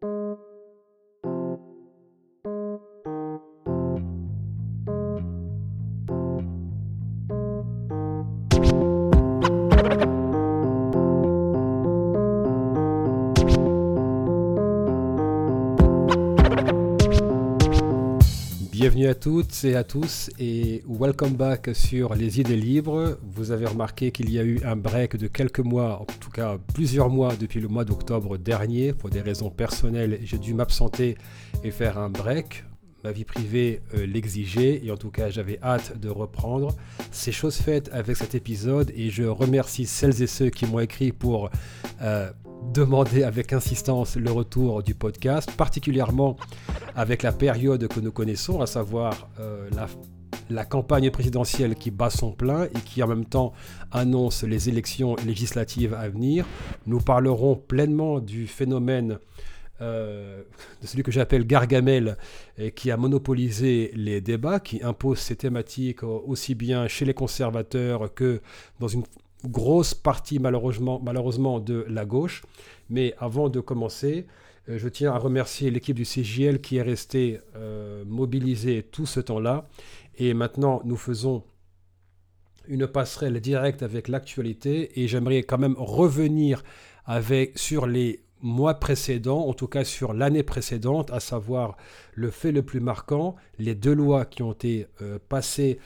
Thank 0.00 0.38
you. 0.38 0.47
À 19.08 19.14
toutes 19.14 19.64
et 19.64 19.74
à 19.74 19.84
tous 19.84 20.28
et 20.38 20.84
welcome 20.86 21.32
back 21.32 21.70
sur 21.72 22.14
les 22.14 22.40
idées 22.40 22.56
libres. 22.56 23.18
Vous 23.22 23.52
avez 23.52 23.64
remarqué 23.64 24.12
qu'il 24.12 24.30
y 24.30 24.38
a 24.38 24.42
eu 24.42 24.60
un 24.64 24.76
break 24.76 25.16
de 25.16 25.28
quelques 25.28 25.60
mois, 25.60 26.02
en 26.02 26.04
tout 26.04 26.28
cas 26.28 26.58
plusieurs 26.74 27.08
mois 27.08 27.34
depuis 27.34 27.58
le 27.60 27.68
mois 27.68 27.86
d'octobre 27.86 28.36
dernier. 28.36 28.92
Pour 28.92 29.08
des 29.08 29.22
raisons 29.22 29.48
personnelles, 29.48 30.18
j'ai 30.24 30.36
dû 30.36 30.52
m'absenter 30.52 31.16
et 31.64 31.70
faire 31.70 31.96
un 31.96 32.10
break. 32.10 32.64
Ma 33.02 33.12
vie 33.12 33.24
privée 33.24 33.80
euh, 33.94 34.04
l'exigeait 34.04 34.84
et 34.84 34.90
en 34.90 34.98
tout 34.98 35.10
cas 35.10 35.30
j'avais 35.30 35.58
hâte 35.62 35.98
de 35.98 36.10
reprendre. 36.10 36.76
C'est 37.10 37.32
chose 37.32 37.56
faite 37.56 37.88
avec 37.94 38.16
cet 38.16 38.34
épisode 38.34 38.92
et 38.94 39.08
je 39.08 39.24
remercie 39.24 39.86
celles 39.86 40.20
et 40.22 40.26
ceux 40.26 40.50
qui 40.50 40.66
m'ont 40.66 40.80
écrit 40.80 41.12
pour 41.12 41.48
euh, 42.02 42.30
demander 42.72 43.22
avec 43.22 43.52
insistance 43.52 44.16
le 44.16 44.30
retour 44.30 44.82
du 44.82 44.94
podcast, 44.94 45.50
particulièrement 45.52 46.36
avec 46.94 47.22
la 47.22 47.32
période 47.32 47.86
que 47.88 48.00
nous 48.00 48.12
connaissons, 48.12 48.60
à 48.60 48.66
savoir 48.66 49.28
euh, 49.40 49.68
la, 50.50 50.64
campagne 50.64 51.10
présidentielle 51.10 51.74
qui 51.74 51.90
bat 51.90 52.10
son 52.10 52.32
plein 52.32 52.64
et 52.64 52.80
qui 52.84 53.02
en 53.02 53.08
même 53.08 53.24
temps 53.24 53.52
annonce 53.90 54.44
les 54.44 54.68
élections 54.68 55.16
législatives 55.26 55.94
à 55.94 56.08
venir. 56.08 56.46
Nous 56.86 57.00
parlerons 57.00 57.56
pleinement 57.56 58.20
du 58.20 58.46
phénomène 58.46 59.18
euh, 59.80 60.42
de 60.82 60.86
celui 60.88 61.04
que 61.04 61.12
j'appelle 61.12 61.46
Gargamel, 61.46 62.16
et 62.56 62.72
qui 62.72 62.90
a 62.90 62.96
monopolisé 62.96 63.92
les 63.94 64.20
débats, 64.20 64.58
qui 64.58 64.82
impose 64.82 65.18
ses 65.18 65.36
thématiques 65.36 66.02
aussi 66.02 66.56
bien 66.56 66.88
chez 66.88 67.04
les 67.04 67.14
conservateurs 67.14 68.12
que 68.12 68.40
dans 68.80 68.88
une 68.88 69.04
grosse 69.44 69.94
partie 69.94 70.38
malheureusement, 70.38 71.60
de 71.60 71.84
la 71.88 72.04
gauche. 72.04 72.42
Mais 72.90 73.14
avant 73.18 73.48
de 73.48 73.60
commencer, 73.60 74.26
euh, 74.68 74.78
je 74.78 74.88
tiens 74.88 75.12
à 75.12 75.18
remercier 75.18 75.70
l'équipe 75.70 75.96
du 75.96 76.04
CJL 76.04 76.60
qui 76.60 76.76
est 76.76 76.82
restée 76.82 77.40
euh, 77.56 78.04
mobilisée 78.06 78.82
tout 78.82 79.06
ce 79.06 79.20
temps-là. 79.20 79.68
Et 80.16 80.34
maintenant, 80.34 80.80
nous 80.84 80.96
faisons 80.96 81.44
une 82.66 82.86
passerelle 82.86 83.40
directe 83.40 83.82
avec 83.82 84.08
l'actualité. 84.08 85.00
Et 85.00 85.08
j'aimerais 85.08 85.42
quand 85.42 85.58
même 85.58 85.76
revenir 85.78 86.62
avec, 87.04 87.58
sur 87.58 87.86
les 87.86 88.20
mois 88.40 88.74
précédents, 88.74 89.46
en 89.46 89.54
tout 89.54 89.66
cas 89.66 89.84
sur 89.84 90.12
l'année 90.12 90.44
précédente, 90.44 91.10
à 91.10 91.18
savoir 91.18 91.76
le 92.14 92.30
fait 92.30 92.52
le 92.52 92.62
plus 92.62 92.80
marquant, 92.80 93.34
les 93.58 93.74
deux 93.74 93.94
lois 93.94 94.24
qui 94.24 94.42
ont 94.42 94.52
été 94.52 94.86
euh, 95.02 95.18
passées 95.28 95.78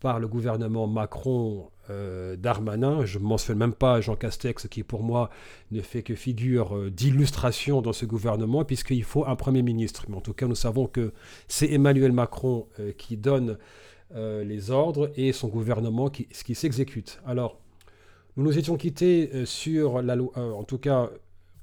par 0.00 0.20
le 0.20 0.28
gouvernement 0.28 0.86
Macron 0.86 1.71
euh, 1.90 2.36
Darmanin. 2.36 3.04
Je 3.04 3.18
ne 3.18 3.24
mentionne 3.24 3.58
même 3.58 3.72
pas 3.72 4.00
Jean 4.00 4.14
Castex 4.14 4.68
qui 4.68 4.82
pour 4.82 5.02
moi 5.02 5.30
ne 5.70 5.80
fait 5.80 6.02
que 6.02 6.14
figure 6.14 6.76
euh, 6.76 6.90
d'illustration 6.90 7.82
dans 7.82 7.92
ce 7.92 8.06
gouvernement 8.06 8.64
puisqu'il 8.64 9.04
faut 9.04 9.26
un 9.26 9.36
Premier 9.36 9.62
ministre. 9.62 10.06
Mais 10.08 10.16
en 10.16 10.20
tout 10.20 10.32
cas 10.32 10.46
nous 10.46 10.54
savons 10.54 10.86
que 10.86 11.12
c'est 11.48 11.70
Emmanuel 11.72 12.12
Macron 12.12 12.68
euh, 12.78 12.92
qui 12.92 13.16
donne 13.16 13.58
les 14.14 14.70
ordres 14.70 15.10
et 15.16 15.32
son 15.32 15.48
gouvernement 15.48 16.10
qui, 16.10 16.26
qui 16.26 16.54
s'exécute. 16.54 17.22
Alors 17.24 17.58
nous 18.36 18.44
nous 18.44 18.58
étions 18.58 18.76
quittés 18.76 19.46
sur 19.46 20.02
la 20.02 20.16
loi, 20.16 20.32
en 20.36 20.64
tout 20.64 20.76
cas 20.76 21.08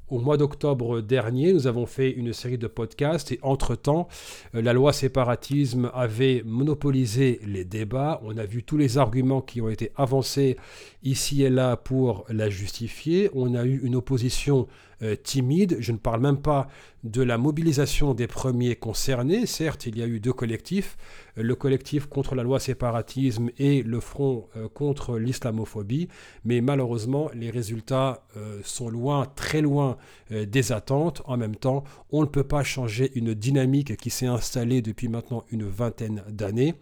au 0.09 0.19
mois 0.19 0.37
d'octobre 0.37 1.01
dernier, 1.01 1.53
nous 1.53 1.67
avons 1.67 1.85
fait 1.85 2.11
une 2.11 2.33
série 2.33 2.57
de 2.57 2.67
podcasts 2.67 3.31
et 3.31 3.39
entre-temps, 3.41 4.07
euh, 4.55 4.61
la 4.61 4.73
loi 4.73 4.93
séparatisme 4.93 5.91
avait 5.93 6.43
monopolisé 6.45 7.39
les 7.45 7.65
débats. 7.65 8.21
On 8.23 8.37
a 8.37 8.45
vu 8.45 8.63
tous 8.63 8.77
les 8.77 8.97
arguments 8.97 9.41
qui 9.41 9.61
ont 9.61 9.69
été 9.69 9.91
avancés 9.95 10.57
ici 11.03 11.43
et 11.43 11.49
là 11.49 11.77
pour 11.77 12.25
la 12.29 12.49
justifier. 12.49 13.29
On 13.33 13.55
a 13.55 13.65
eu 13.65 13.79
une 13.83 13.95
opposition 13.95 14.67
euh, 15.01 15.15
timide. 15.15 15.77
Je 15.79 15.93
ne 15.93 15.97
parle 15.97 16.19
même 16.19 16.41
pas 16.41 16.67
de 17.05 17.21
la 17.21 17.37
mobilisation 17.37 18.13
des 18.13 18.27
premiers 18.27 18.75
concernés. 18.75 19.45
Certes, 19.45 19.85
il 19.85 19.97
y 19.97 20.03
a 20.03 20.07
eu 20.07 20.19
deux 20.19 20.33
collectifs, 20.33 20.97
euh, 21.37 21.43
le 21.43 21.55
collectif 21.55 22.07
contre 22.07 22.35
la 22.35 22.43
loi 22.43 22.59
séparatisme 22.59 23.49
et 23.57 23.81
le 23.81 24.01
front 24.01 24.49
euh, 24.57 24.67
contre 24.67 25.17
l'islamophobie, 25.17 26.09
mais 26.43 26.59
malheureusement, 26.59 27.29
les 27.33 27.49
résultats 27.49 28.25
sont 28.63 28.89
loin, 28.89 29.25
très 29.35 29.61
loin 29.61 29.97
des 30.29 30.71
attentes. 30.71 31.21
En 31.25 31.37
même 31.37 31.55
temps, 31.55 31.83
on 32.11 32.21
ne 32.21 32.27
peut 32.27 32.43
pas 32.43 32.63
changer 32.63 33.11
une 33.15 33.33
dynamique 33.33 33.97
qui 33.97 34.09
s'est 34.09 34.25
installée 34.25 34.81
depuis 34.81 35.07
maintenant 35.07 35.43
une 35.51 35.67
vingtaine 35.67 36.23
d'années 36.29 36.75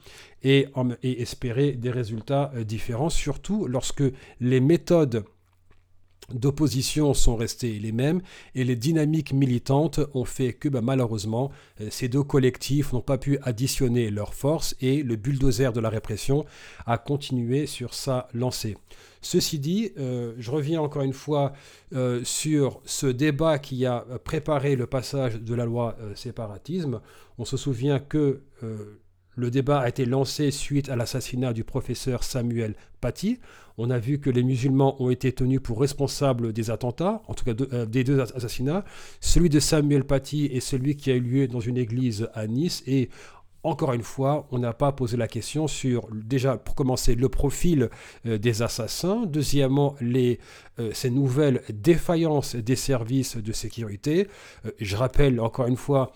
et, 0.44 0.68
et, 1.04 1.22
espérer 1.22 1.74
des 1.74 1.92
résultats 1.92 2.52
différents, 2.66 3.10
surtout 3.10 3.68
lorsque 3.68 4.04
les 4.40 4.60
méthodes 4.60 5.24
d'opposition 6.34 7.14
sont 7.14 7.36
restées 7.36 7.80
les 7.80 7.92
mêmes 7.92 8.22
et 8.54 8.64
les 8.64 8.76
dynamiques 8.76 9.34
militantes 9.34 10.00
ont 10.14 10.26
fait 10.26 10.54
que 10.54 10.68
bah, 10.68 10.82
malheureusement 10.82 11.52
euh, 11.80 11.88
ces 11.90 12.10
deux 12.10 12.24
collectifs 12.24 12.92
n'ont 12.92 13.02
pas 13.02 13.18
pu 13.18 13.40
additionner 13.44 14.10
leurs 14.10 14.34
forces 14.34 14.76
et 14.82 15.04
le 15.04 15.16
bulldozer 15.16 15.72
de 15.72 15.80
la 15.80 15.90
répression 15.90 16.46
a 16.86 16.98
continué 16.98 17.66
sur 17.66 17.94
sa 17.94 18.28
lancée. 18.34 18.78
Ceci 19.22 19.60
dit, 19.60 19.92
euh, 19.98 20.34
je 20.38 20.52
reviens 20.52 20.82
encore 20.82 21.02
une 21.02 21.14
fois 21.14 21.54
euh, 21.94 22.22
sur 22.24 22.82
ce 22.86 23.08
débat 23.08 23.58
qui 23.58 23.86
a 23.86 24.06
préparé 24.24 24.76
le 24.76 24.86
passage 24.86 25.42
de 25.42 25.56
la 25.56 25.66
loi 25.66 25.98
séparatisme. 26.16 27.02
On 27.38 27.46
se 27.46 27.58
souvient 27.58 28.00
que 28.00 28.42
le 29.38 29.52
débat 29.52 29.80
a 29.80 29.88
été 29.88 30.06
lancé 30.06 30.50
suite 30.50 30.90
à 30.90 30.96
l'assassinat 30.96 31.54
du 31.54 31.64
professeur 31.64 32.24
Samuel 32.24 32.76
Paty. 33.00 33.40
On 33.78 33.92
a 33.92 34.00
vu 34.00 34.20
que 34.20 34.32
les 34.32 34.42
musulmans 34.42 35.02
ont 35.02 35.12
été 35.12 35.32
tenus 35.32 35.62
pour 35.62 35.80
responsables 35.80 36.52
des 36.52 36.72
attentats, 36.72 37.22
en 37.28 37.36
tout 37.36 37.46
cas 37.46 37.54
euh, 37.72 37.86
des 37.86 38.04
deux 38.04 38.20
assassinats. 38.20 38.84
Celui 39.22 39.50
de 39.50 39.60
Samuel 39.60 40.04
Paty 40.04 40.46
est 40.46 40.60
celui 40.60 40.96
qui 40.96 41.12
a 41.12 41.16
eu 41.16 41.22
lieu 41.22 41.48
dans 41.48 41.60
une 41.60 41.78
église 41.78 42.28
à 42.34 42.48
Nice. 42.48 42.82
Et 42.88 43.10
encore 43.62 43.94
une 43.94 44.02
fois, 44.02 44.48
on 44.52 44.58
n'a 44.58 44.74
pas 44.74 44.92
posé 44.92 45.18
la 45.18 45.28
question 45.28 45.68
sur, 45.68 46.08
déjà, 46.12 46.58
pour 46.58 46.74
commencer, 46.74 47.14
le 47.14 47.30
profil 47.30 47.90
euh, 48.26 48.40
des 48.40 48.64
assassins. 48.64 49.28
Deuxièmement, 49.28 49.96
euh, 50.02 50.36
ces 50.94 51.12
nouvelles 51.12 51.62
défaillances 51.70 52.56
des 52.56 52.76
services 52.76 53.38
de 53.38 53.52
sécurité. 53.52 54.28
je 54.80 54.96
rappelle 54.96 55.40
encore 55.40 55.68
une 55.68 55.78
fois 55.78 56.12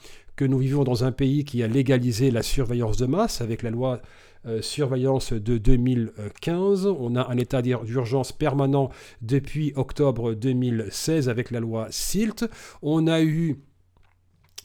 nous 0.46 0.58
vivons 0.58 0.84
dans 0.84 1.04
un 1.04 1.12
pays 1.12 1.44
qui 1.44 1.64
a 1.64 1.68
légalisé 1.68 2.32
la 2.32 2.44
surveillance 2.44 2.98
de 2.98 3.06
masse 3.06 3.42
avec 3.42 3.64
la 3.64 3.70
loi 3.70 4.02
euh, 4.48 4.62
surveillance 4.62 5.34
de 5.34 5.58
2015. 5.58 6.88
On 6.88 7.16
a 7.16 7.30
un 7.30 7.38
état 7.38 7.62
d'urgence 7.62 8.32
permanent 8.32 8.90
depuis 9.22 9.72
octobre 9.76 10.34
2016 10.34 11.30
avec 11.30 11.52
la 11.52 11.60
loi 11.60 11.88
SILT. 11.92 12.46
On 12.82 13.06
a 13.06 13.22
eu 13.22 13.60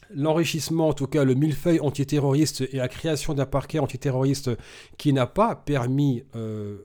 l'enrichissement, 0.09 0.87
en 0.87 0.93
tout 0.93 1.05
cas 1.05 1.23
le 1.23 1.35
millefeuille 1.35 1.79
antiterroriste 1.79 2.61
et 2.61 2.77
la 2.77 2.87
création 2.87 3.33
d'un 3.33 3.45
parquet 3.45 3.79
antiterroriste 3.79 4.49
qui 4.97 5.13
n'a 5.13 5.27
pas 5.27 5.55
permis 5.55 6.23
euh, 6.35 6.79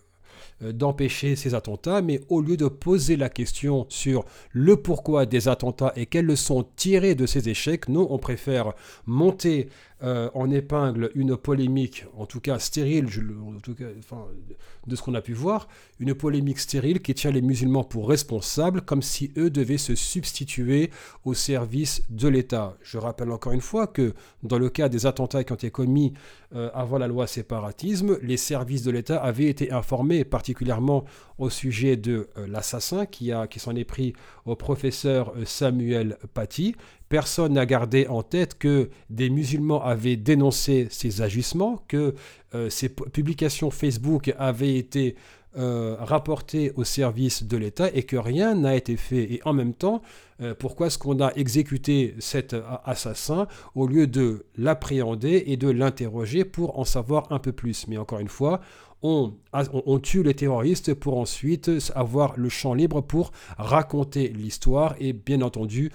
d'empêcher 0.63 1.37
ces 1.37 1.55
attentats, 1.55 2.03
mais 2.03 2.21
au 2.29 2.41
lieu 2.41 2.57
de 2.57 2.69
poser 2.69 3.17
la 3.17 3.29
question 3.29 3.87
sur 3.89 4.25
le 4.53 4.77
pourquoi 4.77 5.27
des 5.27 5.49
attentats 5.49 5.93
et 5.97 6.07
quelles 6.07 6.27
leçons 6.27 6.67
tirées 6.77 7.15
de 7.15 7.27
ces 7.27 7.49
échecs, 7.49 7.89
nous, 7.89 8.07
on 8.09 8.19
préfère 8.19 8.73
monter 9.07 9.69
euh, 10.03 10.31
en 10.35 10.51
épingle 10.51 11.11
une 11.15 11.37
polémique, 11.37 12.07
en 12.17 12.27
tout 12.27 12.41
cas 12.41 12.59
stérile, 12.59 13.07
de 13.07 14.97
ce 14.97 15.03
qu'on 15.03 15.15
a 15.15 15.21
pu 15.21 15.33
voir, 15.33 15.69
une 16.01 16.15
polémique 16.15 16.59
stérile 16.59 17.01
qui 17.01 17.15
tient 17.15 17.31
les 17.31 17.41
musulmans 17.41 17.85
pour 17.85 18.09
responsables, 18.09 18.83
comme 18.83 19.03
si 19.03 19.31
eux 19.37 19.49
devaient 19.49 19.79
se 19.79 19.95
substituer 19.95 20.91
au 21.25 21.35
service 21.35 22.03
de 22.11 22.27
l'État. 22.27 22.77
Je 22.83 22.99
rappelle 22.99 23.31
encore 23.31 23.53
une 23.53 23.61
fois 23.61 23.87
que 23.87 24.13
dans 24.43 24.59
le 24.59 24.71
cas 24.71 24.89
des 24.89 25.07
attentats 25.07 25.45
qui 25.45 25.53
ont 25.53 25.57
été 25.57 25.71
commis 25.71 26.15
euh, 26.55 26.69
avant 26.75 26.99
la 26.99 27.07
loi 27.07 27.29
séparatisme, 27.29 28.19
les 28.23 28.37
services 28.37 28.83
de 28.83 28.91
l'État 28.91 29.23
avaient 29.23 29.47
été 29.47 29.71
informés, 29.71 30.25
particulièrement 30.25 31.05
au 31.39 31.49
sujet 31.49 31.97
de 31.97 32.29
euh, 32.37 32.47
l'assassin 32.49 33.07
qui, 33.07 33.31
qui 33.51 33.61
s'en 33.61 33.77
est 33.77 33.85
pris 33.85 34.15
au 34.47 34.57
professeur 34.57 35.33
Samuel 35.45 36.19
Paty, 36.35 36.75
personne 37.13 37.53
n'a 37.53 37.67
gardé 37.67 38.07
en 38.07 38.23
tête 38.23 38.57
que 38.57 38.89
des 39.11 39.29
musulmans 39.29 39.85
avaient 39.85 40.17
dénoncé 40.17 40.87
ces 40.91 41.21
agissements, 41.21 41.85
que 41.87 42.15
euh, 42.55 42.71
ces 42.71 42.89
publications 42.89 43.71
Facebook 43.71 44.35
avaient 44.39 44.77
été 44.77 45.17
euh, 45.59 45.95
rapportées 46.01 46.73
au 46.77 46.85
service 46.85 47.43
de 47.43 47.59
l'État 47.59 47.91
et 47.93 48.05
que 48.05 48.17
rien 48.17 48.55
n'a 48.55 48.77
été 48.77 48.97
fait. 48.97 49.31
Et 49.31 49.43
en 49.45 49.53
même 49.53 49.75
temps, 49.75 50.01
euh, 50.41 50.55
pourquoi 50.59 50.87
est-ce 50.87 50.97
qu'on 50.97 51.21
a 51.21 51.35
exécuté 51.35 52.15
cet 52.19 52.57
assassin 52.87 53.47
au 53.75 53.87
lieu 53.87 54.07
de 54.07 54.47
l'appréhender 54.57 55.45
et 55.49 55.59
de 55.59 55.69
l'interroger 55.69 56.47
pour 56.47 56.79
en 56.79 56.87
savoir 56.87 57.31
un 57.31 57.39
peu 57.39 57.53
plus? 57.53 57.89
Mais 57.89 57.99
encore 57.99 58.21
une 58.21 58.29
fois, 58.29 58.63
on, 59.03 59.35
on, 59.53 59.99
tue 59.99 60.23
les 60.23 60.33
terroristes 60.33 60.95
pour 60.95 61.19
ensuite 61.19 61.71
avoir 61.95 62.39
le 62.39 62.49
champ 62.49 62.73
libre 62.73 63.03
pour 63.03 63.33
raconter 63.59 64.29
l'histoire 64.29 64.95
et 64.99 65.13
bien 65.13 65.43
entendu 65.43 65.91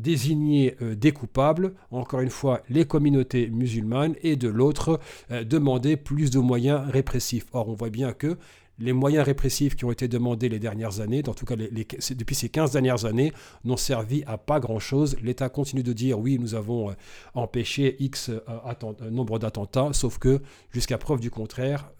désigner 0.00 0.76
des 0.96 1.12
coupables, 1.12 1.74
encore 1.90 2.20
une 2.20 2.30
fois 2.30 2.62
les 2.68 2.84
communautés 2.84 3.48
musulmanes, 3.48 4.14
et 4.22 4.36
de 4.36 4.48
l'autre 4.48 5.00
demander 5.30 5.96
plus 5.96 6.30
de 6.30 6.38
moyens 6.38 6.88
répressifs. 6.88 7.46
Or, 7.52 7.68
on 7.68 7.74
voit 7.74 7.90
bien 7.90 8.12
que 8.12 8.36
les 8.78 8.92
moyens 8.92 9.24
répressifs 9.24 9.76
qui 9.76 9.84
ont 9.84 9.90
été 9.90 10.08
demandés 10.08 10.48
les 10.48 10.58
dernières 10.58 11.00
années, 11.00 11.22
en 11.26 11.34
tout 11.34 11.44
cas 11.44 11.56
depuis 11.56 12.34
ces 12.34 12.48
15 12.48 12.72
dernières 12.72 13.04
années, 13.04 13.32
n'ont 13.64 13.76
servi 13.76 14.22
à 14.26 14.38
pas 14.38 14.60
grand-chose. 14.60 15.16
L'État 15.22 15.48
continue 15.48 15.82
de 15.82 15.92
dire 15.92 16.18
oui, 16.18 16.38
nous 16.38 16.54
avons 16.54 16.90
euh, 16.90 16.94
empêché 17.34 17.96
X 17.98 18.30
euh, 18.30 18.40
euh, 18.48 19.10
nombre 19.10 19.38
d'attentats, 19.38 19.90
sauf 19.92 20.18
que 20.18 20.40
jusqu'à 20.70 20.98
preuve 20.98 21.20
du 21.20 21.30
contraire, 21.30 21.90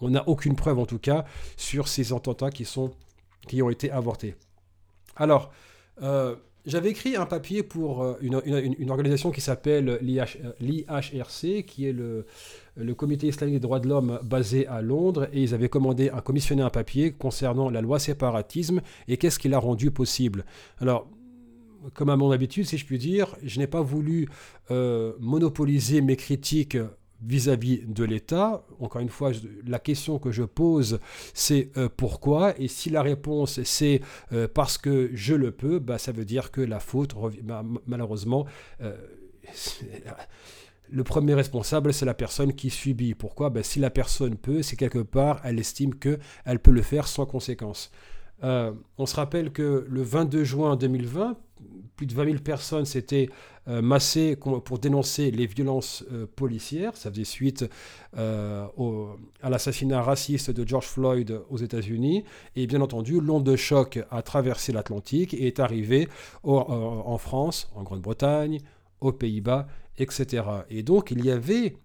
on 0.00 0.10
n'a 0.10 0.26
aucune 0.28 0.56
preuve 0.56 0.78
en 0.78 0.86
tout 0.86 0.98
cas 0.98 1.24
sur 1.56 1.88
ces 1.88 2.12
attentats 2.12 2.50
qui, 2.50 2.64
sont, 2.64 2.92
qui 3.46 3.62
ont 3.62 3.70
été 3.70 3.90
avortés. 3.90 4.34
Alors, 5.16 5.52
j'avais 6.64 6.90
écrit 6.90 7.16
un 7.16 7.26
papier 7.26 7.62
pour 7.62 8.16
une, 8.20 8.40
une 8.78 8.90
organisation 8.90 9.30
qui 9.30 9.40
s'appelle 9.40 9.98
l'IHRC, 10.00 11.64
qui 11.66 11.86
est 11.86 11.92
le, 11.92 12.26
le 12.76 12.94
comité 12.94 13.26
islamique 13.26 13.56
des 13.56 13.60
droits 13.60 13.80
de 13.80 13.88
l'homme 13.88 14.18
basé 14.22 14.66
à 14.66 14.80
Londres 14.80 15.28
et 15.32 15.42
ils 15.42 15.54
avaient 15.54 15.68
commandé 15.68 16.10
un 16.10 16.20
commissionné 16.20 16.62
un 16.62 16.70
papier 16.70 17.12
concernant 17.12 17.68
la 17.68 17.80
loi 17.80 17.98
séparatisme 17.98 18.80
et 19.08 19.16
qu'est-ce 19.16 19.38
qui 19.38 19.48
l'a 19.48 19.58
rendu 19.58 19.90
possible. 19.90 20.44
Alors, 20.80 21.08
comme 21.94 22.10
à 22.10 22.16
mon 22.16 22.30
habitude, 22.30 22.64
si 22.64 22.78
je 22.78 22.86
puis 22.86 22.98
dire, 22.98 23.36
je 23.42 23.58
n'ai 23.58 23.66
pas 23.66 23.82
voulu 23.82 24.28
euh, 24.70 25.12
monopoliser 25.18 26.00
mes 26.00 26.16
critiques 26.16 26.78
vis-à-vis 27.24 27.82
de 27.86 28.04
l'État. 28.04 28.64
Encore 28.80 29.00
une 29.00 29.08
fois, 29.08 29.32
la 29.66 29.78
question 29.78 30.18
que 30.18 30.32
je 30.32 30.42
pose, 30.42 30.98
c'est 31.34 31.70
euh, 31.76 31.88
pourquoi? 31.94 32.58
Et 32.60 32.68
si 32.68 32.90
la 32.90 33.02
réponse 33.02 33.62
c'est 33.64 34.00
euh, 34.32 34.48
parce 34.52 34.78
que 34.78 35.10
je 35.14 35.34
le 35.34 35.52
peux, 35.52 35.78
bah, 35.78 35.98
ça 35.98 36.12
veut 36.12 36.24
dire 36.24 36.50
que 36.50 36.60
la 36.60 36.80
faute, 36.80 37.14
bah, 37.42 37.64
malheureusement, 37.86 38.46
le 40.92 41.04
premier 41.04 41.34
responsable, 41.34 41.92
c'est 41.94 42.04
la 42.04 42.14
personne 42.14 42.52
qui 42.52 42.70
subit. 42.70 43.14
Pourquoi? 43.14 43.50
Ben, 43.50 43.62
Si 43.62 43.80
la 43.80 43.90
personne 43.90 44.36
peut, 44.36 44.62
c'est 44.62 44.76
quelque 44.76 44.98
part, 44.98 45.40
elle 45.42 45.58
estime 45.58 45.94
qu'elle 45.94 46.58
peut 46.62 46.70
le 46.70 46.82
faire 46.82 47.08
sans 47.08 47.26
conséquence. 47.26 47.90
Euh, 48.44 48.72
on 48.98 49.06
se 49.06 49.16
rappelle 49.16 49.52
que 49.52 49.86
le 49.88 50.02
22 50.02 50.44
juin 50.44 50.76
2020, 50.76 51.36
plus 51.96 52.06
de 52.06 52.14
20 52.14 52.24
000 52.24 52.38
personnes 52.38 52.84
s'étaient 52.84 53.28
euh, 53.68 53.82
massées 53.82 54.36
pour 54.36 54.78
dénoncer 54.78 55.30
les 55.30 55.46
violences 55.46 56.04
euh, 56.12 56.26
policières. 56.26 56.96
Ça 56.96 57.10
faisait 57.10 57.24
suite 57.24 57.64
à 58.14 58.68
l'assassinat 59.48 60.02
raciste 60.02 60.50
de 60.50 60.66
George 60.66 60.86
Floyd 60.86 61.40
aux 61.48 61.58
États-Unis. 61.58 62.24
Et 62.56 62.66
bien 62.66 62.80
entendu, 62.80 63.20
l'onde 63.20 63.44
de 63.44 63.56
choc 63.56 64.00
a 64.10 64.22
traversé 64.22 64.72
l'Atlantique 64.72 65.32
et 65.32 65.46
est 65.46 65.60
arrivée 65.60 66.08
en 66.42 67.16
France, 67.18 67.70
en 67.74 67.82
Grande-Bretagne, 67.82 68.60
aux 69.00 69.12
Pays-Bas 69.12 69.66
etc. 69.98 70.44
Et 70.70 70.82
donc 70.82 71.10
il 71.10 71.24
y 71.24 71.30
avait 71.30 71.76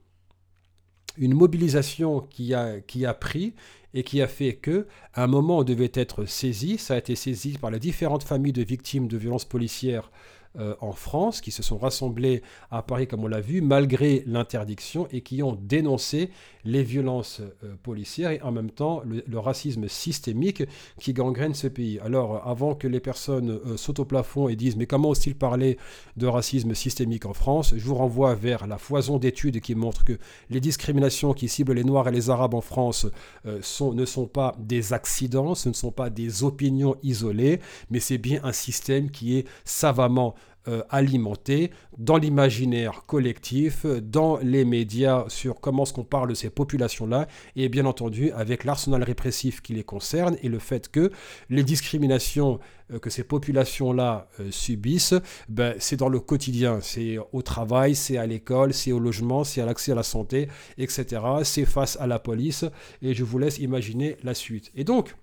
une 1.18 1.34
mobilisation 1.34 2.22
qui 2.22 2.54
a 2.54 3.14
pris 3.14 3.54
et 3.94 4.04
qui 4.04 4.22
a 4.22 4.28
fait 4.28 4.56
que, 4.56 4.88
à 5.18 5.24
un 5.24 5.28
moment, 5.28 5.58
on 5.58 5.64
devait 5.64 5.92
être 5.96 6.26
saisi. 6.26 6.78
Ça 6.78 6.94
a 6.94 6.98
été 7.00 7.16
saisi 7.16 7.58
par 7.58 7.72
les 7.72 7.80
différentes 7.80 8.22
familles 8.22 8.54
de 8.54 8.62
victimes 8.62 9.08
de 9.08 9.18
violences 9.18 9.46
policières 9.46 10.12
euh, 10.60 10.74
en 10.82 10.92
France, 10.92 11.40
qui 11.40 11.52
se 11.52 11.62
sont 11.62 11.78
rassemblés 11.78 12.42
à 12.72 12.82
Paris, 12.82 13.06
comme 13.08 13.24
on 13.24 13.28
l'a 13.28 13.42
vu, 13.42 13.62
malgré 13.62 14.24
l'interdiction, 14.26 15.08
et 15.12 15.22
qui 15.22 15.44
ont 15.44 15.56
dénoncé 15.62 16.32
les 16.66 16.82
violences 16.82 17.42
euh, 17.64 17.76
policières 17.84 18.32
et 18.32 18.42
en 18.42 18.52
même 18.52 18.72
temps 18.72 19.04
le, 19.06 19.40
racisme 19.40 19.88
systémique 19.88 20.64
qui 21.00 21.14
gangrène 21.14 21.54
ce 21.54 21.68
pays. 21.68 22.00
Alors, 22.00 22.48
avant 22.48 22.74
que 22.74 22.88
les 22.88 23.00
personnes 23.00 23.52
euh, 23.52 23.78
sautent 23.78 24.00
au 24.00 24.06
plafond 24.06 24.50
et 24.50 24.56
disent 24.56 24.78
mais 24.78 24.88
comment 24.88 25.10
ont-ils 25.10 25.36
parlé 25.36 25.78
de 26.16 26.26
racisme 26.26 26.74
systémique 26.74 27.26
en 27.26 27.34
France, 27.34 27.76
je 27.78 27.84
vous 27.86 27.96
renvoie 27.96 28.34
vers 28.34 28.66
la 28.66 28.80
foison 28.80 29.20
d'études 29.20 29.62
qui 29.62 29.76
montrent 29.76 30.06
que 30.06 30.18
les 30.50 30.60
discriminations 30.60 31.34
qui 31.34 31.50
ciblent 31.50 31.74
les 31.74 31.84
Noirs 31.84 32.08
et 32.08 32.12
les 32.12 32.32
Arabes 32.32 32.56
en 32.56 32.62
France 32.62 33.06
ne 33.46 34.06
sont 34.06 34.28
pas 34.28 34.56
des 34.58 34.94
ce 35.08 35.70
ne 35.70 35.74
sont 35.74 35.92
pas 35.92 36.10
des 36.10 36.44
opinions 36.44 36.96
isolées, 37.04 37.60
mais 37.90 38.00
c'est 38.00 38.18
bien 38.18 38.40
un 38.44 38.54
système 38.54 39.10
qui 39.10 39.38
est 39.38 39.48
savamment 39.66 40.36
euh, 40.68 40.82
alimenté 40.90 41.72
dans 41.98 42.18
l'imaginaire 42.18 43.06
collectif, 43.06 43.86
dans 43.86 44.38
les 44.38 44.66
médias 44.66 45.24
sur 45.30 45.62
comment 45.62 45.84
est-ce 45.84 45.94
qu'on 45.94 46.04
parle 46.04 46.30
de 46.30 46.34
ces 46.34 46.50
populations-là, 46.50 47.28
et 47.56 47.70
bien 47.70 47.86
entendu 47.86 48.32
avec 48.32 48.66
l'arsenal 48.66 49.02
répressif 49.04 49.62
qui 49.62 49.74
les 49.74 49.84
concerne 49.84 50.36
et 50.44 50.50
le 50.50 50.60
fait 50.60 50.90
que 50.90 51.12
les 51.50 51.64
discriminations 51.64 52.60
que 53.02 53.10
ces 53.10 53.24
populations-là 53.24 54.30
euh, 54.40 54.52
subissent, 54.52 55.16
ben, 55.50 55.76
c'est 55.80 55.98
dans 55.98 56.10
le 56.10 56.20
quotidien, 56.20 56.80
c'est 56.82 57.18
au 57.32 57.42
travail, 57.42 57.96
c'est 57.96 58.18
à 58.18 58.26
l'école, 58.26 58.74
c'est 58.74 58.92
au 58.92 59.00
logement, 59.00 59.44
c'est 59.44 59.62
à 59.62 59.66
l'accès 59.66 59.92
à 59.92 59.96
la 59.96 60.04
santé, 60.04 60.48
etc. 60.78 61.22
C'est 61.44 61.66
face 61.66 61.98
à 62.00 62.08
la 62.08 62.20
police, 62.20 62.66
et 63.02 63.14
je 63.14 63.24
vous 63.24 63.38
laisse 63.38 63.60
imaginer 63.60 64.18
la 64.24 64.34
suite. 64.34 64.72
Et 64.76 64.84
donc, 64.84 65.16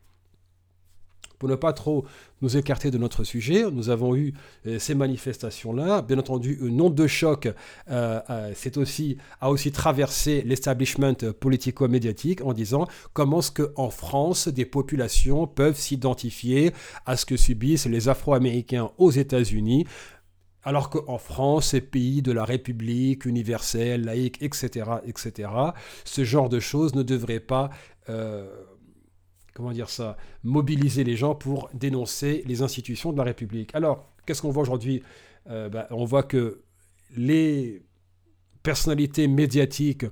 pour 1.39 1.49
ne 1.49 1.55
pas 1.55 1.73
trop 1.73 2.05
nous 2.43 2.57
écarter 2.57 2.91
de 2.91 2.99
notre 2.99 3.25
sujet, 3.25 3.71
nous 3.71 3.89
avons 3.89 4.15
eu 4.15 4.35
euh, 4.67 4.79
ces 4.79 4.95
manifestations-là. 4.95 6.03
Bien 6.03 6.19
entendu, 6.19 6.59
une 6.63 6.81
onde 6.81 6.95
de 6.95 7.07
choc 7.07 7.47
euh, 7.91 8.21
euh, 8.31 8.53
aussi, 8.77 9.17
a 9.41 9.51
aussi 9.51 9.73
traversé 9.73 10.43
l'establishment 10.43 11.15
politico-médiatique 11.41 12.43
en 12.43 12.53
disant 12.53 12.87
comment 13.13 13.41
est-ce 13.41 13.51
qu'en 13.51 13.91
France, 13.91 14.49
des 14.49 14.67
populations 14.67 15.47
peuvent 15.47 15.79
s'identifier 15.79 16.73
à 17.07 17.17
ce 17.17 17.25
que 17.27 17.37
subissent 17.37 17.87
les 17.87 18.09
Afro-Américains 18.09 18.91
aux 18.99 19.11
États-Unis 19.11 19.87
alors 20.67 20.89
qu'en 20.89 21.19
France, 21.19 21.77
pays 21.91 22.23
de 22.23 22.33
la 22.33 22.47
République 22.47 23.27
universelle, 23.27 24.05
laïque, 24.05 24.43
etc., 24.43 24.93
etc., 25.07 25.51
ce 26.07 26.25
genre 26.25 26.49
de 26.49 26.59
choses 26.59 26.95
ne 26.95 27.03
devrait 27.03 27.39
pas 27.39 27.69
comment 29.55 29.71
dire 29.71 29.89
ça, 29.89 30.17
mobiliser 30.43 31.05
les 31.05 31.17
gens 31.17 31.35
pour 31.35 31.71
dénoncer 31.73 32.43
les 32.47 32.63
institutions 32.63 33.13
de 33.13 33.19
la 33.19 33.25
République. 33.25 33.75
Alors, 33.75 34.13
qu'est-ce 34.27 34.43
qu'on 34.43 34.51
voit 34.51 34.63
aujourd'hui? 34.63 35.03
Euh, 35.49 35.69
bah, 35.69 35.87
On 35.91 36.05
voit 36.05 36.25
que 36.25 36.63
les 37.17 37.83
personnalités 38.63 39.29
médiatiques 39.29 40.07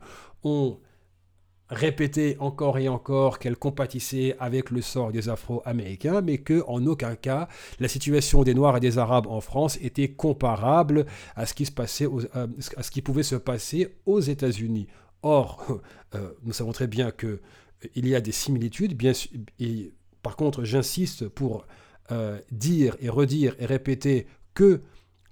ont 0.44 0.78
répété 1.72 2.36
encore 2.38 2.78
et 2.78 2.88
encore 2.88 3.38
qu'elles 3.38 3.56
compatissaient 3.56 4.36
avec 4.38 4.70
le 4.70 4.82
sort 4.82 5.10
des 5.10 5.28
Afro-Américains, 5.30 6.20
mais 6.20 6.38
que 6.38 6.62
en 6.68 6.86
aucun 6.86 7.16
cas 7.16 7.48
la 7.80 7.88
situation 7.88 8.42
des 8.42 8.54
Noirs 8.54 8.76
et 8.76 8.80
des 8.80 8.98
Arabes 8.98 9.26
en 9.26 9.40
France 9.40 9.78
était 9.80 10.08
comparable 10.08 11.06
à 11.34 11.46
ce 11.46 11.54
qui 11.54 11.66
euh, 12.34 13.02
pouvait 13.02 13.22
se 13.22 13.36
passer 13.36 13.96
aux 14.04 14.20
États-Unis. 14.20 14.86
Or, 15.22 15.80
euh, 16.14 16.32
nous 16.44 16.52
savons 16.52 16.72
très 16.72 16.86
bien 16.86 17.10
que 17.10 17.40
il 17.94 18.08
y 18.08 18.14
a 18.14 18.20
des 18.20 18.32
similitudes, 18.32 18.94
bien 18.94 19.12
sûr, 19.12 19.30
par 20.22 20.36
contre, 20.36 20.64
j'insiste 20.64 21.28
pour 21.28 21.66
euh, 22.10 22.38
dire 22.50 22.96
et 23.00 23.08
redire 23.08 23.54
et 23.58 23.66
répéter 23.66 24.26
que 24.54 24.82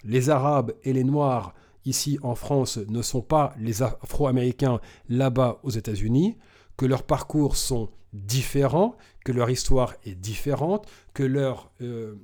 les 0.04 0.30
Arabes 0.30 0.73
et 0.83 0.92
les 0.92 1.04
Noirs 1.04 1.54
ici 1.85 2.19
en 2.23 2.35
France 2.35 2.78
ne 2.88 3.02
sont 3.02 3.23
pas 3.23 3.54
les 3.59 3.83
Afro-Américains 3.83 4.80
là-bas 5.09 5.61
aux 5.62 5.71
États-Unis, 5.71 6.37
que 6.76 6.87
leurs 6.87 7.02
parcours 7.02 7.57
sont 7.57 7.90
différents, 8.12 8.97
que 9.25 9.33
leur 9.33 9.50
histoire 9.50 9.95
est 10.04 10.14
différente, 10.14 10.87
que 11.14 11.23
leur 11.23 11.71
euh, 11.80 12.16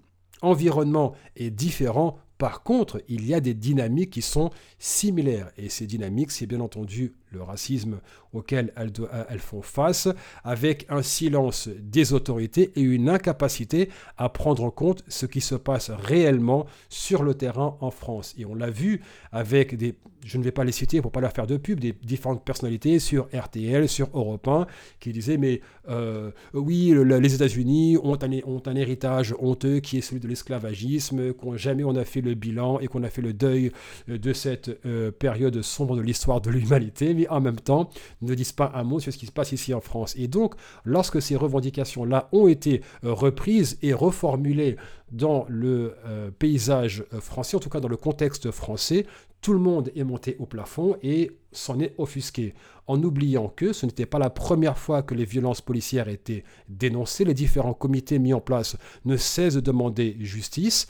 environnement 0.42 1.14
est 1.36 1.50
différent. 1.50 2.18
Par 2.38 2.62
contre, 2.62 3.02
il 3.08 3.26
y 3.26 3.34
a 3.34 3.40
des 3.40 3.54
dynamiques 3.54 4.10
qui 4.10 4.22
sont 4.22 4.50
similaires. 4.78 5.50
Et 5.56 5.68
ces 5.68 5.86
dynamiques, 5.86 6.30
c'est 6.30 6.46
bien 6.46 6.60
entendu 6.60 7.14
le 7.36 7.42
racisme 7.42 8.00
auquel 8.32 8.72
elles, 8.76 8.92
elles, 9.28 9.38
font 9.38 9.62
face, 9.62 10.08
avec 10.44 10.86
un 10.88 11.02
silence 11.02 11.68
des 11.68 12.12
autorités 12.12 12.72
et 12.76 12.80
une 12.80 13.08
incapacité 13.08 13.88
à 14.18 14.28
prendre 14.28 14.64
en 14.64 14.70
compte 14.70 15.04
ce 15.08 15.26
qui 15.26 15.40
se 15.40 15.54
passe 15.54 15.90
réellement 15.90 16.66
sur 16.88 17.22
le 17.22 17.34
terrain 17.34 17.76
en 17.80 17.90
France. 17.90 18.34
Et 18.38 18.44
on 18.44 18.54
l'a 18.54 18.70
vu 18.70 19.00
avec 19.32 19.76
des, 19.76 19.94
je 20.24 20.38
ne 20.38 20.42
vais 20.42 20.50
pas 20.50 20.64
les 20.64 20.72
citer 20.72 21.00
pour 21.00 21.12
pas 21.12 21.20
leur 21.20 21.32
faire 21.32 21.46
de 21.46 21.56
pub, 21.56 21.80
des 21.80 21.92
différentes 21.92 22.44
personnalités 22.44 22.98
sur 22.98 23.28
RTL, 23.32 23.88
sur 23.88 24.08
Europe 24.12 24.46
1, 24.48 24.66
qui 25.00 25.12
disaient 25.12 25.36
mais 25.36 25.60
euh, 25.88 26.30
oui, 26.52 26.94
les 26.94 27.34
États-Unis 27.34 27.96
ont 28.02 28.18
un, 28.22 28.76
héritage 28.76 29.34
honteux 29.38 29.80
qui 29.80 29.98
est 29.98 30.00
celui 30.00 30.20
de 30.20 30.28
l'esclavagisme, 30.28 31.32
qu'on 31.32 31.56
jamais 31.56 31.84
on 31.84 31.94
a 31.96 32.04
fait 32.04 32.20
le 32.20 32.34
bilan 32.34 32.80
et 32.80 32.88
qu'on 32.88 33.04
a 33.04 33.08
fait 33.08 33.22
le 33.22 33.32
deuil 33.32 33.72
de 34.08 34.32
cette 34.32 34.70
euh, 34.84 35.10
période 35.10 35.62
sombre 35.62 35.96
de 35.96 36.02
l'histoire 36.02 36.40
de 36.40 36.50
l'humanité, 36.50 37.25
en 37.28 37.40
même 37.40 37.60
temps 37.60 37.90
ne 38.22 38.34
disent 38.34 38.52
pas 38.52 38.72
un 38.74 38.84
mot 38.84 39.00
sur 39.00 39.12
ce 39.12 39.18
qui 39.18 39.26
se 39.26 39.32
passe 39.32 39.52
ici 39.52 39.74
en 39.74 39.80
France. 39.80 40.14
Et 40.16 40.28
donc, 40.28 40.54
lorsque 40.84 41.20
ces 41.20 41.36
revendications-là 41.36 42.28
ont 42.32 42.48
été 42.48 42.82
euh, 43.04 43.12
reprises 43.12 43.78
et 43.82 43.92
reformulées 43.92 44.76
dans 45.12 45.46
le 45.48 45.94
euh, 46.04 46.30
paysage 46.36 47.04
français, 47.20 47.56
en 47.56 47.60
tout 47.60 47.70
cas 47.70 47.80
dans 47.80 47.88
le 47.88 47.96
contexte 47.96 48.50
français, 48.50 49.06
tout 49.40 49.52
le 49.52 49.58
monde 49.58 49.92
est 49.94 50.02
monté 50.02 50.36
au 50.40 50.46
plafond 50.46 50.96
et 51.02 51.30
s'en 51.52 51.78
est 51.78 51.94
offusqué, 51.98 52.54
en 52.86 53.02
oubliant 53.02 53.48
que 53.48 53.72
ce 53.72 53.86
n'était 53.86 54.06
pas 54.06 54.18
la 54.18 54.30
première 54.30 54.78
fois 54.78 55.02
que 55.02 55.14
les 55.14 55.24
violences 55.24 55.60
policières 55.60 56.08
étaient 56.08 56.44
dénoncées. 56.68 57.24
Les 57.24 57.34
différents 57.34 57.74
comités 57.74 58.18
mis 58.18 58.34
en 58.34 58.40
place 58.40 58.76
ne 59.04 59.16
cessent 59.16 59.54
de 59.54 59.60
demander 59.60 60.16
justice. 60.18 60.88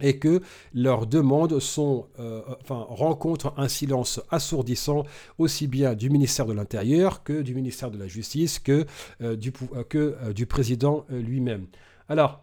Et 0.00 0.18
que 0.18 0.40
leurs 0.74 1.06
demandes 1.06 1.58
sont, 1.60 2.06
euh, 2.18 2.42
rencontrent 2.68 3.54
un 3.56 3.68
silence 3.68 4.20
assourdissant 4.30 5.04
aussi 5.38 5.66
bien 5.66 5.94
du 5.94 6.10
ministère 6.10 6.46
de 6.46 6.52
l'Intérieur 6.52 7.22
que 7.22 7.42
du 7.42 7.54
ministère 7.54 7.90
de 7.90 7.98
la 7.98 8.06
Justice 8.06 8.58
que, 8.58 8.86
euh, 9.22 9.36
du, 9.36 9.52
euh, 9.74 9.84
que 9.84 10.32
du 10.32 10.46
président 10.46 11.04
lui-même. 11.10 11.66
Alors, 12.08 12.42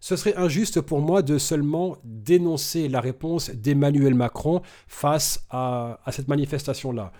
ce 0.00 0.14
serait 0.14 0.36
injuste 0.36 0.80
pour 0.80 1.00
moi 1.00 1.22
de 1.22 1.38
seulement 1.38 1.96
dénoncer 2.04 2.88
la 2.88 3.00
réponse 3.00 3.50
d'Emmanuel 3.50 4.14
Macron 4.14 4.62
face 4.86 5.44
à 5.50 5.98
cette 6.12 6.28
manifestation-là. 6.28 7.12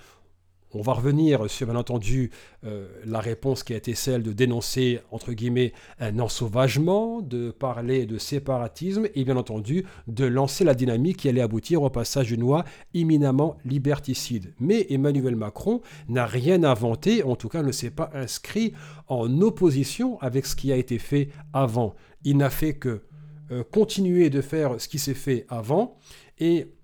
On 0.75 0.83
va 0.83 0.93
revenir 0.93 1.49
sur, 1.49 1.67
bien 1.67 1.77
entendu, 1.77 2.31
euh, 2.65 2.89
la 3.07 3.21
réponse 3.21 3.63
qui 3.63 3.73
a 3.73 3.77
été 3.77 3.95
celle 3.95 4.23
de 4.23 4.33
dénoncer, 4.33 5.01
entre 5.11 5.33
guillemets, 5.33 5.73
un 5.99 6.19
ensauvagement, 6.19 7.23
de 7.23 7.51
parler 7.51 8.05
de 8.05 8.19
séparatisme 8.19 9.09
et, 9.15 9.25
bien 9.25 9.37
entendu, 9.37 9.87
de 10.09 10.27
lancer 10.27 10.65
la 10.65 10.75
dynamique 10.75 11.19
qui 11.19 11.29
allait 11.29 11.41
aboutir 11.41 11.83
au 11.83 11.91
passage 11.91 12.29
d'une 12.29 12.41
loi 12.41 12.65
imminemment 12.93 13.57
liberticide. 13.65 14.53
Mais 14.61 14.87
Emmanuel 14.91 15.37
Macron 15.37 15.81
n'a 16.09 16.27
rien 16.27 16.63
inventé, 16.65 17.23
en 17.23 17.35
tout 17.35 17.49
cas 17.49 17.63
ne 17.63 17.73
s'est 17.73 17.91
pas 17.91 18.11
inscrit 18.13 18.75
en 19.07 19.41
opposition 19.41 20.21
avec 20.21 20.45
ce 20.45 20.55
qui 20.55 20.71
a 20.71 20.77
été 20.77 20.99
fait 20.99 21.31
avant. 21.55 21.95
Il 22.25 22.37
n'a 22.37 22.51
fait 22.51 22.75
que 22.75 23.03
euh, 23.51 23.65
continuer 23.65 24.29
de 24.29 24.43
faire 24.43 24.79
ce 24.79 24.89
qui 24.89 24.99
s'est 24.99 25.15
fait 25.15 25.47
avant 25.49 25.97
et 26.39 26.75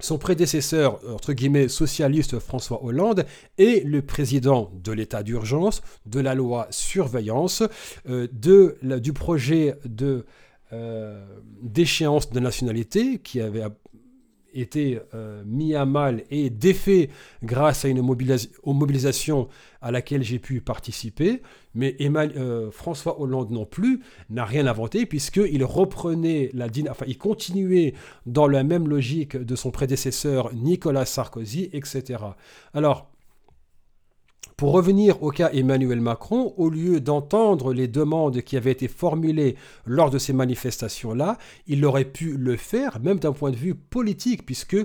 son 0.00 0.18
prédécesseur, 0.18 1.00
entre 1.12 1.32
guillemets, 1.32 1.68
socialiste 1.68 2.38
François 2.38 2.84
Hollande, 2.84 3.24
est 3.58 3.84
le 3.84 4.02
président 4.02 4.70
de 4.82 4.92
l'état 4.92 5.22
d'urgence, 5.22 5.82
de 6.06 6.20
la 6.20 6.34
loi 6.34 6.66
surveillance, 6.70 7.62
euh, 8.08 8.28
du 8.32 9.12
projet 9.12 9.74
de 9.84 10.24
euh, 10.74 11.24
d'échéance 11.62 12.30
de 12.30 12.40
nationalité 12.40 13.20
qui 13.20 13.40
avait 13.40 13.64
été 14.52 15.00
euh, 15.14 15.42
mis 15.46 15.74
à 15.74 15.84
mal 15.84 16.24
et 16.30 16.50
défait 16.50 17.10
grâce 17.42 17.84
à 17.84 17.88
une 17.88 18.02
mobilisation 18.02 19.48
à 19.80 19.90
laquelle 19.90 20.22
j'ai 20.22 20.38
pu 20.38 20.60
participer. 20.60 21.42
Mais 21.74 21.96
euh, 22.00 22.70
François 22.70 23.20
Hollande 23.20 23.50
non 23.50 23.66
plus 23.66 24.00
n'a 24.30 24.44
rien 24.44 24.66
inventé 24.66 25.06
puisqu'il 25.06 25.64
reprenait 25.64 26.50
la 26.54 26.66
enfin 26.90 27.04
il 27.06 27.18
continuait 27.18 27.94
dans 28.26 28.48
la 28.48 28.64
même 28.64 28.88
logique 28.88 29.36
de 29.36 29.56
son 29.56 29.70
prédécesseur 29.70 30.52
Nicolas 30.54 31.04
Sarkozy, 31.04 31.70
etc. 31.72 32.22
Alors, 32.74 33.10
pour 34.58 34.72
revenir 34.72 35.22
au 35.22 35.30
cas 35.30 35.50
Emmanuel 35.52 36.00
Macron, 36.00 36.52
au 36.56 36.68
lieu 36.68 37.00
d'entendre 37.00 37.72
les 37.72 37.86
demandes 37.86 38.42
qui 38.42 38.56
avaient 38.56 38.72
été 38.72 38.88
formulées 38.88 39.54
lors 39.86 40.10
de 40.10 40.18
ces 40.18 40.32
manifestations-là, 40.32 41.38
il 41.68 41.84
aurait 41.84 42.04
pu 42.04 42.36
le 42.36 42.56
faire, 42.56 42.98
même 42.98 43.20
d'un 43.20 43.32
point 43.32 43.52
de 43.52 43.56
vue 43.56 43.76
politique, 43.76 44.44
puisque 44.44 44.76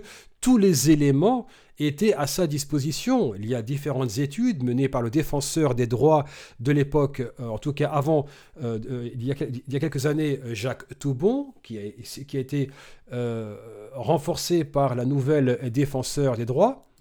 tous 0.41 0.57
les 0.59 0.91
éléments 0.91 1.47
étaient 1.79 2.13
à 2.13 2.27
sa 2.27 2.45
disposition. 2.45 3.33
Il 3.33 3.47
y 3.47 3.55
a 3.55 3.63
différentes 3.63 4.19
études 4.19 4.61
menées 4.61 4.89
par 4.89 5.01
le 5.01 5.09
défenseur 5.09 5.73
des 5.73 5.87
droits 5.87 6.25
de 6.59 6.71
l'époque, 6.71 7.23
euh, 7.39 7.47
en 7.47 7.57
tout 7.57 7.73
cas 7.73 7.89
avant, 7.89 8.27
euh, 8.61 9.09
il, 9.11 9.25
y 9.25 9.31
a, 9.31 9.79
quelques 9.79 10.05
années, 10.05 10.39
Jacques 10.51 10.99
Toubon, 10.99 11.55
qui 11.63 11.79
a, 11.79 12.39
été 12.39 12.69
euh, 13.11 13.57
renforcé 13.95 14.65
par 14.65 14.93
la 14.93 15.05
nouvelle 15.05 15.71
défenseur 15.71 16.37
des 16.37 16.45
droits. 16.45 16.92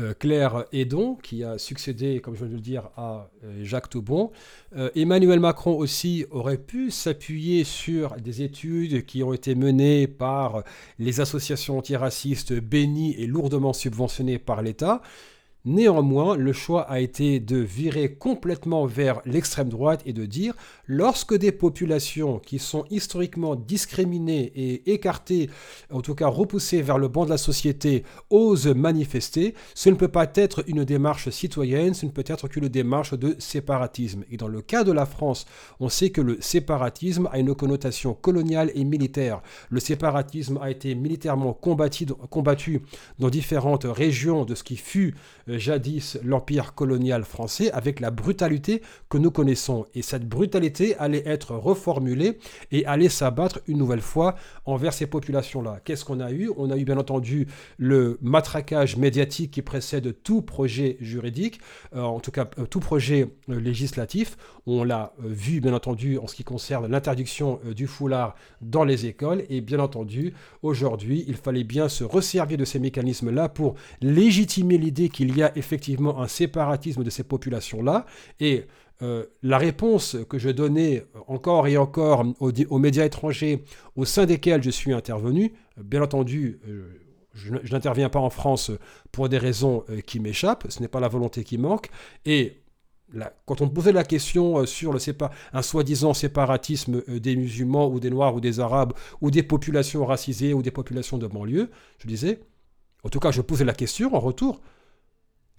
Euh, 0.00 0.14
Claire 0.18 0.64
Edon, 0.72 1.16
qui 1.16 1.44
a 1.44 1.58
succédé, 1.58 2.20
comme 2.20 2.34
je 2.34 2.40
viens 2.40 2.48
de 2.48 2.54
le 2.54 2.60
dire, 2.60 2.90
à 2.96 3.30
euh, 3.44 3.64
Jacques 3.64 3.90
Taubon. 3.90 4.30
Euh, 4.76 4.90
Emmanuel 4.94 5.40
Macron 5.40 5.76
aussi 5.76 6.24
aurait 6.30 6.58
pu 6.58 6.90
s'appuyer 6.90 7.64
sur 7.64 8.16
des 8.16 8.42
études 8.42 9.04
qui 9.04 9.22
ont 9.22 9.32
été 9.32 9.54
menées 9.54 10.06
par 10.06 10.62
les 10.98 11.20
associations 11.20 11.78
antiracistes 11.78 12.52
bénies 12.52 13.14
et 13.18 13.26
lourdement 13.26 13.72
subventionnées 13.72 14.38
par 14.38 14.62
l'État. 14.62 15.02
Néanmoins, 15.66 16.36
le 16.38 16.54
choix 16.54 16.90
a 16.90 17.00
été 17.00 17.38
de 17.38 17.58
virer 17.58 18.14
complètement 18.14 18.86
vers 18.86 19.20
l'extrême 19.26 19.68
droite 19.68 20.00
et 20.06 20.14
de 20.14 20.24
dire 20.24 20.54
lorsque 20.86 21.36
des 21.36 21.52
populations 21.52 22.38
qui 22.38 22.58
sont 22.58 22.86
historiquement 22.88 23.56
discriminées 23.56 24.52
et 24.54 24.90
écartées, 24.90 25.50
en 25.92 26.00
tout 26.00 26.14
cas 26.14 26.28
repoussées 26.28 26.80
vers 26.80 26.96
le 26.96 27.08
banc 27.08 27.26
de 27.26 27.30
la 27.30 27.36
société, 27.36 28.04
osent 28.30 28.74
manifester, 28.74 29.54
ce 29.74 29.90
ne 29.90 29.96
peut 29.96 30.08
pas 30.08 30.30
être 30.34 30.64
une 30.66 30.84
démarche 30.84 31.28
citoyenne, 31.28 31.92
ce 31.92 32.06
ne 32.06 32.10
peut 32.10 32.24
être 32.26 32.48
qu'une 32.48 32.68
démarche 32.68 33.12
de 33.12 33.36
séparatisme. 33.38 34.24
Et 34.30 34.38
dans 34.38 34.48
le 34.48 34.62
cas 34.62 34.82
de 34.82 34.92
la 34.92 35.04
France, 35.04 35.44
on 35.78 35.90
sait 35.90 36.08
que 36.08 36.22
le 36.22 36.38
séparatisme 36.40 37.28
a 37.32 37.38
une 37.38 37.54
connotation 37.54 38.14
coloniale 38.14 38.72
et 38.74 38.84
militaire. 38.84 39.42
Le 39.68 39.78
séparatisme 39.80 40.58
a 40.62 40.70
été 40.70 40.94
militairement 40.94 41.52
combattu, 41.52 42.06
combattu 42.30 42.80
dans 43.18 43.28
différentes 43.28 43.84
régions 43.84 44.46
de 44.46 44.54
ce 44.54 44.64
qui 44.64 44.76
fut 44.76 45.14
euh, 45.49 45.49
jadis 45.58 46.18
l'empire 46.24 46.74
colonial 46.74 47.24
français 47.24 47.70
avec 47.72 48.00
la 48.00 48.10
brutalité 48.10 48.82
que 49.08 49.18
nous 49.18 49.30
connaissons. 49.30 49.86
Et 49.94 50.02
cette 50.02 50.28
brutalité 50.28 50.96
allait 50.96 51.22
être 51.26 51.54
reformulée 51.54 52.38
et 52.70 52.84
allait 52.86 53.08
s'abattre 53.08 53.60
une 53.66 53.78
nouvelle 53.78 54.00
fois 54.00 54.34
envers 54.64 54.92
ces 54.92 55.06
populations-là. 55.06 55.80
Qu'est-ce 55.84 56.04
qu'on 56.04 56.20
a 56.20 56.30
eu? 56.30 56.50
On 56.56 56.70
a 56.70 56.76
eu 56.76 56.84
bien 56.84 56.98
entendu 56.98 57.46
le 57.78 58.18
matraquage 58.22 58.96
médiatique 58.96 59.50
qui 59.52 59.62
précède 59.62 60.14
tout 60.22 60.42
projet 60.42 60.96
juridique, 61.00 61.60
euh, 61.94 62.02
en 62.02 62.20
tout 62.20 62.30
cas 62.30 62.48
euh, 62.58 62.66
tout 62.66 62.80
projet 62.80 63.28
législatif. 63.48 64.36
On 64.66 64.84
l'a 64.84 65.12
vu 65.18 65.60
bien 65.60 65.72
entendu 65.72 66.18
en 66.18 66.26
ce 66.26 66.34
qui 66.34 66.44
concerne 66.44 66.86
l'interdiction 66.86 67.60
du 67.74 67.86
foulard 67.86 68.36
dans 68.60 68.84
les 68.84 69.06
écoles. 69.06 69.44
Et 69.48 69.60
bien 69.60 69.80
entendu, 69.80 70.34
aujourd'hui, 70.62 71.24
il 71.26 71.36
fallait 71.36 71.64
bien 71.64 71.88
se 71.88 72.04
resservir 72.04 72.58
de 72.58 72.64
ces 72.64 72.78
mécanismes-là 72.78 73.48
pour 73.48 73.74
légitimer 74.00 74.78
l'idée 74.78 75.08
qu'il 75.08 75.36
y 75.36 75.39
y 75.40 75.44
a 75.44 75.56
effectivement 75.56 76.20
un 76.20 76.28
séparatisme 76.28 77.02
de 77.02 77.10
ces 77.10 77.24
populations-là. 77.24 78.06
Et 78.38 78.66
euh, 79.02 79.24
la 79.42 79.56
réponse 79.56 80.16
que 80.28 80.38
je 80.38 80.50
donnais 80.50 81.06
encore 81.26 81.66
et 81.66 81.78
encore 81.78 82.26
aux, 82.38 82.78
médias 82.78 83.04
étrangers 83.04 83.64
au 83.96 84.04
sein 84.04 84.26
desquels 84.26 84.62
je 84.62 84.70
suis 84.70 84.92
intervenu, 84.92 85.54
bien 85.82 86.02
entendu, 86.02 86.60
euh, 86.68 87.00
je, 87.32 87.54
n'interviens 87.72 88.10
pas 88.10 88.18
en 88.18 88.28
France 88.28 88.70
pour 89.10 89.30
des 89.30 89.38
raisons 89.38 89.84
euh, 89.88 90.00
qui 90.00 90.20
m'échappent, 90.20 90.66
ce 90.68 90.80
n'est 90.80 90.88
pas 90.88 91.00
la 91.00 91.08
volonté 91.08 91.44
qui 91.44 91.56
manque. 91.56 91.88
Et 92.26 92.58
quand 93.44 93.60
on 93.60 93.66
me 93.66 93.72
posait 93.72 93.90
la 93.90 94.04
question 94.04 94.64
sur 94.66 94.92
le 94.92 95.00
un 95.52 95.62
soi-disant 95.62 96.14
séparatisme 96.14 97.02
des 97.18 97.34
musulmans 97.34 97.88
ou 97.88 97.98
des 97.98 98.08
noirs 98.08 98.36
ou 98.36 98.40
des 98.40 98.60
arabes 98.60 98.92
ou 99.20 99.32
des 99.32 99.42
populations 99.42 100.06
racisées 100.06 100.54
ou 100.54 100.62
des 100.62 100.70
populations 100.70 101.18
de 101.18 101.26
banlieue, 101.26 101.70
je 101.98 102.06
disais, 102.06 102.38
en 103.02 103.08
tout 103.08 103.18
cas 103.18 103.32
je 103.32 103.40
posais 103.40 103.64
la 103.64 103.72
question 103.72 104.14
en 104.14 104.20
retour, 104.20 104.60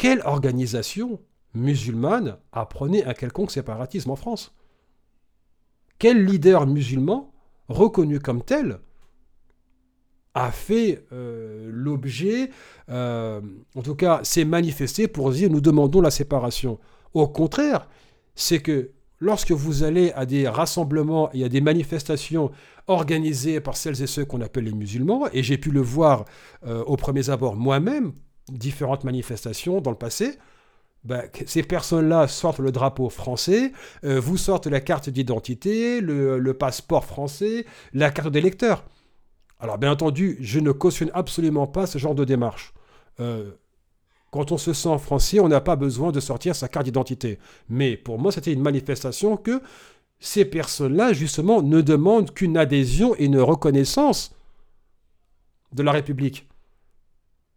quelle 0.01 0.24
organisation 0.25 1.20
musulmane 1.53 2.38
apprenait 2.53 3.05
un 3.05 3.13
quelconque 3.13 3.51
séparatisme 3.51 4.10
en 4.10 4.15
France? 4.15 4.51
Quel 6.00 6.25
leader 6.25 6.65
musulman, 6.65 7.31
reconnu 7.70 8.20
comme 8.20 8.41
tel, 8.41 8.79
a 10.34 10.51
fait 10.51 11.05
euh, 11.12 11.70
l'objet, 11.72 12.50
euh, 12.89 13.41
en 13.75 13.84
tout 13.84 13.93
cas 13.93 14.22
s'est 14.24 14.43
manifesté 14.43 15.08
pour 15.08 15.29
dire 15.29 15.51
nous 15.51 15.62
demandons 15.62 16.01
la 16.01 16.10
séparation? 16.10 16.79
Au 17.13 17.27
contraire, 17.27 17.88
c'est 18.34 18.60
que 18.60 18.89
lorsque 19.20 19.51
vous 19.51 19.84
allez 19.84 20.12
à 20.13 20.25
des 20.25 20.48
rassemblements 20.48 21.31
et 21.31 21.43
à 21.43 21.50
des 21.50 21.62
manifestations 21.62 22.50
organisées 22.88 23.62
par 23.62 23.77
celles 23.77 24.01
et 24.01 24.08
ceux 24.08 24.25
qu'on 24.25 24.41
appelle 24.41 24.63
les 24.63 24.74
musulmans, 24.74 25.27
et 25.31 25.43
j'ai 25.43 25.60
pu 25.60 25.70
le 25.70 25.81
voir 25.81 26.25
euh, 26.65 26.84
au 26.86 26.98
premier 26.98 27.29
abord 27.29 27.55
moi-même, 27.55 28.13
différentes 28.50 29.03
manifestations 29.03 29.81
dans 29.81 29.91
le 29.91 29.98
passé, 29.98 30.38
ben, 31.03 31.24
ces 31.48 31.63
personnes-là 31.63 32.27
sortent 32.27 32.60
le 32.60 32.71
drapeau 32.71 33.10
français, 33.10 33.71
euh, 34.03 34.19
vous 34.19 34.38
sortent 34.38 34.67
la 34.67 34.79
carte 34.79 35.10
d'identité, 35.10 36.00
le, 36.00 36.53
passeport 36.53 37.05
français, 37.05 37.65
la 37.93 38.12
carte 38.12 38.29
d'électeur. 38.29 38.83
Alors 39.60 39.77
bien 39.77 39.91
entendu, 39.91 40.38
je 40.41 40.60
ne 40.60 40.71
cautionne 40.71 41.12
absolument 41.13 41.67
pas 41.67 41.88
ce 41.88 41.98
genre 41.98 42.15
de 42.15 42.24
démarche. 42.24 42.74
Euh, 43.19 43.51
quand 44.31 44.51
on 44.51 44.57
se 44.57 44.74
sent 44.74 44.98
français, 45.00 45.39
on 45.39 45.50
n'a 45.50 45.60
pas 45.60 45.75
besoin 45.75 46.12
de 46.12 46.19
sortir 46.19 46.55
sa 46.55 46.67
carte 46.67 46.86
d'identité. 46.86 47.39
Mais 47.67 47.98
pour 47.98 48.19
moi, 48.19 48.31
c'était 48.31 48.53
une 48.53 48.62
manifestation 48.62 49.38
que 49.38 49.62
ces 50.19 50.45
personnes-là, 50.45 51.13
justement, 51.13 51.62
ne 51.63 51.81
demandent 51.81 52.31
qu'une 52.31 52.57
adhésion 52.57 53.15
et 53.17 53.25
une 53.25 53.39
reconnaissance 53.39 54.36
de 55.74 55.83
la 55.83 55.91
République. 55.91 56.48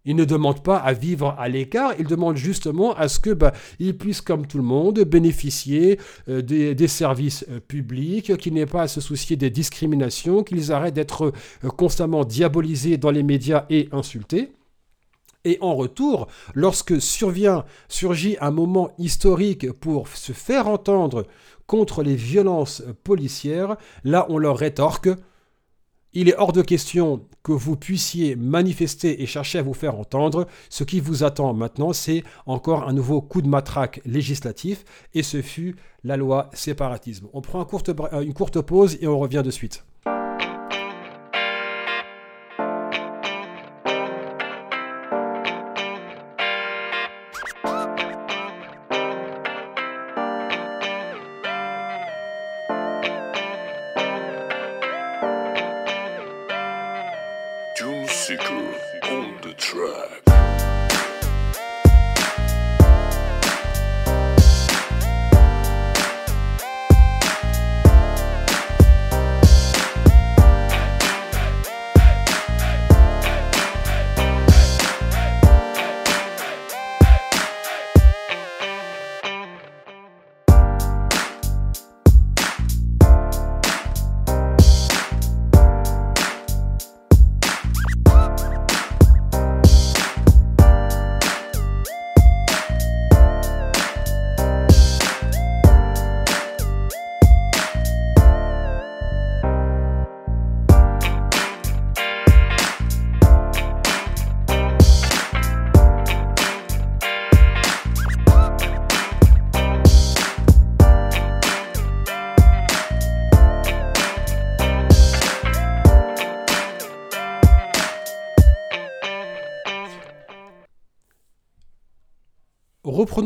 Il 0.07 0.17
ne 0.17 0.25
demande 0.25 0.63
pas 0.63 0.77
à 0.77 0.93
vivre 0.93 1.35
à 1.39 1.49
l'écart, 1.49 1.95
il 1.99 2.07
demande 2.07 2.37
justement 2.37 2.95
à 2.95 3.09
ce 3.09 3.19
que 3.19 3.31
bah, 3.31 3.53
puissent, 3.99 4.21
comme 4.21 4.47
tout 4.47 4.59
le 4.59 4.65
monde, 4.65 5.01
bénéficier 5.01 5.99
euh, 6.29 6.43
des, 6.43 6.89
services 6.89 7.47
euh, 7.51 7.59
publics, 7.61 8.37
qu'ils 8.37 8.53
n'aient 8.53 8.67
pas 8.67 8.83
à 8.83 8.89
se 8.89 9.01
soucier 9.01 9.37
des 9.37 9.49
discriminations, 9.49 10.43
qu'ils 10.43 10.73
arrêtent 10.73 10.95
d'être 10.95 11.33
euh, 11.65 11.69
constamment 11.69 12.25
diabolisés 12.25 12.99
dans 12.99 13.11
les 13.11 13.23
médias 13.23 13.65
et 13.71 13.89
insultés. 13.93 14.53
Et 15.47 15.59
en 15.61 15.75
retour, 15.75 16.29
lorsque 16.55 17.01
survient, 17.01 17.65
surgit 17.89 18.37
un 18.41 18.51
moment 18.51 18.91
historique 18.99 19.73
pour 19.73 20.09
se 20.09 20.33
faire 20.33 20.69
entendre 20.69 21.27
contre 21.67 22.03
les 22.03 22.17
violences 22.17 22.83
policières, 23.05 23.77
là 24.05 24.27
on 24.29 24.39
leur 24.39 24.57
rétorque 24.57 25.09
il 26.15 26.29
est 26.29 26.37
hors 26.37 26.53
de 26.53 26.63
question 26.63 27.27
que 27.43 27.53
vous 27.53 27.77
puissiez 27.77 28.37
manifester 28.37 29.23
et 29.23 29.27
chercher 29.27 29.59
à 29.59 29.63
vous 29.63 29.75
faire 29.75 29.97
entendre. 29.99 30.47
Ce 30.71 30.85
qui 30.85 31.01
vous 31.01 31.25
attend 31.25 31.53
maintenant, 31.53 31.93
c'est 31.93 32.25
encore 32.47 32.89
un 32.89 32.93
nouveau 32.93 33.21
coup 33.21 33.43
de 33.43 33.49
matraque 33.49 34.01
législatif, 34.07 34.85
et 35.13 35.23
ce 35.23 35.43
fut 35.43 35.77
la 36.05 36.17
loi 36.17 36.51
séparatisme. 36.55 37.27
On 37.33 37.41
prend 37.41 37.67
une 38.23 38.35
courte 38.35 38.61
pause 38.61 38.99
et 39.01 39.07
on 39.07 39.19
revient 39.19 39.43
de 39.45 39.51
suite. 39.51 39.85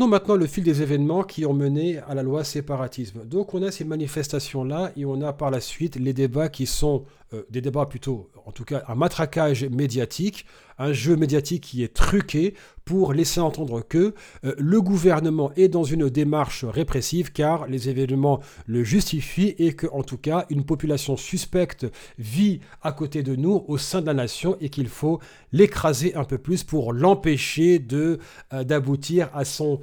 Maintenant 0.09 0.35
le 0.35 0.47
fil 0.47 0.63
des 0.63 0.81
événements 0.81 1.23
qui 1.23 1.45
ont 1.45 1.53
mené 1.53 1.99
à 1.99 2.13
la 2.13 2.23
loi 2.23 2.43
séparatisme. 2.43 3.25
Donc 3.25 3.53
on 3.53 3.63
a 3.63 3.71
ces 3.71 3.85
manifestations-là 3.85 4.91
et 4.97 5.05
on 5.05 5.21
a 5.21 5.31
par 5.31 5.51
la 5.51 5.61
suite 5.61 5.95
les 5.95 6.13
débats 6.13 6.49
qui 6.49 6.65
sont 6.65 7.05
euh, 7.33 7.43
des 7.49 7.61
débats 7.61 7.85
plutôt, 7.85 8.29
en 8.49 8.51
tout 8.51 8.65
cas 8.65 8.83
un 8.87 8.95
matraquage 8.95 9.63
médiatique, 9.65 10.47
un 10.79 10.91
jeu 10.91 11.15
médiatique 11.15 11.61
qui 11.61 11.83
est 11.83 11.93
truqué 11.93 12.55
pour 12.83 13.13
laisser 13.13 13.39
entendre 13.39 13.81
que 13.87 14.15
euh, 14.43 14.55
le 14.57 14.81
gouvernement 14.81 15.51
est 15.55 15.67
dans 15.67 15.83
une 15.83 16.09
démarche 16.09 16.65
répressive 16.65 17.31
car 17.31 17.67
les 17.67 17.89
événements 17.89 18.39
le 18.65 18.83
justifient 18.83 19.53
et 19.59 19.73
que 19.73 19.85
en 19.91 20.01
tout 20.01 20.17
cas 20.17 20.47
une 20.49 20.65
population 20.65 21.15
suspecte 21.15 21.85
vit 22.17 22.59
à 22.81 22.91
côté 22.91 23.21
de 23.21 23.35
nous 23.35 23.63
au 23.67 23.77
sein 23.77 24.01
de 24.01 24.07
la 24.07 24.15
nation 24.15 24.57
et 24.61 24.69
qu'il 24.69 24.87
faut 24.87 25.19
l'écraser 25.51 26.15
un 26.15 26.23
peu 26.23 26.39
plus 26.39 26.63
pour 26.63 26.91
l'empêcher 26.91 27.77
de 27.77 28.17
euh, 28.53 28.63
d'aboutir 28.63 29.29
à 29.35 29.45
son 29.45 29.79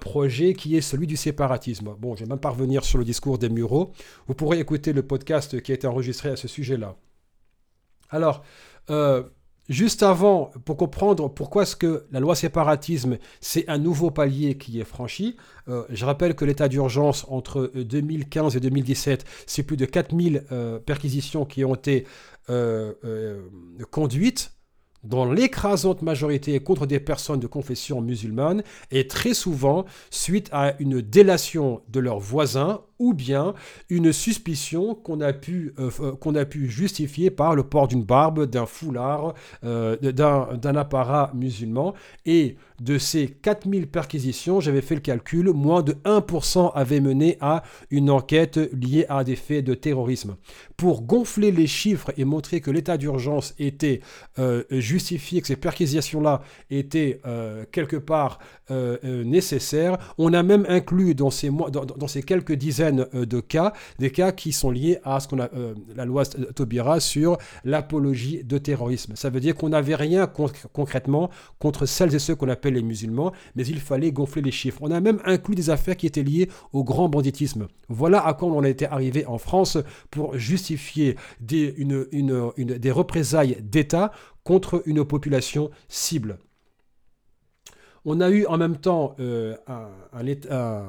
projet 0.00 0.54
qui 0.54 0.74
est 0.74 0.80
celui 0.80 1.06
du 1.06 1.16
séparatisme. 1.16 1.94
Bon, 2.00 2.16
je 2.16 2.24
vais 2.24 2.30
même 2.30 2.38
parvenir 2.38 2.82
sur 2.82 2.98
le 2.98 3.04
discours 3.04 3.36
des 3.36 3.50
Mureaux. 3.50 3.92
Vous 4.26 4.32
pourrez 4.32 4.58
écouter 4.58 4.94
le 4.94 5.02
podcast 5.02 5.60
qui 5.60 5.72
a 5.72 5.74
été 5.74 5.86
enregistré 5.86 6.30
à 6.30 6.36
ce 6.36 6.48
sujet-là. 6.48 6.96
Alors, 8.10 8.44
euh, 8.90 9.22
juste 9.68 10.02
avant, 10.02 10.50
pour 10.64 10.76
comprendre 10.76 11.28
pourquoi 11.28 11.62
est-ce 11.62 11.76
que 11.76 12.06
la 12.10 12.20
loi 12.20 12.36
séparatisme, 12.36 13.18
c'est 13.40 13.68
un 13.68 13.78
nouveau 13.78 14.10
palier 14.10 14.56
qui 14.56 14.80
est 14.80 14.84
franchi, 14.84 15.36
euh, 15.68 15.84
je 15.90 16.04
rappelle 16.04 16.34
que 16.34 16.44
l'état 16.44 16.68
d'urgence 16.68 17.26
entre 17.28 17.72
2015 17.74 18.54
euh, 18.54 18.58
et 18.58 18.60
2017, 18.60 19.24
c'est 19.46 19.62
plus 19.62 19.76
de 19.76 19.86
4000 19.86 20.44
perquisitions 20.84 21.44
qui 21.44 21.64
ont 21.64 21.74
été 21.74 22.06
conduites 23.90 24.52
dans 25.06 25.30
l'écrasante 25.30 26.02
majorité 26.02 26.58
contre 26.60 26.86
des 26.86 27.00
personnes 27.00 27.40
de 27.40 27.46
confession 27.46 28.00
musulmane 28.00 28.62
et 28.90 29.06
très 29.06 29.34
souvent 29.34 29.84
suite 30.10 30.48
à 30.52 30.74
une 30.80 31.00
délation 31.00 31.82
de 31.88 32.00
leurs 32.00 32.18
voisins 32.18 32.82
ou 32.98 33.14
bien 33.14 33.54
une 33.90 34.12
suspicion 34.12 34.94
qu'on 34.94 35.20
a, 35.20 35.32
pu, 35.32 35.74
euh, 35.78 35.90
euh, 36.00 36.34
a 36.34 36.44
pu 36.44 36.68
justifier 36.68 37.30
par 37.30 37.54
le 37.54 37.62
port 37.62 37.88
d'une 37.88 38.04
barbe, 38.04 38.46
d'un 38.46 38.66
foulard, 38.66 39.34
euh, 39.64 39.96
d'un 39.96 40.76
apparat 40.76 41.30
musulman. 41.34 41.94
Et 42.24 42.56
de 42.80 42.98
ces 42.98 43.28
4000 43.28 43.86
perquisitions, 43.86 44.60
j'avais 44.60 44.80
fait 44.82 44.94
le 44.94 45.00
calcul, 45.00 45.50
moins 45.50 45.82
de 45.82 45.94
1% 46.04 46.72
avaient 46.74 47.00
mené 47.00 47.38
à 47.40 47.62
une 47.90 48.10
enquête 48.10 48.58
liée 48.72 49.06
à 49.08 49.24
des 49.24 49.36
faits 49.36 49.64
de 49.64 49.74
terrorisme. 49.74 50.36
Pour 50.76 51.02
gonfler 51.02 51.52
les 51.52 51.66
chiffres 51.66 52.12
et 52.18 52.24
montrer 52.24 52.60
que 52.60 52.70
l'état 52.70 52.98
d'urgence 52.98 53.54
était 53.58 54.00
justifié, 54.70 55.40
que 55.40 55.46
ces 55.46 55.56
perquisitions-là 55.56 56.42
étaient 56.68 57.20
quelque 57.72 57.96
part 57.96 58.40
nécessaires, 58.68 59.96
on 60.18 60.34
a 60.34 60.42
même 60.42 60.66
inclus 60.68 61.14
dans 61.14 61.30
ces, 61.30 61.48
dans 61.48 62.08
ces 62.08 62.22
quelques 62.22 62.52
dizaines 62.52 62.85
euh, 62.92 63.26
de 63.26 63.40
cas, 63.40 63.72
des 63.98 64.10
cas 64.10 64.32
qui 64.32 64.52
sont 64.52 64.70
liés 64.70 64.98
à 65.04 65.20
ce 65.20 65.28
qu'on 65.28 65.40
a 65.40 65.48
euh, 65.54 65.74
la 65.94 66.04
loi 66.04 66.24
Taubira 66.24 67.00
sur 67.00 67.38
l'apologie 67.64 68.42
de 68.44 68.58
terrorisme. 68.58 69.14
Ça 69.16 69.30
veut 69.30 69.40
dire 69.40 69.54
qu'on 69.54 69.70
n'avait 69.70 69.94
rien 69.94 70.26
concrètement 70.72 71.30
contre 71.58 71.86
celles 71.86 72.14
et 72.14 72.18
ceux 72.18 72.34
qu'on 72.34 72.48
appelle 72.48 72.74
les 72.74 72.82
musulmans, 72.82 73.32
mais 73.54 73.66
il 73.66 73.80
fallait 73.80 74.12
gonfler 74.12 74.42
les 74.42 74.50
chiffres. 74.50 74.78
On 74.82 74.90
a 74.90 75.00
même 75.00 75.20
inclus 75.24 75.54
des 75.54 75.70
affaires 75.70 75.96
qui 75.96 76.06
étaient 76.06 76.22
liées 76.22 76.48
au 76.72 76.84
grand 76.84 77.08
banditisme. 77.08 77.68
Voilà 77.88 78.24
à 78.26 78.34
quoi 78.34 78.48
on 78.48 78.64
était 78.64 78.86
arrivé 78.86 79.26
en 79.26 79.38
France 79.38 79.78
pour 80.10 80.36
justifier 80.36 81.16
des, 81.40 81.74
une, 81.76 82.06
des 82.56 82.90
représailles 82.90 83.58
d'État 83.62 84.12
contre 84.44 84.82
une 84.86 85.04
population 85.04 85.70
cible. 85.88 86.38
On 88.04 88.20
a 88.20 88.30
eu 88.30 88.46
en 88.46 88.56
même 88.56 88.76
temps 88.76 89.16
euh, 89.18 89.56
un, 89.66 89.88
un, 90.50 90.86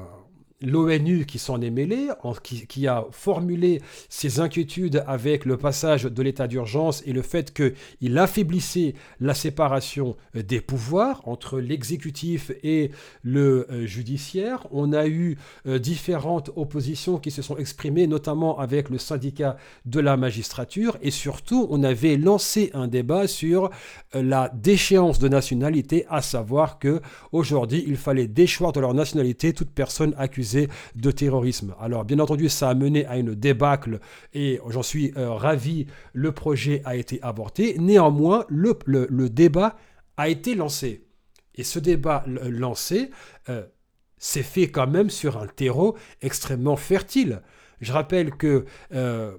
l'ONU 0.60 1.24
qui 1.24 1.38
s'en 1.38 1.60
est 1.60 1.70
mêlé, 1.70 2.08
qui, 2.42 2.86
a 2.88 3.06
formulé 3.12 3.80
ses 4.08 4.40
inquiétudes 4.40 5.04
avec 5.06 5.44
le 5.44 5.56
passage 5.56 6.04
de 6.04 6.22
l'état 6.22 6.48
d'urgence 6.48 7.02
et 7.06 7.12
le 7.12 7.22
fait 7.22 7.52
qu'il 7.54 8.18
affaiblissait 8.18 8.94
la 9.20 9.34
séparation 9.34 10.16
euh, 10.34 10.42
des 10.42 10.60
pouvoirs 10.60 11.22
entre 11.26 11.60
l'exécutif 11.60 12.50
et 12.64 12.90
le 13.22 13.66
euh, 13.70 13.86
judiciaire. 13.86 14.66
On 14.72 14.92
a 14.92 15.06
eu 15.06 15.38
euh, 15.66 15.78
différentes 15.78 16.50
oppositions 16.56 17.18
qui 17.18 17.30
se 17.30 17.42
sont 17.42 17.56
exprimées, 17.56 18.08
notamment 18.08 18.58
avec 18.58 18.90
le 18.90 18.98
syndicat 18.98 19.56
de 19.86 20.00
la 20.00 20.16
magistrature, 20.16 20.96
et 21.02 21.12
surtout 21.12 21.68
on 21.70 21.84
avait 21.84 22.16
lancé 22.16 22.70
un 22.74 22.88
débat 22.88 23.28
sur 23.28 23.70
la 24.12 24.50
déchéance 24.54 25.18
de 25.18 25.28
nationalité, 25.28 26.04
à 26.08 26.22
savoir 26.22 26.78
que 26.78 27.00
aujourd'hui 27.32 27.84
il 27.86 27.96
fallait 27.96 28.26
déchoir 28.26 28.72
de 28.72 28.80
leur 28.80 28.94
nationalité 28.94 29.52
toute 29.52 29.70
personne 29.70 30.14
accusée 30.18 30.47
de 30.94 31.10
terrorisme. 31.10 31.74
Alors 31.80 32.04
bien 32.04 32.18
entendu, 32.18 32.48
ça 32.48 32.70
a 32.70 32.74
mené 32.74 33.06
à 33.06 33.18
une 33.18 33.34
débâcle 33.34 34.00
et 34.34 34.60
j'en 34.68 34.82
suis 34.82 35.12
euh, 35.16 35.32
ravi, 35.32 35.86
le 36.12 36.32
projet 36.32 36.82
a 36.84 36.96
été 36.96 37.20
avorté. 37.22 37.76
Néanmoins, 37.78 38.44
le, 38.48 39.28
débat 39.28 39.76
a 40.16 40.28
été 40.28 40.54
lancé. 40.54 41.04
Et 41.54 41.64
ce 41.64 41.78
débat 41.78 42.24
lancé 42.26 43.10
euh, 43.48 43.64
s'est 44.18 44.42
fait 44.42 44.68
quand 44.68 44.86
même 44.86 45.10
sur 45.10 45.38
un 45.38 45.46
terreau 45.46 45.96
extrêmement 46.22 46.76
fertile. 46.76 47.42
Je 47.80 47.92
rappelle 47.92 48.30
que 48.32 48.64
euh, 48.94 49.36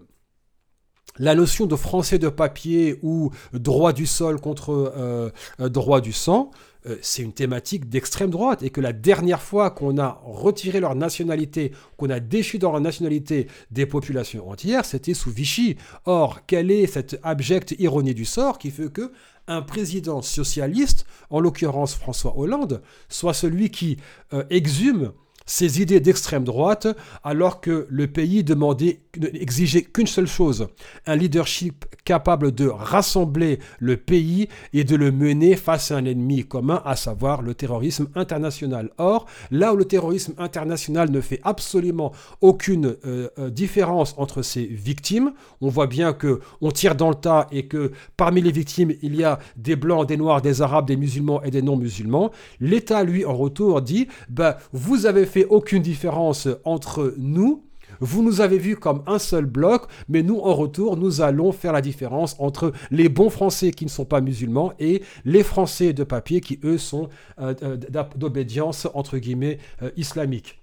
la 1.17 1.35
notion 1.35 1.65
de 1.65 1.75
français 1.75 2.19
de 2.19 2.29
papier 2.29 2.99
ou 3.01 3.31
droit 3.53 3.93
du 3.93 4.05
sol 4.05 4.39
contre 4.39 5.31
droit 5.59 5.99
du 6.01 6.13
sang, 6.13 6.51
euh, 6.85 6.95
c'est 7.01 7.23
une 7.23 7.33
thématique 7.33 7.89
d'extrême 7.89 8.29
droite 8.29 8.63
et 8.63 8.69
que 8.69 8.79
la 8.79 8.93
dernière 8.93 9.41
fois 9.41 9.69
qu'on 9.69 9.97
a 9.97 10.21
retiré 10.23 10.79
leur 10.79 10.95
nationalité, 10.95 11.71
qu'on 11.97 12.09
a 12.09 12.19
déchu 12.19 12.57
dans 12.57 12.71
leur 12.71 12.81
nationalité 12.81 13.47
des 13.71 13.85
populations 13.85 14.49
entières, 14.49 14.85
c'était 14.85 15.13
sous 15.13 15.31
Vichy. 15.31 15.75
Or, 16.05 16.45
quelle 16.45 16.71
est 16.71 16.87
cette 16.87 17.19
abjecte 17.23 17.75
ironie 17.79 18.13
du 18.13 18.25
sort 18.25 18.57
qui 18.57 18.71
fait 18.71 18.91
que 18.91 19.11
un 19.47 19.61
président 19.61 20.21
socialiste, 20.21 21.05
en 21.29 21.39
l'occurrence 21.39 21.95
François 21.95 22.37
Hollande, 22.37 22.81
soit 23.09 23.33
celui 23.33 23.71
qui 23.71 23.97
euh, 24.33 24.43
exhume 24.49 25.11
ces 25.49 25.81
idées 25.81 25.99
d'extrême 25.99 26.43
droite 26.43 26.87
alors 27.23 27.59
que 27.59 27.87
le 27.89 28.07
pays 28.07 28.43
demandait, 28.43 28.99
exigeait 29.33 29.81
qu'une 29.81 30.05
seule 30.05 30.27
chose, 30.27 30.67
un 31.07 31.15
leadership 31.15 31.85
capable 32.05 32.53
de 32.53 32.67
rassembler 32.67 33.57
le 33.79 33.97
pays 33.97 34.47
et 34.73 34.83
de 34.83 34.95
le 34.95 35.11
mener 35.11 35.55
face 35.55 35.89
à 35.89 35.97
un 35.97 36.05
ennemi 36.05 36.45
commun, 36.45 36.81
à 36.85 36.95
savoir 36.95 37.41
le 37.41 37.55
terrorisme 37.55 38.09
international. 38.13 38.91
Or, 38.99 39.25
là 39.49 39.73
où 39.73 39.77
le 39.77 39.85
terrorisme 39.85 40.33
international 40.37 41.09
ne 41.09 41.19
fait 41.19 41.41
absolument 41.43 42.11
aucune 42.41 42.97
euh, 43.05 43.29
euh, 43.39 43.49
différence 43.49 44.13
entre 44.17 44.43
ses 44.43 44.65
victimes, 44.65 45.33
on 45.61 45.69
voit 45.69 45.87
bien 45.87 46.13
que 46.13 46.41
on 46.61 46.69
tire 46.69 46.93
dans 46.93 47.09
le 47.09 47.15
tas 47.15 47.47
et 47.51 47.65
que 47.65 47.91
parmi 48.17 48.41
les 48.41 48.51
victimes, 48.51 48.93
il 49.01 49.15
y 49.15 49.23
a 49.23 49.39
des 49.57 49.75
blancs, 49.75 50.07
des 50.07 50.17
noirs, 50.17 50.43
des 50.43 50.61
arabes, 50.61 50.85
des 50.85 50.95
musulmans 50.95 51.41
et 51.41 51.49
des 51.49 51.63
non-musulmans. 51.63 52.29
L'État, 52.59 53.03
lui, 53.03 53.25
en 53.25 53.35
retour, 53.35 53.81
dit, 53.81 54.07
bah, 54.29 54.59
vous 54.73 55.07
avez 55.07 55.25
fait 55.25 55.38
aucune 55.45 55.81
différence 55.81 56.47
entre 56.63 57.13
nous, 57.17 57.63
vous 57.99 58.23
nous 58.23 58.41
avez 58.41 58.57
vus 58.57 58.75
comme 58.75 59.03
un 59.07 59.19
seul 59.19 59.45
bloc, 59.45 59.87
mais 60.07 60.23
nous, 60.23 60.39
en 60.39 60.53
retour, 60.53 60.97
nous 60.97 61.21
allons 61.21 61.51
faire 61.51 61.73
la 61.73 61.81
différence 61.81 62.35
entre 62.39 62.71
les 62.91 63.09
bons 63.09 63.29
Français 63.29 63.71
qui 63.71 63.85
ne 63.85 63.89
sont 63.89 64.05
pas 64.05 64.21
musulmans 64.21 64.73
et 64.79 65.03
les 65.25 65.43
Français 65.43 65.93
de 65.93 66.03
papier 66.03 66.41
qui, 66.41 66.59
eux, 66.63 66.77
sont 66.77 67.09
euh, 67.39 67.53
euh, 67.63 67.77
d'obédience, 68.15 68.87
entre 68.93 69.17
guillemets, 69.17 69.59
euh, 69.81 69.91
islamique. 69.97 70.59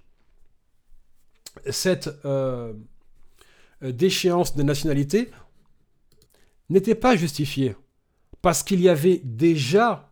Cette 1.69 2.09
déchéance 3.81 4.55
de 4.55 4.61
nationalité 4.61 5.31
n'était 6.69 6.93
pas 6.93 7.15
justifiée 7.15 7.75
parce 8.43 8.61
qu'il 8.61 8.79
y 8.79 8.89
avait 8.89 9.21
déjà 9.23 10.11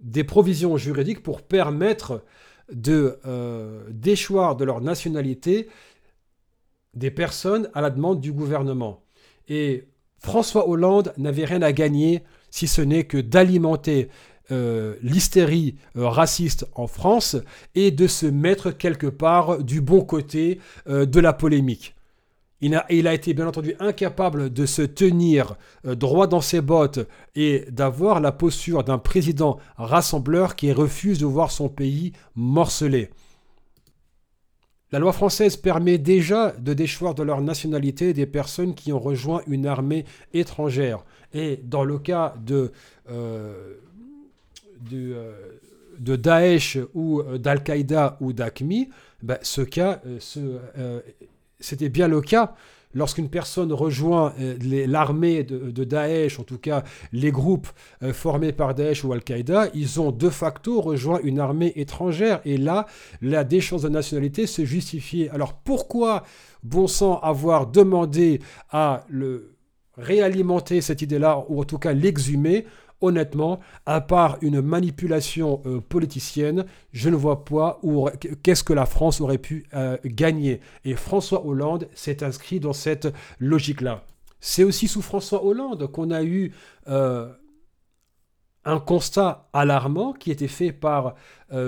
des 0.00 0.24
provisions 0.24 0.78
juridiques 0.78 1.22
pour 1.22 1.42
permettre 1.42 2.22
de 2.72 3.18
euh, 3.26 3.84
déchoir 3.90 4.56
de 4.56 4.64
leur 4.64 4.80
nationalité 4.80 5.68
des 6.94 7.10
personnes 7.10 7.68
à 7.74 7.80
la 7.80 7.90
demande 7.90 8.20
du 8.20 8.32
gouvernement. 8.32 9.02
Et 9.48 9.84
François 10.18 10.68
Hollande 10.68 11.12
n'avait 11.16 11.44
rien 11.44 11.62
à 11.62 11.72
gagner 11.72 12.22
si 12.50 12.66
ce 12.66 12.82
n'est 12.82 13.04
que 13.04 13.18
d'alimenter 13.18 14.08
euh, 14.50 14.96
l'hystérie 15.02 15.76
euh, 15.96 16.08
raciste 16.08 16.66
en 16.74 16.86
France 16.86 17.36
et 17.74 17.90
de 17.90 18.06
se 18.06 18.26
mettre 18.26 18.70
quelque 18.70 19.06
part 19.06 19.62
du 19.62 19.80
bon 19.80 20.02
côté 20.02 20.60
de 20.86 21.20
la 21.20 21.32
polémique. 21.32 21.94
Il 22.60 22.74
a, 22.74 23.14
été 23.14 23.34
bien 23.34 23.46
entendu 23.46 23.74
incapable 23.78 24.52
de 24.52 24.66
se 24.66 24.82
tenir 24.82 25.54
euh, 25.86 25.94
droit 25.94 26.26
dans 26.26 26.40
ses 26.40 26.60
bottes 26.60 26.98
et 27.36 27.64
d'avoir 27.70 28.20
la 28.20 28.32
posture 28.32 28.82
d'un 28.82 28.98
président 28.98 29.58
rassembleur 29.76 30.56
qui 30.56 30.72
refuse 30.72 31.20
de 31.20 31.26
voir 31.26 31.52
son 31.52 31.68
pays 31.68 32.12
morcelé. 32.34 33.10
La 34.90 34.98
loi 34.98 35.12
française 35.12 35.56
permet 35.56 35.98
déjà 35.98 36.50
de 36.50 36.72
déchoir 36.72 37.14
de 37.14 37.22
leur 37.22 37.42
nationalité 37.42 38.12
des 38.12 38.26
personnes 38.26 38.74
qui 38.74 38.92
ont 38.92 38.98
rejoint 38.98 39.42
une 39.46 39.66
armée 39.66 40.04
étrangère. 40.32 41.04
Et 41.32 41.60
dans 41.62 41.84
le 41.84 41.98
cas 41.98 42.34
de, 42.44 42.72
euh, 43.10 43.74
euh, 44.92 45.32
Daesh 46.00 46.78
ou 46.94 47.22
d'Al-Qaïda 47.22 48.16
ou 48.20 48.32
d'Aqmi, 48.32 48.88
ben, 49.22 49.38
ce 49.42 49.60
cas 49.60 50.00
c'était 51.60 51.88
bien 51.88 52.08
le 52.08 52.20
cas 52.20 52.54
lorsqu'une 52.94 53.28
personne 53.28 53.72
rejoint 53.72 54.32
euh, 54.40 54.56
l'armée 54.86 55.44
de, 55.44 55.84
Daesh, 55.84 56.38
en 56.38 56.42
tout 56.42 56.58
cas 56.58 56.84
les 57.12 57.30
groupes 57.30 57.68
euh, 58.02 58.12
formés 58.12 58.52
par 58.52 58.74
Daesh 58.74 59.04
ou 59.04 59.12
Al-Qaïda, 59.12 59.68
ils 59.74 60.00
ont 60.00 60.10
de 60.10 60.30
facto 60.30 60.80
rejoint 60.80 61.20
une 61.22 61.38
armée 61.38 61.72
étrangère. 61.76 62.40
Et 62.44 62.56
là, 62.56 62.86
la 63.20 63.44
déchéance 63.44 63.82
de 63.82 63.88
nationalité 63.88 64.46
se 64.46 64.64
justifiait. 64.64 65.28
Alors 65.30 65.54
pourquoi, 65.54 66.24
bon 66.62 66.86
sang, 66.86 67.18
avoir 67.20 67.66
demandé 67.66 68.40
à 68.70 69.04
le 69.08 69.54
réalimenter 69.96 70.80
cette 70.80 71.02
idée-là, 71.02 71.44
ou 71.48 71.60
en 71.60 71.64
tout 71.64 71.78
cas 71.78 71.92
l'exhumer? 71.92 72.66
Honnêtement, 73.00 73.60
à 73.86 74.00
part 74.00 74.38
une 74.40 74.60
manipulation 74.60 75.62
euh, 75.66 75.80
politicienne, 75.80 76.66
je 76.92 77.08
ne 77.10 77.16
vois 77.16 77.44
pas 77.44 77.80
qu'est-ce 78.42 78.64
que 78.64 78.72
la 78.72 78.86
France 78.86 79.20
aurait 79.20 79.38
pu 79.38 79.66
euh, 79.74 79.96
gagner. 80.04 80.60
Et 80.84 80.94
François 80.94 81.46
Hollande 81.46 81.88
s'est 81.94 82.22
inscrit 82.24 82.60
dans 82.60 82.72
cette 82.72 83.08
logique-là. 83.38 84.04
C'est 84.40 84.64
aussi 84.64 84.88
sous 84.88 85.02
François 85.02 85.44
Hollande 85.44 85.90
qu'on 85.90 86.10
a 86.10 86.22
eu 86.22 86.52
euh, 86.88 87.28
un 88.64 88.78
constat 88.78 89.48
alarmant 89.52 90.12
qui 90.12 90.30
était 90.30 90.48
fait 90.48 90.72
par 90.72 91.14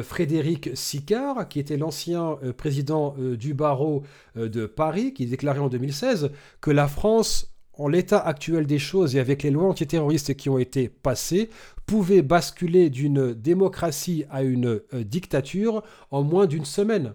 Frédéric 0.02 0.68
Sicard, 0.74 1.48
qui 1.48 1.58
était 1.58 1.78
l'ancien 1.78 2.36
président 2.58 3.14
du 3.16 3.54
barreau 3.54 4.02
de 4.36 4.66
Paris, 4.66 5.14
qui 5.14 5.24
déclarait 5.24 5.60
en 5.60 5.70
2016 5.70 6.30
que 6.60 6.70
la 6.70 6.86
France 6.88 7.49
l'état 7.88 8.18
actuel 8.18 8.66
des 8.66 8.78
choses 8.78 9.16
et 9.16 9.20
avec 9.20 9.42
les 9.42 9.50
lois 9.50 9.68
antiterroristes 9.68 10.34
qui 10.34 10.48
ont 10.48 10.58
été 10.58 10.88
passées, 10.88 11.50
pouvait 11.86 12.22
basculer 12.22 12.90
d'une 12.90 13.34
démocratie 13.34 14.24
à 14.30 14.42
une 14.42 14.80
euh, 14.94 15.04
dictature 15.04 15.82
en 16.10 16.22
moins 16.22 16.46
d'une 16.46 16.64
semaine. 16.64 17.14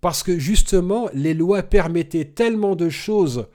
Parce 0.00 0.22
que 0.22 0.38
justement, 0.38 1.08
les 1.14 1.34
lois 1.34 1.62
permettaient 1.62 2.26
tellement 2.26 2.76
de 2.76 2.88
choses, 2.88 3.48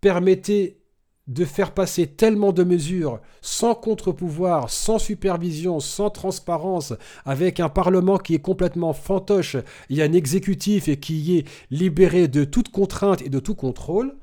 permettaient 0.00 0.81
de 1.32 1.44
faire 1.44 1.72
passer 1.72 2.06
tellement 2.06 2.52
de 2.52 2.64
mesures 2.64 3.20
sans 3.40 3.74
contre-pouvoir, 3.74 4.70
sans 4.70 4.98
supervision, 4.98 5.80
sans 5.80 6.10
transparence, 6.10 6.92
avec 7.24 7.60
un 7.60 7.68
Parlement 7.68 8.18
qui 8.18 8.34
est 8.34 8.42
complètement 8.42 8.92
fantoche, 8.92 9.56
et 9.90 10.02
un 10.02 10.12
exécutif 10.12 10.88
et 10.88 10.98
qui 10.98 11.38
est 11.38 11.46
libéré 11.70 12.28
de 12.28 12.44
toute 12.44 12.70
contrainte 12.70 13.22
et 13.22 13.28
de 13.28 13.38
tout 13.38 13.54
contrôle, 13.54 14.16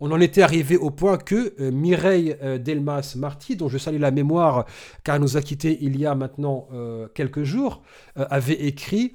on 0.00 0.10
en 0.10 0.20
était 0.20 0.42
arrivé 0.42 0.76
au 0.76 0.90
point 0.90 1.16
que 1.16 1.54
euh, 1.60 1.70
Mireille 1.70 2.36
euh, 2.42 2.58
Delmas-Marty, 2.58 3.56
dont 3.56 3.68
je 3.68 3.78
salue 3.78 4.00
la 4.00 4.10
mémoire 4.10 4.66
car 5.02 5.16
elle 5.16 5.22
nous 5.22 5.36
a 5.36 5.40
quittés 5.40 5.78
il 5.80 5.98
y 5.98 6.04
a 6.04 6.14
maintenant 6.14 6.68
euh, 6.72 7.08
quelques 7.14 7.44
jours, 7.44 7.82
avait 8.16 8.66
écrit 8.66 9.12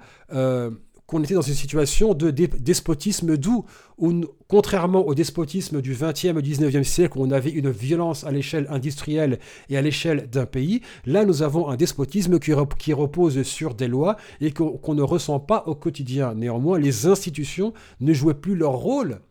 qu'on 1.10 1.24
était 1.24 1.34
dans 1.34 1.41
une 1.41 1.56
situation 1.56 2.13
de 2.13 2.30
despotisme 2.30 3.36
doux, 3.36 3.65
où 3.98 4.26
contrairement 4.48 5.08
au 5.08 5.15
despotisme 5.15 5.82
du 5.82 5.95
20e 5.95 6.38
et 6.38 6.41
19e 6.41 6.84
siècle, 6.84 7.17
où 7.17 7.24
on 7.24 7.32
avait 7.32 7.50
une 7.50 7.72
violence 7.72 8.24
à 8.26 8.32
l'échelle 8.32 8.67
industrielle 8.69 9.39
et 9.69 9.78
à 9.78 9.82
l'échelle 9.82 10.30
d'un 10.30 10.45
pays, 10.45 10.82
là 11.08 11.26
nous 11.26 11.41
avons 11.41 11.67
un 11.67 11.78
despotisme 11.78 12.38
qui, 12.38 12.54
repose 12.93 13.41
sur 13.41 13.74
des 13.74 13.88
lois 13.88 14.17
et 14.39 14.52
qu'on 14.52 14.93
ne 14.93 15.02
ressent 15.02 15.39
pas 15.39 15.63
au 15.65 15.74
quotidien. 15.74 16.36
Néanmoins, 16.36 16.78
les 16.78 17.08
institutions 17.08 17.74
ne 18.02 18.13
jouaient 18.13 18.36
plus 18.36 18.56
leur 18.56 18.74
rôle 18.74 19.22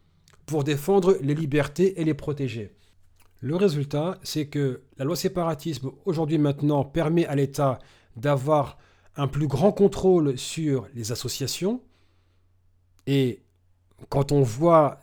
pour 0.46 0.64
défendre 0.64 1.16
les 1.22 1.34
libertés 1.34 2.00
et 2.00 2.04
les 2.04 2.14
protéger. 2.14 2.72
Le 3.40 3.54
résultat, 3.54 4.18
c'est 4.24 4.46
que 4.46 4.80
la 4.96 5.04
loi 5.04 5.14
séparatisme, 5.14 5.90
aujourd'hui 6.06 6.38
maintenant, 6.38 6.84
permet 6.84 7.26
à 7.26 7.36
l'État 7.36 7.78
d'avoir 8.16 8.78
un 9.18 9.28
plus 9.28 9.48
grand 9.48 9.72
contrôle 9.72 10.38
sur 10.38 10.88
les 10.94 11.12
associations. 11.12 11.82
Et 13.06 13.42
quand 14.08 14.32
on 14.32 14.42
voit 14.42 15.00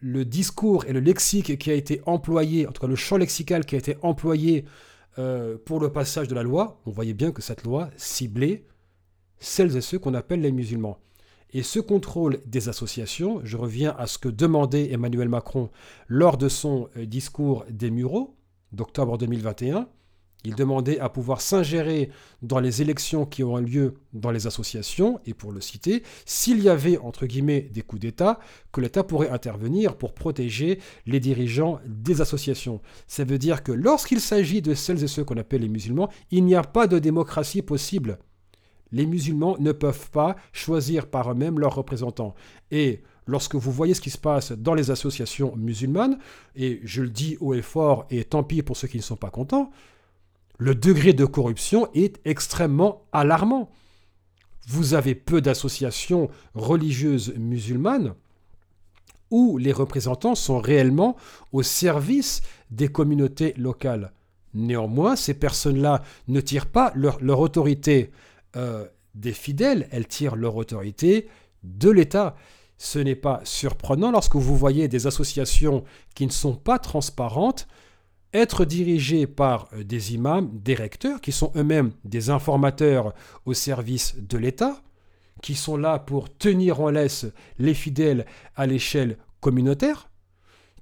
le 0.00 0.24
discours 0.24 0.84
et 0.84 0.92
le 0.92 1.00
lexique 1.00 1.58
qui 1.58 1.70
a 1.70 1.74
été 1.74 2.02
employé, 2.06 2.66
en 2.66 2.72
tout 2.72 2.82
cas 2.82 2.86
le 2.86 2.96
champ 2.96 3.16
lexical 3.16 3.64
qui 3.64 3.74
a 3.74 3.78
été 3.78 3.96
employé 4.02 4.66
euh, 5.18 5.56
pour 5.64 5.80
le 5.80 5.90
passage 5.90 6.28
de 6.28 6.34
la 6.34 6.42
loi, 6.42 6.80
on 6.86 6.90
voyait 6.90 7.14
bien 7.14 7.32
que 7.32 7.42
cette 7.42 7.64
loi 7.64 7.90
ciblait 7.96 8.64
celles 9.40 9.76
et 9.76 9.80
ceux 9.80 9.98
qu'on 9.98 10.14
appelle 10.14 10.42
les 10.42 10.52
musulmans. 10.52 10.98
Et 11.52 11.62
ce 11.62 11.80
contrôle 11.80 12.40
des 12.44 12.68
associations, 12.68 13.40
je 13.42 13.56
reviens 13.56 13.94
à 13.98 14.06
ce 14.06 14.18
que 14.18 14.28
demandait 14.28 14.92
Emmanuel 14.92 15.30
Macron 15.30 15.70
lors 16.06 16.36
de 16.36 16.48
son 16.48 16.90
euh, 16.96 17.06
discours 17.06 17.64
des 17.70 17.90
Mureaux 17.90 18.36
d'octobre 18.72 19.16
2021, 19.16 19.88
il 20.44 20.54
demandait 20.54 21.00
à 21.00 21.08
pouvoir 21.08 21.40
s'ingérer 21.40 22.10
dans 22.42 22.60
les 22.60 22.80
élections 22.80 23.26
qui 23.26 23.42
auront 23.42 23.58
lieu 23.58 23.94
dans 24.12 24.30
les 24.30 24.46
associations, 24.46 25.20
et 25.26 25.34
pour 25.34 25.52
le 25.52 25.60
citer, 25.60 26.02
s'il 26.26 26.62
y 26.62 26.68
avait, 26.68 26.96
entre 26.98 27.26
guillemets, 27.26 27.62
des 27.72 27.82
coups 27.82 28.00
d'État, 28.00 28.38
que 28.72 28.80
l'État 28.80 29.02
pourrait 29.02 29.30
intervenir 29.30 29.96
pour 29.96 30.14
protéger 30.14 30.78
les 31.06 31.20
dirigeants 31.20 31.80
des 31.86 32.20
associations. 32.20 32.80
Ça 33.08 33.24
veut 33.24 33.38
dire 33.38 33.62
que 33.62 33.72
lorsqu'il 33.72 34.20
s'agit 34.20 34.62
de 34.62 34.74
celles 34.74 35.02
et 35.02 35.08
ceux 35.08 35.24
qu'on 35.24 35.36
appelle 35.36 35.62
les 35.62 35.68
musulmans, 35.68 36.08
il 36.30 36.44
n'y 36.44 36.54
a 36.54 36.62
pas 36.62 36.86
de 36.86 36.98
démocratie 36.98 37.62
possible. 37.62 38.18
Les 38.92 39.06
musulmans 39.06 39.56
ne 39.58 39.72
peuvent 39.72 40.10
pas 40.10 40.36
choisir 40.52 41.08
par 41.08 41.30
eux-mêmes 41.30 41.58
leurs 41.58 41.74
représentants. 41.74 42.34
Et 42.70 43.02
lorsque 43.26 43.56
vous 43.56 43.72
voyez 43.72 43.92
ce 43.92 44.00
qui 44.00 44.10
se 44.10 44.18
passe 44.18 44.52
dans 44.52 44.74
les 44.74 44.90
associations 44.90 45.54
musulmanes, 45.56 46.18
et 46.54 46.80
je 46.84 47.02
le 47.02 47.10
dis 47.10 47.36
haut 47.40 47.54
et 47.54 47.62
fort, 47.62 48.06
et 48.08 48.24
tant 48.24 48.44
pis 48.44 48.62
pour 48.62 48.76
ceux 48.76 48.88
qui 48.88 48.96
ne 48.96 49.02
sont 49.02 49.16
pas 49.16 49.30
contents, 49.30 49.70
le 50.58 50.74
degré 50.74 51.12
de 51.12 51.24
corruption 51.24 51.88
est 51.94 52.20
extrêmement 52.24 53.06
alarmant. 53.12 53.70
Vous 54.66 54.94
avez 54.94 55.14
peu 55.14 55.40
d'associations 55.40 56.28
religieuses 56.54 57.32
musulmanes 57.36 58.14
où 59.30 59.56
les 59.56 59.72
représentants 59.72 60.34
sont 60.34 60.58
réellement 60.58 61.16
au 61.52 61.62
service 61.62 62.42
des 62.70 62.88
communautés 62.88 63.54
locales. 63.56 64.12
Néanmoins, 64.54 65.16
ces 65.16 65.34
personnes-là 65.34 66.02
ne 66.26 66.40
tirent 66.40 66.66
pas 66.66 66.92
leur, 66.94 67.40
autorité 67.40 68.10
euh, 68.56 68.86
des 69.14 69.32
fidèles, 69.32 69.88
elles 69.90 70.08
tirent 70.08 70.36
leur 70.36 70.56
autorité 70.56 71.28
de 71.62 71.90
l'État. 71.90 72.36
ce 72.78 72.98
n'est 72.98 73.16
pas 73.16 73.40
surprenant 73.44 74.10
lorsque 74.10 74.36
vous 74.36 74.56
voyez 74.56 74.88
des 74.88 75.06
associations 75.06 75.84
qui 76.14 76.26
ne 76.26 76.32
sont 76.32 76.54
pas 76.54 76.78
transparentes 76.78 77.68
être 78.34 78.64
dirigées 78.64 79.26
par 79.26 79.68
euh, 79.72 79.84
des 79.84 80.14
imams, 80.14 80.50
des 80.52 80.74
recteurs, 80.74 81.20
qui 81.20 81.32
sont 81.32 81.52
eux-mêmes 81.56 81.92
des 82.04 82.30
informateurs 82.30 83.14
au 83.46 83.54
service 83.54 84.16
de 84.16 84.38
l'État, 84.38 84.82
qui 85.42 85.54
sont 85.54 85.76
là 85.76 85.98
pour 85.98 86.36
tenir 86.36 86.80
en 86.80 86.90
laisse 86.90 87.26
les 87.58 87.74
fidèles 87.74 88.26
à 88.56 88.66
l'échelle 88.66 89.16
communautaire, 89.40 90.10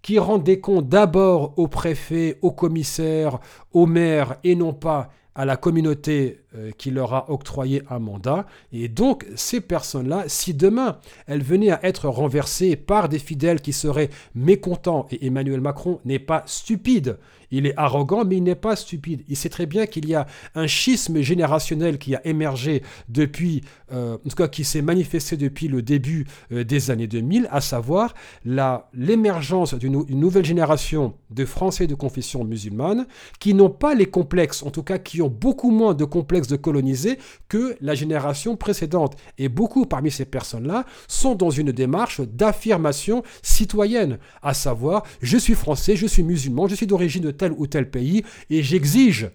qui 0.02 0.18
rendent 0.18 0.44
des 0.44 0.61
comptes 0.61 0.88
d'abord 0.88 1.59
au 1.59 1.68
préfet, 1.68 2.38
au 2.42 2.52
commissaire, 2.52 3.38
au 3.72 3.87
maire 3.87 4.37
et 4.44 4.54
non 4.54 4.72
pas 4.72 5.11
à 5.37 5.44
la 5.44 5.56
communauté 5.56 6.40
euh, 6.54 6.70
qui 6.78 6.90
leur 6.90 7.12
a 7.12 7.30
octroyé 7.30 7.82
un 7.90 7.98
mandat. 7.98 8.46
Et 8.72 8.88
donc, 8.88 9.26
ces 9.37 9.61
personnes-là, 9.61 10.24
si 10.28 10.54
demain 10.54 10.98
elles 11.26 11.42
venaient 11.42 11.72
à 11.72 11.80
être 11.85 12.09
renversées 12.09 12.74
par 12.74 13.09
des 13.09 13.18
fidèles 13.18 13.61
qui 13.61 13.74
seraient 13.74 14.09
mécontents, 14.35 15.06
et 15.11 15.26
Emmanuel 15.26 15.61
Macron 15.61 16.00
n'est 16.06 16.18
pas 16.18 16.42
stupide, 16.46 17.18
il 17.57 17.66
est 17.66 17.75
arrogant, 17.77 18.25
mais 18.25 18.37
il 18.37 18.42
n'est 18.42 18.55
pas 18.55 18.77
stupide. 18.77 19.23
Il 19.29 19.37
sait 19.37 19.49
très 19.49 19.66
bien 19.66 19.87
qu'il 19.87 20.09
y 20.09 20.14
a 20.14 20.27
un 20.55 20.66
schisme 20.66 21.21
générationnel 21.21 21.99
qui 21.99 22.14
a 22.14 22.27
émergé 22.27 22.83
depuis, 23.09 23.62
euh, 23.92 24.14
en 24.14 24.29
tout 24.29 24.37
cas 24.37 24.49
qui 24.49 24.64
s'est 24.64 24.83
manifesté 24.83 25.37
depuis 25.37 25.69
le 25.69 25.83
début 25.83 26.27
euh, 26.53 26.64
des 26.64 26.90
années 26.90 27.07
2000, 27.07 27.49
à 27.51 27.61
savoir 27.61 28.14
l'émergence 28.45 29.75
d'une 29.75 30.05
nouvelle 30.09 30.45
génération 30.45 31.14
de 31.31 31.45
Français 31.45 31.87
de 31.87 31.95
confession 31.95 32.45
musulmane 32.45 33.07
qui 33.40 33.55
n'ont 33.55 33.71
pas 33.71 33.95
les 33.95 34.07
complexes, 34.07 34.62
en 34.62 34.71
tout 34.71 34.83
cas 34.83 34.99
qui 34.99 35.23
ont 35.23 35.29
beaucoup 35.29 35.71
moins 35.71 35.95
de 35.95 36.05
complexes 36.05 36.49
de 36.49 36.57
coloniser 36.57 37.19
que 37.49 37.77
la 37.81 37.95
génération 37.95 38.57
précédente. 38.57 39.16
Et 39.38 39.49
beaucoup 39.49 39.87
parmi 39.87 40.11
ces 40.11 40.25
personnes-là 40.25 40.85
sont 41.09 41.35
dans 41.35 41.51
une 41.51 41.73
démarche 41.73 42.21
d'affirmation 42.21 43.23
citoyenne, 43.42 44.19
à 44.42 44.55
savoir 44.55 45.05
je 45.23 45.37
suis 45.37 45.55
français, 45.55 45.97
je 45.97 46.07
suis 46.07 46.23
musulman, 46.23 46.69
je 46.69 46.75
suis 46.75 46.87
d'origine 46.87 47.23
de 47.23 47.31
ou 47.56 47.66
tel 47.66 47.90
pays 47.90 48.22
et 48.50 48.62
j'exige 48.62 49.30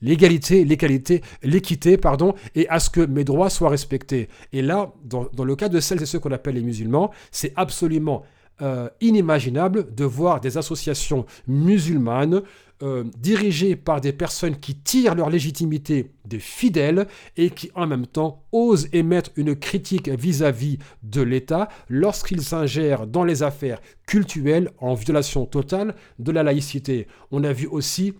l'égalité, 0.00 0.64
l'égalité, 0.64 1.22
l'équité, 1.42 1.96
pardon, 1.96 2.34
et 2.54 2.68
à 2.68 2.80
ce 2.80 2.90
que 2.90 3.00
mes 3.00 3.24
droits 3.24 3.50
soient 3.50 3.70
respectés. 3.70 4.28
Et 4.52 4.62
là, 4.62 4.92
dans, 5.04 5.28
dans 5.32 5.44
le 5.44 5.56
cas 5.56 5.68
de 5.68 5.80
celles 5.80 6.02
et 6.02 6.06
ceux 6.06 6.20
qu'on 6.20 6.32
appelle 6.32 6.54
les 6.54 6.62
musulmans, 6.62 7.10
c'est 7.30 7.52
absolument 7.56 8.24
euh, 8.60 8.88
inimaginable 9.00 9.94
de 9.94 10.04
voir 10.04 10.40
des 10.40 10.58
associations 10.58 11.26
musulmanes 11.46 12.42
euh, 12.82 13.04
dirigées 13.18 13.74
par 13.74 14.00
des 14.00 14.12
personnes 14.12 14.56
qui 14.56 14.76
tirent 14.76 15.14
leur 15.16 15.30
légitimité 15.30 16.12
des 16.24 16.38
fidèles 16.38 17.08
et 17.36 17.50
qui 17.50 17.70
en 17.74 17.86
même 17.88 18.06
temps 18.06 18.44
osent 18.52 18.88
émettre 18.92 19.30
une 19.36 19.56
critique 19.56 20.08
vis-à-vis 20.08 20.78
de 21.02 21.22
l'État 21.22 21.68
lorsqu'ils 21.88 22.42
s'ingèrent 22.42 23.06
dans 23.06 23.24
les 23.24 23.42
affaires 23.42 23.80
cultuelles 24.06 24.70
en 24.78 24.94
violation 24.94 25.44
totale 25.44 25.96
de 26.20 26.30
la 26.30 26.44
laïcité. 26.44 27.08
On 27.32 27.42
a 27.42 27.52
vu 27.52 27.66
aussi 27.66 28.14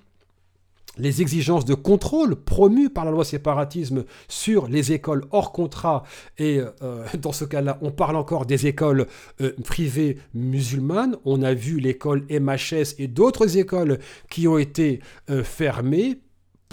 les 0.98 1.22
exigences 1.22 1.64
de 1.64 1.74
contrôle 1.74 2.36
promues 2.36 2.90
par 2.90 3.04
la 3.04 3.10
loi 3.10 3.24
séparatisme 3.24 4.04
sur 4.28 4.68
les 4.68 4.92
écoles 4.92 5.24
hors 5.30 5.52
contrat, 5.52 6.04
et 6.38 6.60
euh, 6.82 7.04
dans 7.18 7.32
ce 7.32 7.44
cas-là, 7.44 7.78
on 7.82 7.90
parle 7.90 8.16
encore 8.16 8.46
des 8.46 8.66
écoles 8.66 9.06
euh, 9.40 9.52
privées 9.64 10.18
musulmanes, 10.34 11.16
on 11.24 11.42
a 11.42 11.54
vu 11.54 11.78
l'école 11.78 12.24
MHS 12.30 12.94
et 12.98 13.08
d'autres 13.08 13.56
écoles 13.56 13.98
qui 14.30 14.48
ont 14.48 14.58
été 14.58 15.00
euh, 15.30 15.42
fermées 15.42 16.20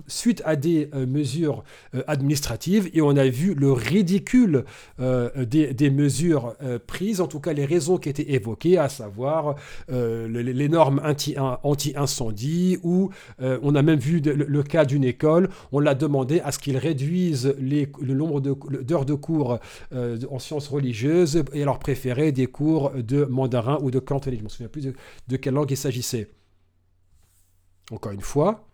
suite 0.08 0.42
à 0.46 0.56
des 0.56 0.90
euh, 0.94 1.06
mesures 1.06 1.64
euh, 1.94 2.04
administratives 2.08 2.90
et 2.94 3.02
on 3.02 3.16
a 3.16 3.28
vu 3.28 3.54
le 3.54 3.72
ridicule 3.72 4.66
euh, 5.00 5.46
des, 5.46 5.90
mesures 5.90 6.56
prises, 6.88 7.22
en 7.22 7.28
tout 7.28 7.40
cas 7.40 7.54
les 7.54 7.66
raisons 7.66 7.98
qui 7.98 8.10
étaient 8.10 8.32
évoquées, 8.34 8.78
à 8.78 8.90
savoir 8.90 9.56
les, 9.88 10.70
normes 10.70 11.02
anti-incendie 11.64 12.80
ou 12.84 13.12
on 13.40 13.76
a 13.76 13.82
même 13.82 14.00
vu 14.00 14.20
le, 14.20 14.64
cas 14.64 14.84
d'une 14.84 15.04
école, 15.04 15.50
on 15.72 15.80
l'a 15.80 15.94
demandé 15.96 16.42
à 16.42 16.52
ce 16.52 16.60
qu'ils 16.60 16.78
réduisent 16.78 17.56
le 17.60 18.14
nombre 18.14 18.42
d'heures 18.42 19.06
de, 19.06 19.14
cours 19.14 19.60
en 19.94 20.40
sciences 20.40 20.68
religieuses 20.68 21.44
et 21.54 21.64
leur 21.64 21.80
préférer 21.80 22.32
des 22.32 22.48
cours 22.48 22.92
de 22.92 23.26
mandarin 23.26 23.78
ou 23.82 23.92
de 23.92 24.00
cantonais. 24.00 24.38
Je 24.38 24.42
ne 24.42 24.46
me 24.46 24.50
souviens 24.50 24.70
plus 24.70 24.94
de 25.28 25.38
quelle 25.38 25.54
langue 25.54 25.72
il 25.72 25.78
s'agissait. 25.78 26.30
Encore 27.92 28.12
une 28.12 28.22
fois, 28.22 28.65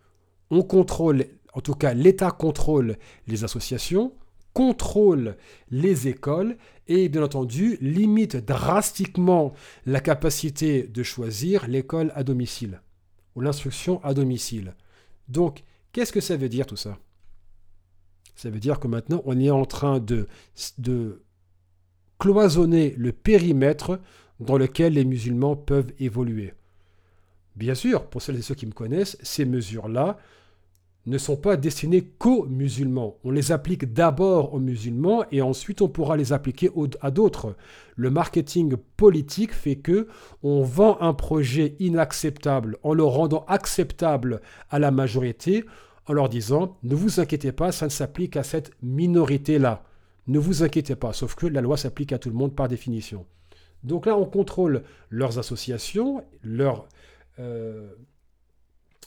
on 0.52 0.62
contrôle, 0.62 1.24
en 1.54 1.62
tout 1.62 1.74
cas 1.74 1.94
l'État 1.94 2.30
contrôle 2.30 2.98
les 3.26 3.42
associations, 3.42 4.12
contrôle 4.52 5.36
les 5.70 6.08
écoles 6.08 6.58
et 6.88 7.08
bien 7.08 7.22
entendu 7.22 7.78
limite 7.80 8.36
drastiquement 8.36 9.54
la 9.86 10.00
capacité 10.00 10.82
de 10.82 11.02
choisir 11.02 11.66
l'école 11.68 12.12
à 12.14 12.22
domicile 12.22 12.82
ou 13.34 13.40
l'instruction 13.40 14.04
à 14.04 14.12
domicile. 14.12 14.74
Donc, 15.28 15.64
qu'est-ce 15.92 16.12
que 16.12 16.20
ça 16.20 16.36
veut 16.36 16.50
dire 16.50 16.66
tout 16.66 16.76
ça? 16.76 16.98
Ça 18.36 18.50
veut 18.50 18.60
dire 18.60 18.78
que 18.78 18.88
maintenant 18.88 19.22
on 19.24 19.40
est 19.40 19.50
en 19.50 19.64
train 19.64 20.00
de, 20.00 20.28
cloisonner 22.18 22.94
le 22.98 23.12
périmètre 23.12 24.00
dans 24.38 24.58
lequel 24.58 24.92
les 24.92 25.06
musulmans 25.06 25.56
peuvent 25.56 25.92
évoluer. 25.98 26.52
Bien 27.56 27.74
sûr, 27.74 28.06
pour 28.06 28.20
celles 28.20 28.36
et 28.36 28.42
ceux 28.42 28.54
qui 28.54 28.66
me 28.66 28.72
connaissent, 28.72 29.16
ces 29.22 29.46
mesures-là 29.46 30.18
ne 31.06 31.18
sont 31.18 31.36
pas 31.36 31.56
destinés 31.56 32.02
qu'aux 32.02 32.46
musulmans. 32.46 33.16
On 33.24 33.30
les 33.30 33.50
applique 33.50 33.92
d'abord 33.92 34.54
aux 34.54 34.60
musulmans 34.60 35.24
et 35.32 35.42
ensuite 35.42 35.82
on 35.82 35.88
pourra 35.88 36.16
les 36.16 36.32
appliquer 36.32 36.70
à 37.00 37.10
d'autres. 37.10 37.56
Le 37.96 38.10
marketing 38.10 38.76
politique 38.96 39.52
fait 39.52 39.76
que 39.76 40.06
on 40.42 40.62
vend 40.62 40.98
un 41.00 41.12
projet 41.12 41.74
inacceptable 41.80 42.78
en 42.82 42.94
le 42.94 43.04
rendant 43.04 43.44
acceptable 43.48 44.40
à 44.70 44.78
la 44.78 44.90
majorité 44.90 45.64
en 46.06 46.12
leur 46.12 46.28
disant 46.28 46.76
ne 46.82 46.94
vous 46.94 47.20
inquiétez 47.20 47.52
pas, 47.52 47.72
ça 47.72 47.86
ne 47.86 47.90
s'applique 47.90 48.36
à 48.36 48.42
cette 48.42 48.70
minorité-là. 48.82 49.84
Ne 50.28 50.38
vous 50.38 50.62
inquiétez 50.62 50.94
pas, 50.94 51.12
sauf 51.12 51.34
que 51.34 51.46
la 51.46 51.60
loi 51.60 51.76
s'applique 51.76 52.12
à 52.12 52.18
tout 52.18 52.28
le 52.28 52.36
monde 52.36 52.54
par 52.54 52.68
définition. 52.68 53.26
Donc 53.82 54.06
là, 54.06 54.16
on 54.16 54.24
contrôle 54.24 54.84
leurs 55.10 55.40
associations, 55.40 56.24
leurs, 56.42 56.86
euh, 57.40 57.90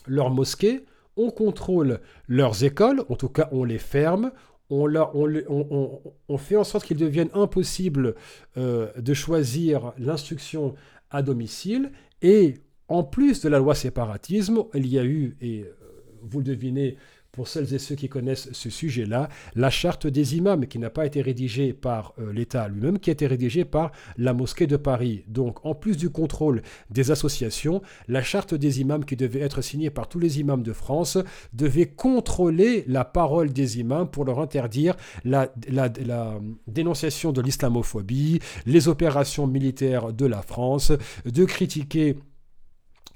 leurs 0.06 0.28
mosquées, 0.28 0.84
on 1.16 1.30
contrôle 1.30 2.00
leurs 2.28 2.64
écoles, 2.64 3.04
en 3.08 3.16
tout 3.16 3.28
cas 3.28 3.48
on 3.52 3.64
les 3.64 3.78
ferme, 3.78 4.32
on, 4.70 6.38
fait 6.38 6.56
en 6.56 6.64
sorte 6.64 6.84
qu'il 6.84 6.96
devienne 6.96 7.28
impossible 7.34 8.14
euh, 8.56 8.90
de 8.98 9.14
choisir 9.14 9.92
l'instruction 9.98 10.74
à 11.10 11.22
domicile, 11.22 11.92
et 12.22 12.54
en 12.88 13.04
plus 13.04 13.40
de 13.42 13.48
la 13.48 13.58
loi 13.58 13.74
séparatisme, 13.74 14.64
il 14.74 14.86
y 14.88 14.98
a 14.98 15.04
eu, 15.04 15.36
et 15.40 15.62
euh, 15.62 15.76
vous 16.22 16.38
le 16.38 16.44
devinez, 16.44 16.96
pour 17.36 17.48
celles 17.48 17.72
et 17.74 17.78
ceux 17.78 17.94
qui 17.94 18.08
connaissent 18.08 18.48
ce 18.52 18.70
sujet-là, 18.70 19.28
la 19.54 19.70
charte 19.70 20.06
des 20.06 20.36
imams, 20.36 20.66
qui 20.66 20.78
n'a 20.78 20.90
pas 20.90 21.04
été 21.04 21.20
rédigée 21.20 21.74
par 21.74 22.14
euh, 22.18 22.32
l'État 22.32 22.66
lui-même, 22.66 22.98
qui 22.98 23.10
a 23.10 23.12
été 23.12 23.26
rédigée 23.26 23.66
par 23.66 23.92
la 24.16 24.32
mosquée 24.32 24.66
de 24.66 24.78
Paris. 24.78 25.24
Donc, 25.28 25.64
en 25.64 25.74
plus 25.74 25.96
du 25.98 26.08
contrôle 26.08 26.62
des 26.90 27.10
associations, 27.10 27.82
la 28.08 28.22
charte 28.22 28.54
des 28.54 28.80
imams, 28.80 29.04
qui 29.04 29.16
devait 29.16 29.40
être 29.40 29.60
signée 29.60 29.90
par 29.90 30.08
tous 30.08 30.18
les 30.18 30.40
imams 30.40 30.62
de 30.62 30.72
France, 30.72 31.18
devait 31.52 31.86
contrôler 31.86 32.84
la 32.88 33.04
parole 33.04 33.52
des 33.52 33.78
imams 33.78 34.08
pour 34.08 34.24
leur 34.24 34.40
interdire 34.40 34.96
la, 35.24 35.52
la 35.70 36.40
dénonciation 36.66 37.32
de 37.32 37.42
l'islamophobie, 37.42 38.40
les 38.64 38.88
opérations 38.88 39.46
militaires 39.46 40.14
de 40.14 40.24
la 40.24 40.40
France, 40.40 40.92
de 41.26 41.44
critiquer 41.44 42.16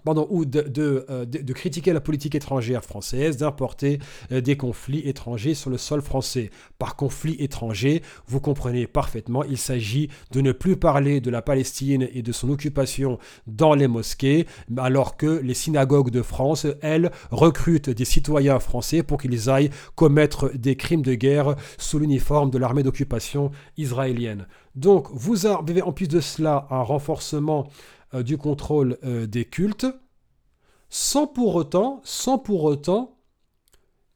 ou 0.07 0.43
euh, 0.43 0.45
de, 0.45 1.25
de, 1.25 1.53
critiquer 1.53 1.93
la 1.93 2.01
politique 2.01 2.35
étrangère 2.35 2.85
française, 2.85 3.37
d'importer 3.37 3.99
euh, 4.33 4.41
des 4.41 4.57
conflits 4.57 5.07
étrangers 5.09 5.55
sur 5.55 5.71
le 5.71 5.79
sol 5.79 6.03
français. 6.03 6.51
Par 6.79 6.97
conflit 6.97 7.37
étranger, 7.39 8.03
vous 8.27 8.41
comprenez 8.41 8.87
parfaitement, 8.87 9.45
il 9.45 9.59
s'agit 9.59 10.09
de 10.33 10.41
ne 10.41 10.53
plus 10.53 10.77
parler 10.77 11.21
de 11.21 11.31
la 11.31 11.43
Palestine 11.43 12.09
et 12.13 12.23
de 12.23 12.33
son 12.33 12.51
occupation 12.51 13.19
dans 13.47 13.75
les 13.75 13.89
mosquées, 13.89 14.47
alors 14.77 15.17
que 15.17 15.41
les 15.43 15.55
synagogues 15.55 16.11
de 16.11 16.23
France, 16.23 16.67
elles, 16.83 17.11
recrutent 17.31 17.91
des 17.91 18.05
citoyens 18.05 18.59
français 18.59 19.03
pour 19.03 19.21
qu'ils 19.21 19.51
aillent 19.51 19.71
commettre 19.95 20.51
des 20.57 20.77
crimes 20.77 21.03
de 21.03 21.15
guerre 21.15 21.57
sous 21.79 21.99
l'uniforme 21.99 22.51
de 22.51 22.59
l'armée 22.59 22.83
d'occupation 22.83 23.51
israélienne. 23.77 24.47
Donc, 24.77 25.09
vous 25.13 25.47
avez 25.47 25.83
en 25.83 25.93
plus 25.93 26.09
de 26.09 26.21
cela 26.21 26.67
un 26.71 26.83
renforcement 26.83 27.69
euh, 28.15 28.23
du 28.23 28.39
contrôle 28.39 28.99
euh, 29.05 29.27
des 29.27 29.45
cultes, 29.45 29.87
sans 30.89 31.27
pour 31.27 31.55
autant, 31.55 32.01
sans 32.05 32.39
pour 32.39 32.65
autant 32.65 33.17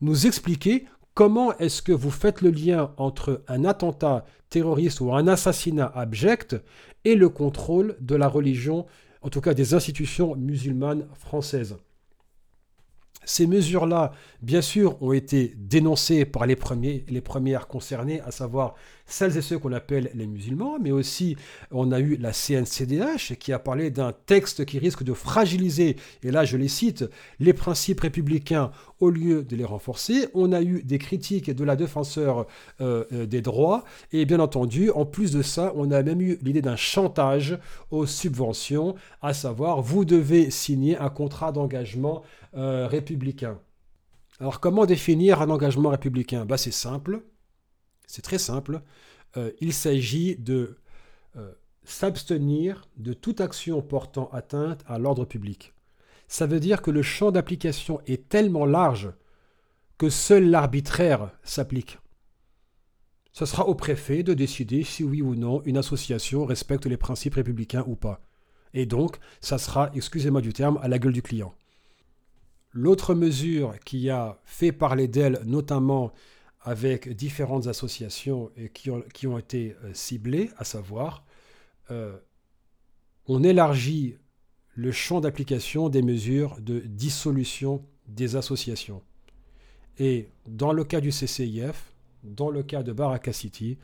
nous 0.01 0.27
expliquer 0.27 0.87
comment 1.15 1.57
est-ce 1.59 1.81
que 1.83 1.93
vous 1.93 2.11
faites 2.11 2.43
le 2.43 2.51
lien 2.51 2.93
entre 2.97 3.45
un 3.49 3.65
attentat 3.65 4.25
terroriste 4.51 5.01
ou 5.01 5.15
un 5.15 5.29
assassinat 5.29 5.87
abject 5.95 6.57
et 7.05 7.15
le 7.15 7.29
contrôle 7.29 7.97
de 8.01 8.17
la 8.17 8.29
religion, 8.29 8.87
en 9.23 9.31
tout 9.31 9.41
cas 9.41 9.55
des 9.55 9.75
institutions 9.75 10.35
musulmanes 10.37 11.07
françaises. 11.15 11.77
Ces 13.25 13.47
mesures-là, 13.47 14.13
bien 14.43 14.63
sûr, 14.63 15.01
ont 15.03 15.13
été 15.13 15.55
dénoncées 15.57 16.25
par 16.25 16.47
les, 16.47 16.57
premiers, 16.57 17.05
les 17.09 17.21
premières 17.21 17.67
concernées, 17.67 18.21
à 18.21 18.31
savoir 18.31 18.75
celles 19.07 19.37
et 19.37 19.43
ceux 19.43 19.59
qu'on 19.59 19.73
appelle 19.73 20.11
les 20.15 20.27
musulmans, 20.27 20.79
mais 20.81 20.91
aussi 20.91 21.37
on 21.71 21.93
a 21.93 22.01
eu 22.01 22.17
la 22.17 22.33
CNCDH 22.33 23.37
qui 23.39 23.53
a 23.53 23.59
parlé 23.59 23.91
d'un 23.91 24.13
texte 24.13 24.65
qui 24.65 24.79
risque 24.79 25.03
de 25.03 25.13
fragiliser, 25.13 25.97
et 26.23 26.31
là 26.31 26.45
je 26.45 26.57
les 26.57 26.69
cite, 26.69 27.05
les 27.39 27.53
principes 27.53 28.01
républicains 28.01 28.71
au 29.01 29.11
lieu 29.11 29.43
de 29.43 29.57
les 29.57 29.65
renforcer. 29.65 30.29
On 30.33 30.53
a 30.53 30.63
eu 30.63 30.83
des 30.83 30.99
critiques 30.99 31.51
de 31.51 31.65
la 31.65 31.77
défenseur 31.77 32.47
euh, 32.81 33.05
euh, 33.13 33.27
des 33.27 33.43
droits, 33.43 33.85
et 34.13 34.25
bien 34.25 34.41
entendu, 34.41 34.91
en 34.91 35.05
plus 35.05 35.33
de 35.33 35.43
ça, 35.43 35.73
on 35.77 35.91
a 35.91 36.03
même 36.03 36.23
eu 36.23 36.39
l'idée 36.43 36.63
d'un 36.63 36.77
chantage 36.77 37.59
aux 37.91 38.07
subventions, 38.07 38.95
à 39.21 39.35
savoir 39.35 39.83
vous 39.83 40.05
devez 40.05 40.51
signer 40.51 40.97
un 40.97 41.11
contrat 41.11 41.53
d'engagement 41.53 42.23
euh, 42.57 42.87
républicain. 42.87 43.59
Alors 44.41 44.61
comment 44.61 44.87
définir 44.87 45.41
un 45.41 45.51
engagement 45.51 45.91
républicain? 45.91 46.45
Bah, 46.45 46.57
C'est 46.57 46.73
simple, 46.73 47.23
c'est 48.07 48.23
très 48.23 48.39
simple. 48.39 48.83
Euh, 49.37 49.51
il 49.61 49.73
s'agit 49.73 50.37
de 50.37 50.79
euh, 51.37 51.53
s'abstenir 51.85 52.89
de 52.97 53.13
toute 53.13 53.41
action 53.41 53.83
portant 53.83 54.29
atteinte 54.33 54.85
à 54.87 54.99
l'ordre 54.99 55.25
public. 55.25 55.73
Ça 56.29 56.47
veut 56.47 56.61
dire 56.61 56.83
que 56.83 56.91
le 56.91 57.03
champ 57.03 57.31
d'application 57.31 58.01
est 58.07 58.29
tellement 58.29 58.67
large 58.67 59.13
que 59.99 60.11
seul 60.11 60.51
l'arbitraire 60.51 61.31
s'applique. 61.43 61.99
Ce 63.33 63.47
sera 63.47 63.67
au 63.67 63.75
préfet 63.75 64.23
de 64.23 64.33
décider 64.33 64.85
si 64.85 65.03
oui 65.03 65.23
ou 65.23 65.35
non 65.35 65.61
une 65.65 65.77
association 65.77 66.45
respecte 66.45 66.87
les 66.87 66.97
principes 66.97 67.35
républicains 67.35 67.85
ou 67.87 67.97
pas. 67.97 68.21
Et 68.75 68.87
donc, 68.87 69.19
ça 69.41 69.59
sera, 69.59 69.91
excusez-moi 69.95 70.41
du 70.41 70.53
terme, 70.53 70.79
à 70.83 70.89
la 70.89 70.99
gueule 70.99 71.13
du 71.13 71.23
client. 71.23 71.55
L'autre 72.77 73.15
mesure 73.15 73.79
qui 73.85 74.11
a 74.11 74.41
fait 74.45 74.73
parler 74.73 75.07
d'elle, 75.07 75.41
notamment 75.45 76.13
avec 76.61 77.09
différentes 77.15 77.69
associations 77.69 78.51
et 78.57 78.69
qui, 78.69 78.91
ont, 78.91 79.39
été 79.39 79.77
euh, 79.85 79.95
ciblées, 79.95 80.51
à 80.57 80.65
savoir, 80.65 81.25
euh, 81.93 82.19
on 83.27 83.45
élargit 83.45 84.17
le 84.75 84.91
champ 84.91 85.21
d'application 85.21 85.89
des 85.89 86.03
mesures 86.03 86.57
de 86.61 86.81
dissolution 86.81 87.87
des 88.09 88.35
associations. 88.35 89.03
Et 89.99 90.29
dans 90.49 90.73
le 90.73 90.83
cas 90.83 91.01
du 91.01 91.11
CCIF, 91.11 91.93
dans 92.25 92.51
le 92.51 92.65
cas 92.65 92.83
de 92.83 92.93
Baraka 92.93 93.33
City 93.33 93.79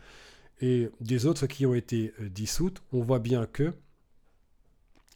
et 0.61 0.91
des 1.01 1.27
autres 1.27 1.47
qui 1.47 1.65
ont 1.65 1.75
été 1.75 2.13
euh, 2.21 2.29
dissoutes, 2.29 2.83
on 2.93 3.03
voit 3.03 3.21
bien 3.21 3.47
que 3.47 3.73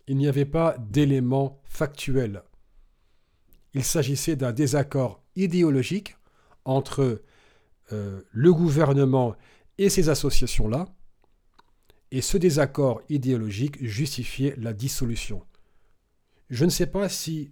il 0.06 0.16
n'y 0.16 0.28
avait 0.28 0.44
pas 0.44 0.76
d'éléments 0.78 1.60
factuels 1.64 2.44
il 3.74 3.84
s'agissait 3.84 4.36
d'un 4.36 4.52
désaccord 4.52 5.22
idéologique 5.36 6.16
entre 6.64 7.22
euh, 7.92 8.22
le 8.32 8.52
gouvernement 8.52 9.36
et 9.78 9.90
ces 9.90 10.08
associations-là, 10.08 10.86
et 12.10 12.22
ce 12.22 12.38
désaccord 12.38 13.02
idéologique 13.08 13.84
justifiait 13.84 14.54
la 14.56 14.72
dissolution. 14.72 15.44
Je 16.48 16.64
ne 16.64 16.70
sais 16.70 16.86
pas 16.86 17.08
si 17.08 17.50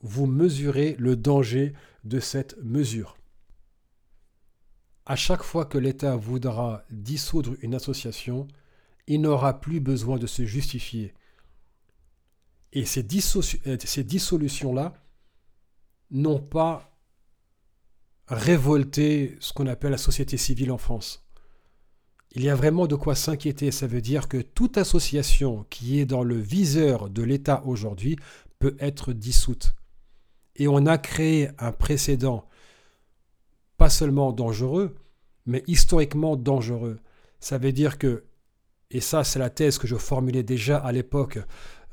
vous 0.00 0.26
mesurez 0.26 0.94
le 0.98 1.16
danger 1.16 1.74
de 2.04 2.20
cette 2.20 2.56
mesure. 2.62 3.16
À 5.06 5.16
chaque 5.16 5.42
fois 5.42 5.64
que 5.64 5.76
l'État 5.76 6.14
voudra 6.14 6.84
dissoudre 6.90 7.56
une 7.62 7.74
association, 7.74 8.46
il 9.08 9.22
n'aura 9.22 9.60
plus 9.60 9.80
besoin 9.80 10.18
de 10.18 10.28
se 10.28 10.44
justifier. 10.44 11.12
Et 12.72 12.84
ces, 12.84 13.04
euh, 13.66 13.76
ces 13.84 14.04
dissolutions-là 14.04 14.94
n'ont 16.10 16.40
pas 16.40 16.90
révolté 18.28 19.36
ce 19.40 19.52
qu'on 19.52 19.66
appelle 19.66 19.90
la 19.90 19.98
société 19.98 20.36
civile 20.36 20.72
en 20.72 20.78
France. 20.78 21.24
Il 22.32 22.44
y 22.44 22.48
a 22.48 22.54
vraiment 22.54 22.86
de 22.86 22.94
quoi 22.94 23.16
s'inquiéter. 23.16 23.72
Ça 23.72 23.88
veut 23.88 24.00
dire 24.00 24.28
que 24.28 24.38
toute 24.38 24.78
association 24.78 25.66
qui 25.68 25.98
est 25.98 26.06
dans 26.06 26.22
le 26.22 26.36
viseur 26.36 27.10
de 27.10 27.22
l'État 27.22 27.62
aujourd'hui 27.66 28.16
peut 28.60 28.76
être 28.78 29.12
dissoute. 29.12 29.74
Et 30.54 30.68
on 30.68 30.86
a 30.86 30.98
créé 30.98 31.50
un 31.58 31.72
précédent, 31.72 32.48
pas 33.76 33.90
seulement 33.90 34.32
dangereux, 34.32 34.94
mais 35.46 35.64
historiquement 35.66 36.36
dangereux. 36.36 37.00
Ça 37.40 37.58
veut 37.58 37.72
dire 37.72 37.98
que, 37.98 38.24
et 38.90 39.00
ça 39.00 39.24
c'est 39.24 39.38
la 39.38 39.50
thèse 39.50 39.78
que 39.78 39.86
je 39.86 39.96
formulais 39.96 40.42
déjà 40.42 40.76
à 40.76 40.92
l'époque 40.92 41.38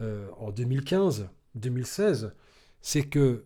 euh, 0.02 0.30
en 0.38 0.52
2015, 0.52 1.30
2016, 1.56 2.34
c'est 2.82 3.04
que 3.04 3.46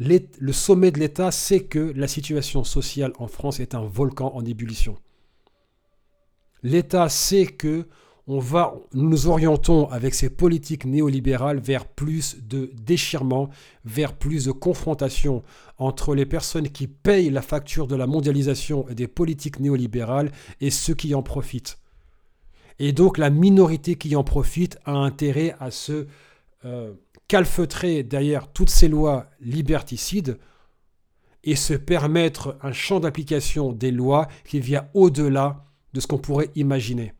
le 0.00 0.52
sommet 0.52 0.90
de 0.90 0.98
l'État 0.98 1.30
sait 1.30 1.60
que 1.60 1.92
la 1.94 2.08
situation 2.08 2.64
sociale 2.64 3.12
en 3.18 3.26
France 3.26 3.60
est 3.60 3.74
un 3.74 3.84
volcan 3.84 4.32
en 4.34 4.44
ébullition. 4.44 4.96
L'État 6.62 7.08
sait 7.08 7.46
que 7.46 7.86
nous 8.26 8.42
nous 8.94 9.26
orientons 9.26 9.88
avec 9.88 10.14
ces 10.14 10.30
politiques 10.30 10.84
néolibérales 10.84 11.58
vers 11.58 11.84
plus 11.84 12.36
de 12.42 12.70
déchirement, 12.74 13.50
vers 13.84 14.14
plus 14.14 14.44
de 14.44 14.52
confrontation 14.52 15.42
entre 15.78 16.14
les 16.14 16.26
personnes 16.26 16.68
qui 16.68 16.86
payent 16.86 17.30
la 17.30 17.42
facture 17.42 17.86
de 17.86 17.96
la 17.96 18.06
mondialisation 18.06 18.88
et 18.88 18.94
des 18.94 19.08
politiques 19.08 19.58
néolibérales 19.58 20.30
et 20.60 20.70
ceux 20.70 20.94
qui 20.94 21.14
en 21.14 21.22
profitent. 21.22 21.78
Et 22.78 22.92
donc 22.92 23.18
la 23.18 23.30
minorité 23.30 23.96
qui 23.96 24.14
en 24.16 24.24
profite 24.24 24.78
a 24.84 24.92
intérêt 24.92 25.54
à 25.58 25.70
se 25.70 26.06
euh, 26.64 26.92
calfeutrer 27.30 28.02
derrière 28.02 28.50
toutes 28.50 28.70
ces 28.70 28.88
lois 28.88 29.30
liberticides 29.40 30.36
et 31.44 31.54
se 31.54 31.74
permettre 31.74 32.58
un 32.60 32.72
champ 32.72 32.98
d'application 32.98 33.72
des 33.72 33.92
lois 33.92 34.26
qui 34.44 34.58
vient 34.58 34.88
au-delà 34.94 35.64
de 35.92 36.00
ce 36.00 36.08
qu'on 36.08 36.18
pourrait 36.18 36.50
imaginer. 36.56 37.14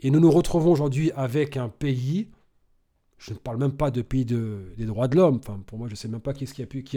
Et 0.00 0.10
nous 0.10 0.20
nous 0.20 0.30
retrouvons 0.30 0.70
aujourd'hui 0.70 1.12
avec 1.12 1.56
un 1.56 1.70
pays, 1.70 2.28
je 3.16 3.32
ne 3.32 3.38
parle 3.38 3.56
même 3.56 3.72
pas 3.72 3.90
de 3.90 4.02
pays 4.02 4.26
des 4.26 4.84
droits 4.84 5.08
de 5.08 5.16
l'homme, 5.16 5.40
pour 5.40 5.78
moi 5.78 5.88
je 5.88 5.94
ne 5.94 5.96
sais 5.96 6.08
même 6.08 6.20
pas 6.20 6.34
qui, 6.34 6.44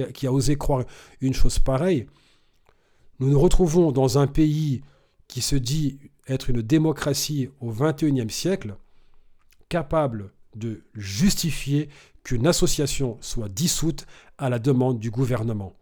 a 0.01 0.27
a 0.27 0.31
osé 0.33 0.57
croire 0.57 0.83
une 1.21 1.33
chose 1.33 1.57
pareille. 1.57 2.07
Nous 3.19 3.29
nous 3.29 3.39
retrouvons 3.39 3.93
dans 3.93 4.17
un 4.17 4.27
pays 4.27 4.81
qui 5.29 5.39
se 5.39 5.55
dit 5.55 5.99
être 6.27 6.49
une 6.49 6.63
démocratie 6.63 7.47
au 7.61 7.71
XXIe 7.71 8.29
siècle, 8.29 8.75
capable 9.69 10.33
de 10.55 10.83
justifier 10.95 11.89
qu'une 12.23 12.47
association 12.47 13.17
soit 13.21 13.49
dissoute 13.49 14.05
à 14.37 14.49
la 14.49 14.59
demande 14.59 14.99
du 14.99 15.11
gouvernement. 15.11 15.73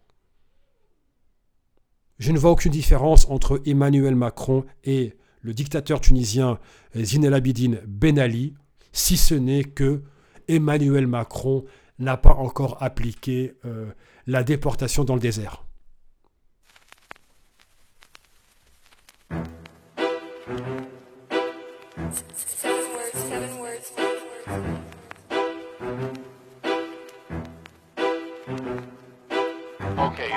Je 2.18 2.32
ne 2.32 2.38
vois 2.38 2.50
aucune 2.50 2.72
différence 2.72 3.28
entre 3.28 3.60
Emmanuel 3.66 4.14
Macron 4.14 4.64
et 4.84 5.16
le 5.40 5.54
dictateur 5.54 6.00
tunisien 6.00 6.58
Zine 6.96 7.24
El 7.24 7.34
Abidine 7.34 7.80
Ben 7.86 8.18
Ali, 8.18 8.54
si 8.92 9.16
ce 9.16 9.34
n'est 9.34 9.64
que 9.64 10.02
Emmanuel 10.48 11.06
Macron 11.06 11.64
n'a 11.98 12.16
pas 12.16 12.34
encore 12.34 12.82
appliqué 12.82 13.54
euh, 13.64 13.90
la 14.26 14.42
déportation 14.42 15.04
dans 15.04 15.14
le 15.14 15.20
désert. 15.20 15.64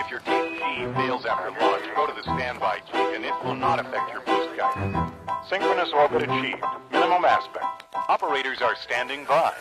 If 0.06 0.12
your 0.12 0.20
deep 0.20 0.96
fails 0.96 1.26
after 1.26 1.50
launch, 1.50 1.84
go 1.96 2.06
to 2.06 2.14
the 2.14 2.22
standby 2.22 2.82
key 2.92 3.16
and 3.16 3.26
it 3.26 3.34
will 3.44 3.56
not 3.56 3.80
affect 3.80 4.12
your 4.12 4.22
boost 4.22 4.56
guidance. 4.56 5.12
Synchronous 5.50 5.92
orbit 5.94 6.22
achieved. 6.22 6.64
Minimum 6.92 7.26
aspect. 7.26 7.86
Operators 8.08 8.62
are 8.62 8.76
standing 8.76 9.26
by. 9.26 9.52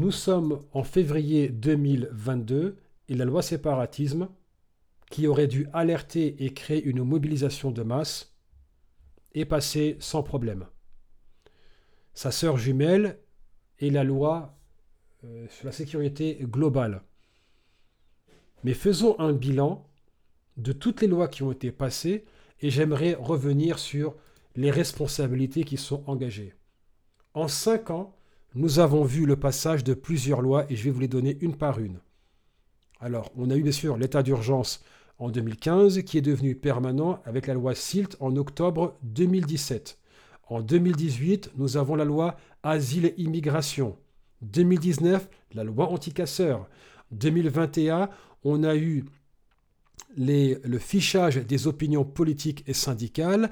Nous 0.00 0.12
sommes 0.12 0.64
en 0.72 0.82
février 0.82 1.50
2022 1.50 2.78
et 3.10 3.14
la 3.14 3.26
loi 3.26 3.42
séparatisme, 3.42 4.30
qui 5.10 5.26
aurait 5.26 5.46
dû 5.46 5.68
alerter 5.74 6.42
et 6.42 6.54
créer 6.54 6.82
une 6.82 7.02
mobilisation 7.02 7.70
de 7.70 7.82
masse, 7.82 8.34
est 9.34 9.44
passée 9.44 9.98
sans 10.00 10.22
problème. 10.22 10.64
Sa 12.14 12.30
sœur 12.30 12.56
jumelle 12.56 13.18
est 13.78 13.90
la 13.90 14.02
loi 14.02 14.58
euh, 15.24 15.46
sur 15.50 15.66
la 15.66 15.72
sécurité 15.72 16.38
globale. 16.44 17.02
Mais 18.64 18.72
faisons 18.72 19.20
un 19.20 19.34
bilan 19.34 19.86
de 20.56 20.72
toutes 20.72 21.02
les 21.02 21.08
lois 21.08 21.28
qui 21.28 21.42
ont 21.42 21.52
été 21.52 21.72
passées 21.72 22.24
et 22.60 22.70
j'aimerais 22.70 23.12
revenir 23.12 23.78
sur 23.78 24.16
les 24.56 24.70
responsabilités 24.70 25.64
qui 25.64 25.76
sont 25.76 26.02
engagées. 26.06 26.54
En 27.34 27.48
cinq 27.48 27.90
ans, 27.90 28.16
nous 28.54 28.78
avons 28.78 29.04
vu 29.04 29.26
le 29.26 29.36
passage 29.36 29.84
de 29.84 29.94
plusieurs 29.94 30.40
lois 30.40 30.66
et 30.70 30.76
je 30.76 30.84
vais 30.84 30.90
vous 30.90 31.00
les 31.00 31.08
donner 31.08 31.38
une 31.40 31.56
par 31.56 31.78
une. 31.78 32.00
Alors, 33.00 33.30
on 33.36 33.50
a 33.50 33.56
eu 33.56 33.62
bien 33.62 33.72
sûr 33.72 33.96
l'état 33.96 34.22
d'urgence 34.22 34.82
en 35.18 35.30
2015 35.30 36.02
qui 36.02 36.18
est 36.18 36.22
devenu 36.22 36.54
permanent 36.54 37.20
avec 37.24 37.46
la 37.46 37.54
loi 37.54 37.74
SILT 37.74 38.16
en 38.20 38.36
octobre 38.36 38.98
2017. 39.02 39.98
En 40.48 40.60
2018, 40.60 41.52
nous 41.56 41.76
avons 41.76 41.94
la 41.94 42.04
loi 42.04 42.36
Asile 42.62 43.06
et 43.06 43.14
Immigration. 43.18 43.96
2019, 44.42 45.28
la 45.54 45.64
loi 45.64 45.88
anticasseur. 45.90 46.68
2021, 47.12 48.08
on 48.44 48.64
a 48.64 48.74
eu 48.74 49.04
le 50.16 50.78
fichage 50.78 51.36
des 51.36 51.66
opinions 51.66 52.04
politiques 52.04 52.64
et 52.66 52.74
syndicales, 52.74 53.50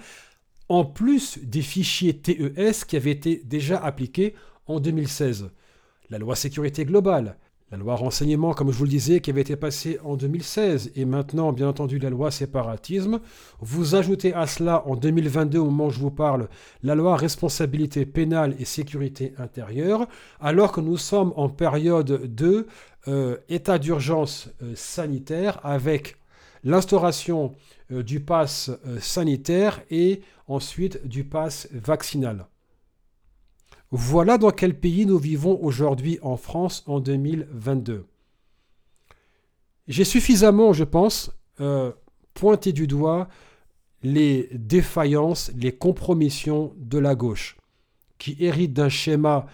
en 0.69 0.85
plus 0.85 1.39
des 1.39 1.63
fichiers 1.63 2.19
TES 2.19 2.85
qui 2.87 2.97
avaient 2.97 3.13
été 3.13 3.37
déjà 3.45 3.79
appliqués 3.79 4.35
en 4.69 4.81
2016. 4.81 5.51
La 6.11 6.19
loi 6.19 6.37
sécurité 6.37 6.85
globale, 6.85 7.37
la 7.71 7.77
loi 7.77 7.97
renseignement, 7.97 8.55
comme 8.55 8.73
je 8.73 8.79
vous 8.79 8.85
le 8.85 8.91
disais, 8.91 9.21
qui 9.21 9.29
avait 9.29 9.43
été 9.43 9.55
passée 9.55 9.99
en 10.03 10.17
2016, 10.17 10.93
et 10.97 11.05
maintenant, 11.05 11.53
bien 11.53 11.69
entendu, 11.69 11.99
la 11.99 12.09
loi 12.09 12.31
séparatisme. 12.31 13.21
Vous 13.61 13.95
ajoutez 13.95 14.33
à 14.33 14.47
cela, 14.47 14.87
en 14.87 14.97
2022, 14.97 15.59
au 15.59 15.67
moment 15.67 15.89
où 15.89 15.91
je 15.91 15.99
vous 15.99 16.11
parle, 16.11 16.49
la 16.83 16.95
loi 16.95 17.17
responsabilité 17.17 18.07
pénale 18.07 18.57
et 18.59 18.65
sécurité 18.65 19.35
intérieure, 19.37 20.09
alors 20.41 20.73
que 20.73 20.81
nous 20.81 20.97
sommes 20.97 21.35
en 21.37 21.51
période 21.51 22.35
de 22.35 22.67
euh, 23.07 23.37
état 23.51 23.79
d'urgence 23.79 24.49
euh, 24.63 24.73
sanitaire 24.75 25.61
avec 25.63 26.17
l'instauration 26.65 27.55
euh, 27.93 28.03
du 28.03 28.21
pass 28.21 28.71
sanitaire 28.99 29.83
et 29.91 30.23
ensuite 30.47 31.07
du 31.07 31.25
pass 31.25 31.69
vaccinal. 31.73 32.47
Voilà 33.91 34.37
dans 34.37 34.51
quel 34.51 34.79
pays 34.79 35.07
nous 35.07 35.19
vivons 35.19 35.59
aujourd'hui 35.63 36.19
en 36.21 36.37
France 36.37 36.85
en 36.87 37.01
2022. 37.01 38.05
J'ai 39.87 40.05
suffisamment, 40.05 40.75
je 40.75 40.85
pense, 40.85 41.31
euh, 41.61 41.93
pointé 42.35 42.73
du 42.73 42.87
doigt 42.87 43.29
les 44.03 44.49
défaillances, 44.53 45.51
les 45.57 45.73
compromissions 45.73 46.75
de 46.77 46.99
la 46.99 47.15
gauche, 47.15 47.57
qui 48.19 48.37
hérite 48.39 48.75
d'un 48.75 48.91
schéma 48.91 49.47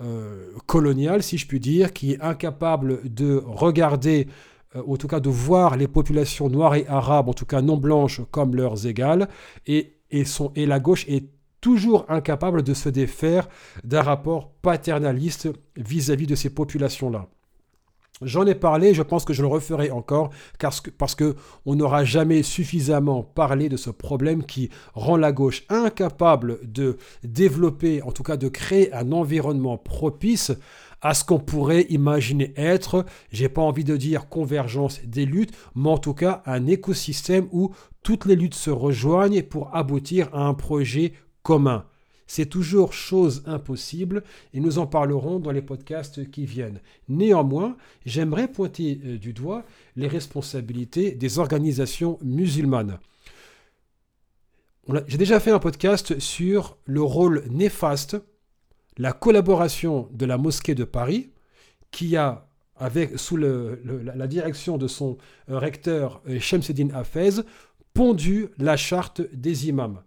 euh, 0.00 0.52
colonial, 0.66 1.22
si 1.22 1.38
je 1.38 1.46
puis 1.46 1.58
dire, 1.58 1.92
qui 1.92 2.12
est 2.12 2.20
incapable 2.20 3.12
de 3.12 3.42
regarder, 3.44 4.28
euh, 4.76 4.82
en 4.86 4.96
tout 4.96 5.08
cas 5.08 5.18
de 5.18 5.30
voir 5.30 5.76
les 5.76 5.88
populations 5.88 6.50
noires 6.50 6.76
et 6.76 6.86
arabes, 6.86 7.30
en 7.30 7.34
tout 7.34 7.46
cas 7.46 7.62
non 7.62 7.78
blanches, 7.78 8.20
comme 8.30 8.54
leurs 8.54 8.86
égales, 8.86 9.28
et, 9.66 9.94
et, 10.10 10.24
et 10.54 10.66
la 10.66 10.78
gauche 10.78 11.06
est 11.08 11.24
toujours 11.60 12.06
incapable 12.08 12.62
de 12.62 12.74
se 12.74 12.88
défaire 12.88 13.48
d'un 13.84 14.02
rapport 14.02 14.50
paternaliste 14.62 15.48
vis-à-vis 15.76 16.26
de 16.26 16.34
ces 16.34 16.50
populations-là. 16.50 17.28
J'en 18.20 18.46
ai 18.46 18.56
parlé, 18.56 18.94
je 18.94 19.02
pense 19.02 19.24
que 19.24 19.32
je 19.32 19.42
le 19.42 19.48
referai 19.48 19.92
encore, 19.92 20.30
parce 20.58 21.14
que 21.14 21.36
on 21.66 21.76
n'aura 21.76 22.04
jamais 22.04 22.42
suffisamment 22.42 23.22
parlé 23.22 23.68
de 23.68 23.76
ce 23.76 23.90
problème 23.90 24.42
qui 24.42 24.70
rend 24.94 25.16
la 25.16 25.30
gauche 25.30 25.64
incapable 25.68 26.58
de 26.64 26.98
développer, 27.22 28.02
en 28.02 28.10
tout 28.10 28.24
cas 28.24 28.36
de 28.36 28.48
créer 28.48 28.92
un 28.92 29.12
environnement 29.12 29.78
propice 29.78 30.50
à 31.00 31.14
ce 31.14 31.24
qu'on 31.24 31.38
pourrait 31.38 31.86
imaginer 31.90 32.52
être, 32.56 33.06
j'ai 33.30 33.48
pas 33.48 33.62
envie 33.62 33.84
de 33.84 33.96
dire 33.96 34.28
convergence 34.28 35.00
des 35.04 35.24
luttes, 35.24 35.56
mais 35.76 35.90
en 35.90 35.98
tout 35.98 36.14
cas 36.14 36.42
un 36.44 36.66
écosystème 36.66 37.46
où 37.52 37.72
toutes 38.02 38.26
les 38.26 38.34
luttes 38.34 38.56
se 38.56 38.70
rejoignent 38.70 39.44
pour 39.44 39.76
aboutir 39.76 40.28
à 40.32 40.42
un 40.42 40.54
projet 40.54 41.12
C'est 42.26 42.46
toujours 42.46 42.92
chose 42.92 43.42
impossible 43.46 44.22
et 44.52 44.60
nous 44.60 44.78
en 44.78 44.86
parlerons 44.86 45.40
dans 45.40 45.50
les 45.50 45.62
podcasts 45.62 46.30
qui 46.30 46.44
viennent. 46.44 46.80
Néanmoins, 47.08 47.76
j'aimerais 48.04 48.48
pointer 48.48 49.00
euh, 49.04 49.18
du 49.18 49.32
doigt 49.32 49.64
les 49.96 50.08
responsabilités 50.08 51.12
des 51.12 51.38
organisations 51.38 52.18
musulmanes. 52.22 52.98
J'ai 55.06 55.18
déjà 55.18 55.40
fait 55.40 55.50
un 55.50 55.58
podcast 55.58 56.18
sur 56.18 56.76
le 56.84 57.02
rôle 57.02 57.44
néfaste, 57.50 58.16
la 58.98 59.12
collaboration 59.12 60.08
de 60.12 60.26
la 60.26 60.38
mosquée 60.38 60.74
de 60.74 60.84
Paris, 60.84 61.30
qui 61.90 62.16
a, 62.16 62.46
sous 63.16 63.36
la 63.36 64.26
direction 64.26 64.76
de 64.76 64.86
son 64.86 65.16
euh, 65.50 65.58
recteur 65.58 66.22
euh, 66.28 66.38
Shemseddin 66.38 66.90
Hafez, 66.94 67.42
pondu 67.94 68.48
la 68.58 68.76
charte 68.76 69.22
des 69.32 69.68
imams. 69.68 70.02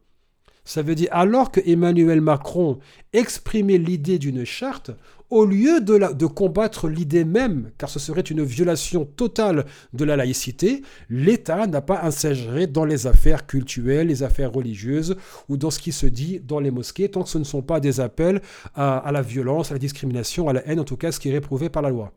Ça 0.64 0.84
veut 0.84 0.96
dire, 0.96 1.10
alors 1.12 1.52
que 1.52 1.60
Emmanuel 1.66 2.22
Macron 2.22 2.80
exprimait 3.14 3.80
l'idée 3.80 4.20
d'une 4.20 4.46
charte, 4.46 4.92
au 5.32 5.46
lieu 5.46 5.80
de, 5.80 6.26
combattre 6.26 6.90
l'idée 6.90 7.24
même, 7.24 7.72
car 7.78 7.90
ce 7.90 8.00
serait 8.00 8.22
une 8.22 8.44
violation 8.44 9.06
totale 9.06 9.66
de 9.94 10.04
la 10.04 10.18
laïcité, 10.18 10.84
l'État 11.10 11.68
n'a 11.68 11.82
pas 11.82 12.02
inséré 12.04 12.68
dans 12.68 12.84
les 12.84 13.08
affaires 13.08 13.48
culturelles, 13.48 14.08
les 14.08 14.24
affaires 14.24 14.52
religieuses, 14.52 15.16
ou 15.48 15.56
dans 15.56 15.72
ce 15.72 15.80
qui 15.80 15.94
se 15.94 16.06
dit 16.06 16.42
dans 16.42 16.60
les 16.60 16.70
mosquées, 16.70 17.10
tant 17.10 17.24
que 17.24 17.30
ce 17.30 17.38
ne 17.38 17.46
sont 17.46 17.62
pas 17.62 17.80
des 17.80 18.02
appels 18.02 18.42
à, 18.76 19.10
la 19.12 19.22
violence, 19.22 19.72
à 19.72 19.76
la 19.76 19.80
discrimination, 19.80 20.50
à 20.50 20.54
la 20.54 20.68
haine, 20.68 20.82
en 20.82 20.84
tout 20.84 20.98
cas 20.98 21.14
ce 21.14 21.20
qui 21.20 21.30
est 21.30 21.34
réprouvé 21.34 21.70
par 21.70 21.82
la 21.82 21.90
loi. 21.90 22.12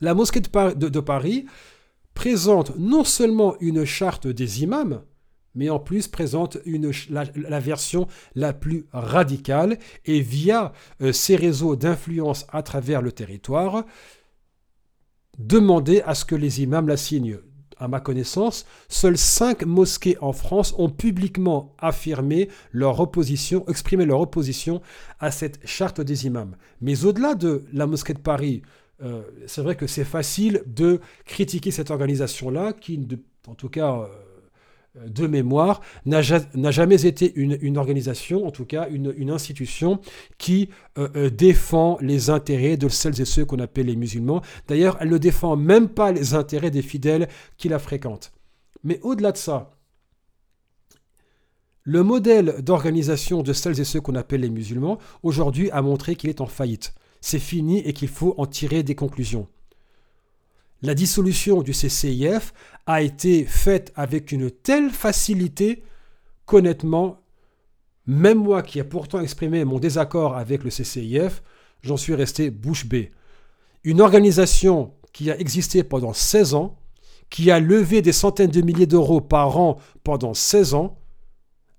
La 0.00 0.14
mosquée 0.14 0.40
de 0.40 1.00
Paris 1.00 1.44
présente 2.14 2.78
non 2.78 3.04
seulement 3.04 3.56
une 3.60 3.84
charte 3.84 4.26
des 4.26 4.62
imams, 4.62 5.02
mais 5.54 5.70
en 5.70 5.78
plus 5.78 6.08
présente 6.08 6.58
la, 7.10 7.60
version 7.60 8.06
la 8.34 8.52
plus 8.52 8.86
radicale 8.92 9.78
et 10.04 10.20
via 10.20 10.72
euh, 11.00 11.12
ces 11.12 11.36
réseaux 11.36 11.76
d'influence 11.76 12.46
à 12.50 12.62
travers 12.62 13.02
le 13.02 13.12
territoire, 13.12 13.84
demander 15.38 16.02
à 16.02 16.14
ce 16.14 16.24
que 16.24 16.34
les 16.34 16.62
imams 16.62 16.88
la 16.88 16.96
signent. 16.96 17.38
À 17.76 17.88
ma 17.88 17.98
connaissance, 17.98 18.66
seules 18.88 19.18
cinq 19.18 19.64
mosquées 19.64 20.16
en 20.20 20.32
France 20.32 20.74
ont 20.78 20.90
publiquement 20.90 21.74
affirmé 21.78 22.48
leur 22.70 23.00
opposition, 23.00 23.66
exprimé 23.68 24.04
leur 24.04 24.20
opposition 24.20 24.80
à 25.18 25.32
cette 25.32 25.66
charte 25.66 26.00
des 26.00 26.26
imams. 26.26 26.56
Mais 26.80 27.04
au-delà 27.04 27.34
de 27.34 27.64
la 27.72 27.86
mosquée 27.86 28.14
de 28.14 28.20
Paris, 28.20 28.62
euh, 29.02 29.22
c'est 29.46 29.62
vrai 29.62 29.74
que 29.74 29.88
c'est 29.88 30.04
facile 30.04 30.62
de 30.66 31.00
critiquer 31.24 31.72
cette 31.72 31.90
organisation-là, 31.90 32.72
qui, 32.72 33.06
en 33.48 33.54
tout 33.54 33.68
cas, 33.68 33.92
euh, 33.92 34.06
de 35.06 35.26
mémoire, 35.26 35.80
n'a 36.06 36.22
jamais 36.22 37.06
été 37.06 37.32
une, 37.34 37.78
organisation, 37.78 38.46
en 38.46 38.50
tout 38.50 38.64
cas 38.64 38.88
une, 38.90 39.30
institution, 39.30 40.00
qui 40.38 40.68
euh, 40.98 41.08
euh, 41.16 41.30
défend 41.30 41.98
les 42.00 42.30
intérêts 42.30 42.76
de 42.76 42.88
celles 42.88 43.20
et 43.20 43.24
ceux 43.24 43.44
qu'on 43.44 43.58
appelle 43.58 43.86
les 43.86 43.96
musulmans. 43.96 44.42
D'ailleurs, 44.68 44.96
elle 45.00 45.10
ne 45.10 45.18
défend 45.18 45.56
même 45.56 45.88
pas 45.88 46.12
les 46.12 46.34
intérêts 46.34 46.70
des 46.70 46.82
fidèles 46.82 47.28
qui 47.56 47.68
la 47.68 47.78
fréquentent. 47.78 48.32
Mais 48.84 49.00
au-delà 49.02 49.32
de 49.32 49.36
ça, 49.36 49.72
le 51.82 52.02
modèle 52.02 52.62
d'organisation 52.62 53.42
de 53.42 53.52
celles 53.52 53.80
et 53.80 53.84
ceux 53.84 54.00
qu'on 54.00 54.14
appelle 54.14 54.40
les 54.40 54.50
musulmans, 54.50 54.98
aujourd'hui, 55.22 55.70
a 55.70 55.82
montré 55.82 56.16
qu'il 56.16 56.30
est 56.30 56.40
en 56.40 56.46
faillite. 56.46 56.94
C'est 57.20 57.38
fini 57.38 57.80
et 57.80 57.92
qu'il 57.92 58.08
faut 58.08 58.34
en 58.38 58.46
tirer 58.46 58.82
des 58.82 58.94
conclusions. 58.94 59.48
La 60.84 60.94
dissolution 60.94 61.62
du 61.62 61.72
CCIF 61.72 62.52
a 62.86 63.02
été 63.02 63.44
faite 63.44 63.92
avec 63.96 64.32
une 64.32 64.50
telle 64.50 64.90
facilité 64.90 65.84
qu'honnêtement, 66.46 67.20
même 68.06 68.38
moi 68.38 68.62
qui 68.62 68.78
ai 68.78 68.84
pourtant 68.84 69.20
exprimé 69.20 69.64
mon 69.64 69.78
désaccord 69.78 70.36
avec 70.36 70.64
le 70.64 70.70
CCIF, 70.70 71.42
j'en 71.82 71.96
suis 71.96 72.14
resté 72.14 72.50
bouche 72.50 72.86
bée. 72.86 73.12
Une 73.84 74.00
organisation 74.00 74.92
qui 75.12 75.30
a 75.30 75.38
existé 75.38 75.82
pendant 75.82 76.12
16 76.12 76.54
ans, 76.54 76.78
qui 77.30 77.50
a 77.50 77.60
levé 77.60 78.02
des 78.02 78.12
centaines 78.12 78.50
de 78.50 78.60
milliers 78.60 78.86
d'euros 78.86 79.20
par 79.20 79.58
an 79.58 79.78
pendant 80.02 80.34
16 80.34 80.74
ans, 80.74 80.98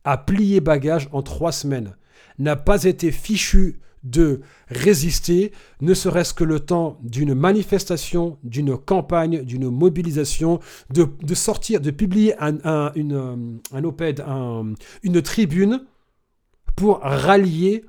a 0.04 0.18
plié 0.18 0.60
bagage 0.60 1.10
en 1.12 1.22
trois 1.22 1.52
semaines, 1.52 1.96
n'a 2.40 2.56
pas 2.56 2.84
été 2.84 3.12
fichu 3.12 3.80
de 4.06 4.42
résister, 4.70 5.52
ne 5.82 5.94
serait-ce 5.94 6.34
que 6.34 6.44
le 6.44 6.62
temps 6.62 6.98
d'une 7.04 7.34
manifestation, 7.34 8.38
d'une 8.44 8.78
campagne, 8.78 9.44
d'une 9.44 9.70
mobilisation, 9.70 10.60
de, 10.92 11.34
sortir, 11.34 11.82
de 11.82 11.92
publier 11.92 12.36
un, 12.40 12.92
une, 12.96 13.60
un 13.74 13.84
opède, 13.84 14.24
une 15.04 15.22
tribune 15.22 15.86
pour 16.76 17.00
rallier 17.00 17.84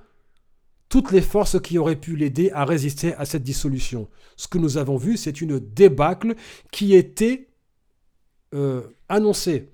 toutes 0.88 1.10
les 1.10 1.20
forces 1.20 1.60
qui 1.60 1.78
auraient 1.78 1.96
pu 1.96 2.16
l'aider 2.16 2.50
à 2.52 2.64
résister 2.64 3.14
à 3.14 3.24
cette 3.24 3.42
dissolution. 3.42 4.08
Ce 4.36 4.48
que 4.48 4.58
nous 4.58 4.78
avons 4.78 4.96
vu, 4.96 5.16
c'est 5.16 5.40
une 5.40 5.58
débâcle 5.58 6.34
qui 6.72 6.94
était 6.94 7.48
euh, 8.54 8.82
annoncée. 9.08 9.72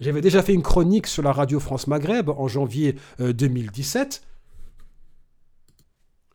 J'avais 0.00 0.22
déjà 0.22 0.42
fait 0.42 0.54
une 0.54 0.62
chronique 0.62 1.06
sur 1.06 1.22
la 1.22 1.32
radio 1.32 1.60
France 1.60 1.86
Maghreb 1.86 2.30
en 2.30 2.48
janvier 2.48 2.96
2017. 3.18 4.22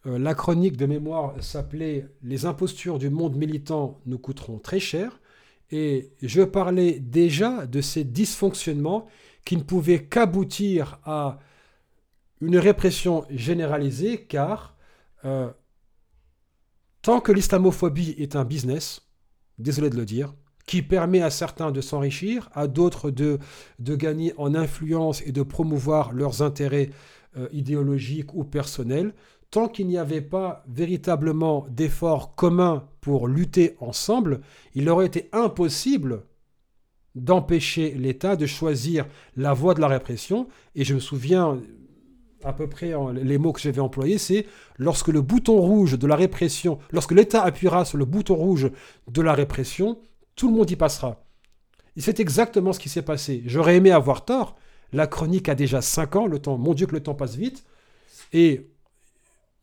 Euh, 0.05 0.19
la 0.19 0.35
chronique 0.35 0.77
de 0.77 0.85
mémoire 0.85 1.41
s'appelait 1.41 2.07
Les 2.21 2.45
impostures 2.45 2.99
du 2.99 3.09
monde 3.09 3.35
militant 3.35 3.99
nous 4.05 4.19
coûteront 4.19 4.59
très 4.59 4.79
cher. 4.79 5.19
Et 5.71 6.11
je 6.21 6.41
parlais 6.43 6.99
déjà 6.99 7.65
de 7.65 7.81
ces 7.81 8.03
dysfonctionnements 8.03 9.07
qui 9.45 9.57
ne 9.57 9.63
pouvaient 9.63 10.03
qu'aboutir 10.03 10.99
à 11.03 11.39
une 12.41 12.57
répression 12.57 13.25
généralisée, 13.29 14.25
car 14.25 14.75
euh, 15.23 15.49
tant 17.01 17.19
que 17.19 17.31
l'islamophobie 17.31 18.15
est 18.17 18.35
un 18.35 18.45
business, 18.45 19.01
désolé 19.57 19.89
de 19.89 19.95
le 19.95 20.05
dire, 20.05 20.33
qui 20.67 20.81
permet 20.81 21.21
à 21.21 21.29
certains 21.29 21.71
de 21.71 21.81
s'enrichir, 21.81 22.49
à 22.53 22.67
d'autres 22.67 23.11
de, 23.11 23.39
de 23.79 23.95
gagner 23.95 24.33
en 24.37 24.53
influence 24.55 25.21
et 25.21 25.31
de 25.31 25.43
promouvoir 25.43 26.11
leurs 26.11 26.41
intérêts 26.41 26.89
euh, 27.37 27.47
idéologiques 27.51 28.33
ou 28.33 28.43
personnels, 28.43 29.13
tant 29.51 29.67
qu'il 29.67 29.87
n'y 29.87 29.97
avait 29.97 30.21
pas 30.21 30.63
véritablement 30.67 31.65
d'efforts 31.69 32.35
communs 32.35 32.87
pour 33.01 33.27
lutter 33.27 33.75
ensemble, 33.79 34.41
il 34.73 34.89
aurait 34.89 35.05
été 35.05 35.29
impossible 35.31 36.23
d'empêcher 37.15 37.91
l'État 37.91 38.35
de 38.35 38.45
choisir 38.45 39.05
la 39.37 39.53
voie 39.53 39.73
de 39.73 39.81
la 39.81 39.87
répression. 39.87 40.47
Et 40.75 40.83
je 40.83 40.93
me 40.93 40.99
souviens 40.99 41.59
à 42.43 42.53
peu 42.53 42.67
près 42.67 42.93
les 43.13 43.37
mots 43.37 43.53
que 43.53 43.59
j'avais 43.59 43.79
employés, 43.81 44.17
c'est 44.17 44.45
lorsque 44.77 45.07
le 45.07 45.21
bouton 45.21 45.57
rouge 45.57 45.97
de 45.97 46.07
la 46.07 46.15
répression, 46.15 46.77
lorsque 46.91 47.11
l'État 47.11 47.43
appuiera 47.43 47.85
sur 47.85 47.97
le 47.97 48.05
bouton 48.05 48.35
rouge 48.35 48.69
de 49.07 49.21
la 49.21 49.33
répression, 49.33 49.97
tout 50.35 50.49
le 50.49 50.55
monde 50.55 50.69
y 50.69 50.75
passera. 50.75 51.25
Et 51.97 52.01
c'est 52.01 52.19
exactement 52.19 52.73
ce 52.73 52.79
qui 52.79 52.89
s'est 52.89 53.01
passé. 53.01 53.41
J'aurais 53.45 53.77
aimé 53.77 53.91
avoir 53.91 54.25
tort. 54.25 54.55
La 54.93 55.07
chronique 55.07 55.49
a 55.49 55.55
déjà 55.55 55.81
5 55.81 56.15
ans, 56.15 56.27
le 56.27 56.39
temps, 56.39 56.57
mon 56.57 56.73
Dieu 56.73 56.85
que 56.87 56.93
le 56.93 57.01
temps 57.01 57.15
passe 57.15 57.35
vite. 57.35 57.65
Et 58.33 58.67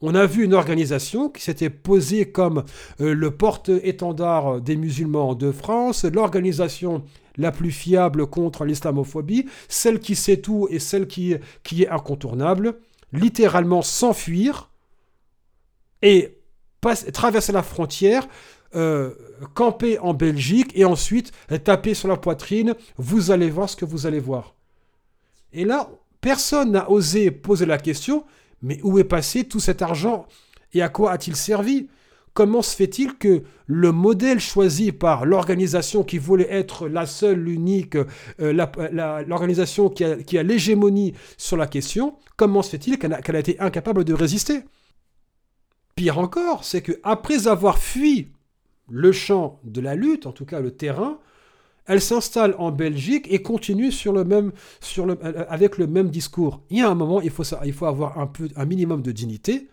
on 0.03 0.15
a 0.15 0.27
vu 0.27 0.45
une 0.45 0.55
organisation 0.55 1.29
qui 1.29 1.43
s'était 1.43 1.71
posée 1.71 2.31
comme 2.31 2.65
euh, 3.01 3.15
le 3.15 3.31
porte-étendard 3.31 4.61
des 4.61 4.77
musulmans 4.77 5.35
de 5.35 5.53
France, 5.53 6.05
l'organisation 6.05 7.05
la 7.39 7.53
plus 7.53 7.71
fiable 7.71 8.27
contre 8.27 8.65
l'islamophobie, 8.65 9.47
celle 9.69 10.01
qui 10.01 10.17
sait 10.17 10.39
tout 10.39 10.69
et 10.71 10.79
celle 10.79 11.07
qui, 11.07 11.33
est 11.33 11.89
incontournable, 11.89 12.79
littéralement 13.13 13.81
s'enfuir 13.81 14.71
et 16.03 16.37
traverser 17.13 17.53
la 17.53 17.63
frontière 17.63 18.27
euh, 18.75 19.13
camper 19.55 19.99
en 19.99 20.15
Belgique 20.15 20.73
et 20.75 20.85
ensuite 20.85 21.33
taper 21.65 21.95
sur 21.95 22.09
la 22.09 22.17
poitrine, 22.17 22.75
vous 22.97 23.31
allez 23.31 23.51
voir 23.51 23.69
ce 23.69 23.77
que 23.77 23.85
vous 23.85 24.07
allez 24.07 24.21
voir. 24.21 24.55
Et 25.53 25.65
là, 25.65 25.91
personne 26.21 26.73
n'a 26.73 26.91
osé 26.91 27.31
poser 27.31 27.67
la 27.67 27.79
question, 27.79 28.25
mais 28.63 28.79
où 28.83 28.99
est 28.99 29.05
passé 29.05 29.45
tout 29.45 29.61
cet 29.61 29.83
argent 29.83 30.27
et 30.73 30.83
à 30.83 30.89
quoi 30.89 31.13
a-t-il 31.13 31.37
servi? 31.37 31.89
Comment 32.35 32.63
se 32.63 32.75
fait-il 32.75 33.19
que 33.19 33.43
le 33.67 33.93
modèle 33.93 34.41
choisi 34.41 34.91
par 34.91 35.27
l'organisation 35.27 36.03
qui 36.03 36.17
voulait 36.17 36.51
être 36.51 36.89
la 36.89 37.05
seule, 37.05 37.39
l'unique, 37.39 37.97
euh, 38.41 39.25
l'organisation 39.27 39.91
qui 39.91 40.05
a, 40.39 40.43
l'hégémonie 40.43 41.13
sur 41.37 41.59
la 41.59 41.67
question, 41.67 42.17
comment 42.37 42.63
se 42.63 42.71
fait-il 42.71 42.99
qu'elle 42.99 43.13
a, 43.13 43.39
été 43.39 43.61
incapable 43.61 44.05
de 44.05 44.15
résister? 44.15 44.61
Pire 45.95 46.19
encore, 46.19 46.65
c'est 46.65 46.81
que 46.81 46.93
après 47.03 47.49
avoir 47.49 47.79
fui 47.79 48.29
le 48.89 49.13
champ 49.13 49.61
de 49.65 49.83
la 49.83 49.95
lutte, 49.95 50.27
en 50.27 50.33
tout 50.33 50.47
cas 50.47 50.61
le 50.61 50.71
terrain, 50.71 51.19
elle 51.87 52.01
s'installe 52.01 52.55
en 52.59 52.71
Belgique 52.71 53.27
et 53.31 53.43
continue 53.43 53.93
sur 53.93 54.13
le 54.13 54.25
même, 54.25 54.53
euh, 54.99 55.45
avec 55.49 55.79
le 55.79 55.87
même 55.87 56.11
discours. 56.11 56.63
Il 56.71 56.79
y 56.79 56.83
a 56.83 56.89
un 56.89 56.95
moment, 56.95 57.21
il 57.21 57.31
faut, 57.31 57.87
avoir 57.87 58.29
un 58.57 58.65
minimum 58.65 59.03
de 59.03 59.13
dignité 59.13 59.69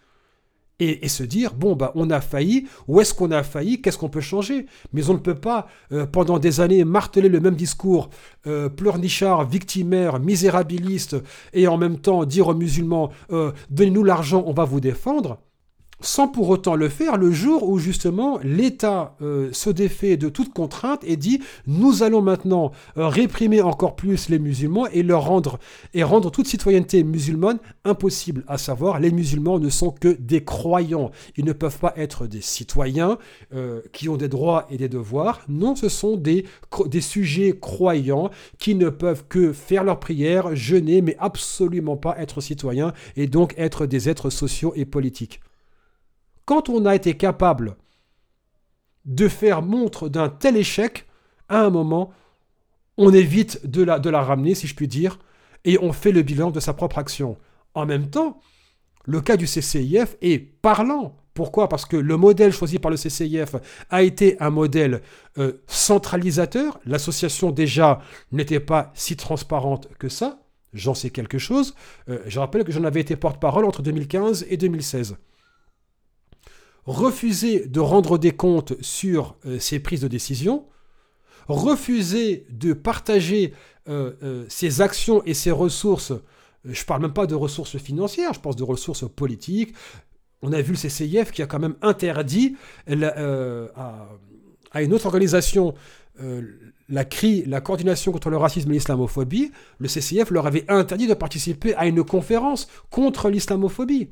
et, 0.81 1.09
se 1.09 1.23
dire, 1.23 1.55
bon, 1.55 1.75
bah, 1.75 1.91
on 1.95 2.09
a 2.09 2.21
failli, 2.21 2.67
où 2.87 3.01
est-ce 3.01 3.13
qu'on 3.13 3.31
a 3.31 3.43
failli, 3.43 3.81
qu'est-ce 3.81 3.97
qu'on 3.97 4.07
peut 4.07 4.21
changer? 4.21 4.65
Mais 4.93 5.09
on 5.09 5.13
ne 5.13 5.19
peut 5.19 5.35
pas, 5.35 5.67
euh, 5.91 6.05
pendant 6.05 6.39
des 6.39 6.61
années, 6.61 6.85
marteler 6.85 7.27
le 7.27 7.41
même 7.41 7.55
discours 7.55 8.09
euh, 8.47 8.69
pleurnichard, 8.69 9.45
victimaire, 9.45 10.21
misérabiliste, 10.21 11.17
et 11.51 11.67
en 11.67 11.77
même 11.77 11.99
temps 11.99 12.23
dire 12.23 12.47
aux 12.47 12.55
musulmans, 12.55 13.11
donnez-nous 13.69 14.05
l'argent, 14.05 14.43
on 14.47 14.53
va 14.53 14.63
vous 14.63 14.79
défendre 14.79 15.39
sans 16.01 16.27
pour 16.27 16.49
autant 16.49 16.75
le 16.75 16.89
faire 16.89 17.17
le 17.17 17.31
jour 17.31 17.67
où 17.67 17.77
justement 17.77 18.39
l'État 18.43 19.15
euh, 19.21 19.49
se 19.51 19.69
défait 19.69 20.17
de 20.17 20.29
toute 20.29 20.53
contrainte 20.53 21.03
et 21.05 21.17
dit 21.17 21.41
nous 21.67 22.03
allons 22.03 22.21
maintenant 22.21 22.71
euh, 22.97 23.07
réprimer 23.07 23.61
encore 23.61 23.95
plus 23.95 24.29
les 24.29 24.39
musulmans 24.39 24.87
et 24.87 25.03
leur 25.03 25.25
rendre 25.25 25.59
et 25.93 26.03
rendre 26.03 26.31
toute 26.31 26.47
citoyenneté 26.47 27.03
musulmane 27.03 27.59
impossible. 27.85 28.43
À 28.47 28.57
savoir, 28.57 28.99
les 28.99 29.11
musulmans 29.11 29.59
ne 29.59 29.69
sont 29.69 29.91
que 29.91 30.09
des 30.19 30.43
croyants. 30.43 31.11
Ils 31.37 31.45
ne 31.45 31.53
peuvent 31.53 31.79
pas 31.79 31.93
être 31.97 32.27
des 32.27 32.41
citoyens 32.41 33.17
euh, 33.53 33.81
qui 33.93 34.09
ont 34.09 34.17
des 34.17 34.27
droits 34.27 34.67
et 34.69 34.77
des 34.77 34.89
devoirs. 34.89 35.41
Non, 35.47 35.75
ce 35.75 35.89
sont 35.89 36.15
des, 36.15 36.45
des 36.87 37.01
sujets 37.01 37.57
croyants 37.59 38.29
qui 38.57 38.75
ne 38.75 38.89
peuvent 38.89 39.25
que 39.27 39.53
faire 39.53 39.83
leur 39.83 39.99
prière, 39.99 40.55
jeûner, 40.55 41.01
mais 41.01 41.15
absolument 41.19 41.97
pas 41.97 42.17
être 42.19 42.41
citoyens 42.41 42.93
et 43.15 43.27
donc 43.27 43.53
être 43.57 43.85
des 43.85 44.09
êtres 44.09 44.29
sociaux 44.29 44.73
et 44.75 44.85
politiques. 44.85 45.41
Quand 46.49 46.67
on 46.67 46.87
a 46.87 46.95
été 46.95 47.15
capable 47.15 47.77
de 49.05 49.27
faire 49.27 49.61
montre 49.61 50.09
d'un 50.09 50.29
tel 50.29 50.57
échec, 50.57 51.05
à 51.47 51.61
un 51.61 51.69
moment, 51.69 52.09
on 52.97 53.13
évite 53.13 53.67
de 53.67 53.83
la, 53.83 54.21
ramener, 54.23 54.55
si 54.55 54.65
je 54.65 54.73
puis 54.73 54.87
dire, 54.87 55.19
et 55.63 55.77
on 55.79 55.93
fait 55.93 56.11
le 56.11 56.23
bilan 56.23 56.49
de 56.49 56.59
sa 56.59 56.73
propre 56.73 56.97
action. 56.97 57.37
En 57.75 57.85
même 57.85 58.09
temps, 58.09 58.41
le 59.05 59.21
cas 59.21 59.37
du 59.37 59.45
CCIF 59.45 60.17
est 60.23 60.39
parlant. 60.39 61.17
Pourquoi? 61.35 61.69
Parce 61.69 61.85
que 61.85 61.97
le 61.97 62.17
modèle 62.17 62.51
choisi 62.51 62.79
par 62.79 62.89
le 62.89 62.97
CCIF 62.97 63.55
a 63.91 64.01
été 64.01 64.35
un 64.41 64.49
modèle 64.49 65.03
euh, 65.37 65.61
centralisateur. 65.67 66.79
L'association 66.83 67.51
déjà 67.51 68.01
n'était 68.31 68.59
pas 68.59 68.91
si 68.95 69.15
transparente 69.15 69.87
que 69.99 70.09
ça. 70.09 70.39
J'en 70.73 70.95
sais 70.95 71.11
quelque 71.11 71.37
chose. 71.37 71.75
Euh, 72.09 72.17
je 72.25 72.39
rappelle 72.39 72.63
que 72.63 72.71
j'en 72.71 72.85
avais 72.85 73.01
été 73.01 73.15
porte-parole 73.15 73.65
entre 73.65 73.83
2015 73.83 74.47
et 74.49 74.57
2016 74.57 75.15
refuser 76.89 77.67
de 77.67 77.79
rendre 77.79 78.17
des 78.17 78.31
comptes 78.31 78.73
sur 78.81 79.35
euh, 79.45 79.59
ses 79.59 79.79
prises 79.79 80.01
de 80.01 80.07
décision, 80.07 80.65
refuser 81.47 82.47
de 82.49 82.73
partager 82.73 83.53
euh, 83.87 84.13
euh, 84.23 84.45
ses 84.49 84.81
actions 84.81 85.21
et 85.25 85.35
ses 85.35 85.51
ressources, 85.51 86.13
je 86.65 86.81
ne 86.81 86.85
parle 86.85 87.03
même 87.03 87.13
pas 87.13 87.27
de 87.27 87.35
ressources 87.35 87.77
financières, 87.77 88.33
je 88.33 88.39
pense 88.39 88.55
de 88.55 88.63
ressources 88.63 89.07
politiques. 89.07 89.75
On 90.41 90.51
a 90.51 90.61
vu 90.61 90.73
le 90.73 90.77
CCIF 90.77 91.31
qui 91.31 91.43
a 91.43 91.47
quand 91.47 91.59
même 91.59 91.75
interdit 91.83 92.57
à, 92.87 94.81
une 94.81 94.93
autre 94.93 95.05
organisation 95.05 95.75
la 96.89 97.05
CRI, 97.05 97.45
la 97.45 97.61
coordination 97.61 98.11
contre 98.11 98.29
le 98.29 98.37
racisme 98.37 98.69
et 98.71 98.73
l'islamophobie, 98.73 99.51
le 99.77 99.87
CCIF 99.87 100.31
leur 100.31 100.47
avait 100.47 100.65
interdit 100.69 101.07
de 101.07 101.13
participer 101.13 101.75
à 101.75 101.87
une 101.87 102.03
conférence 102.03 102.67
contre 102.89 103.29
l'islamophobie. 103.29 104.09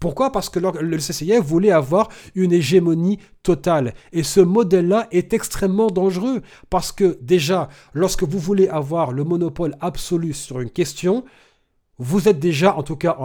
Pourquoi? 0.00 0.32
Parce 0.32 0.48
que 0.48 0.58
le 0.58 0.98
CCIF 0.98 1.40
voulait 1.40 1.70
avoir 1.70 2.08
une 2.34 2.52
hégémonie 2.52 3.18
totale. 3.42 3.94
Et 4.12 4.22
ce 4.22 4.40
modèle-là 4.40 5.06
est 5.12 5.34
extrêmement 5.34 5.88
dangereux. 5.88 6.40
Parce 6.70 6.90
que 6.90 7.18
déjà, 7.20 7.68
lorsque 7.92 8.24
vous 8.24 8.38
voulez 8.38 8.66
avoir 8.68 9.12
le 9.12 9.24
monopole 9.24 9.76
absolu 9.80 10.32
sur 10.32 10.60
une 10.60 10.70
question, 10.70 11.24
vous 11.98 12.28
êtes 12.28 12.40
déjà, 12.40 12.74
en 12.76 12.82
tout 12.82 12.96
cas 12.96 13.16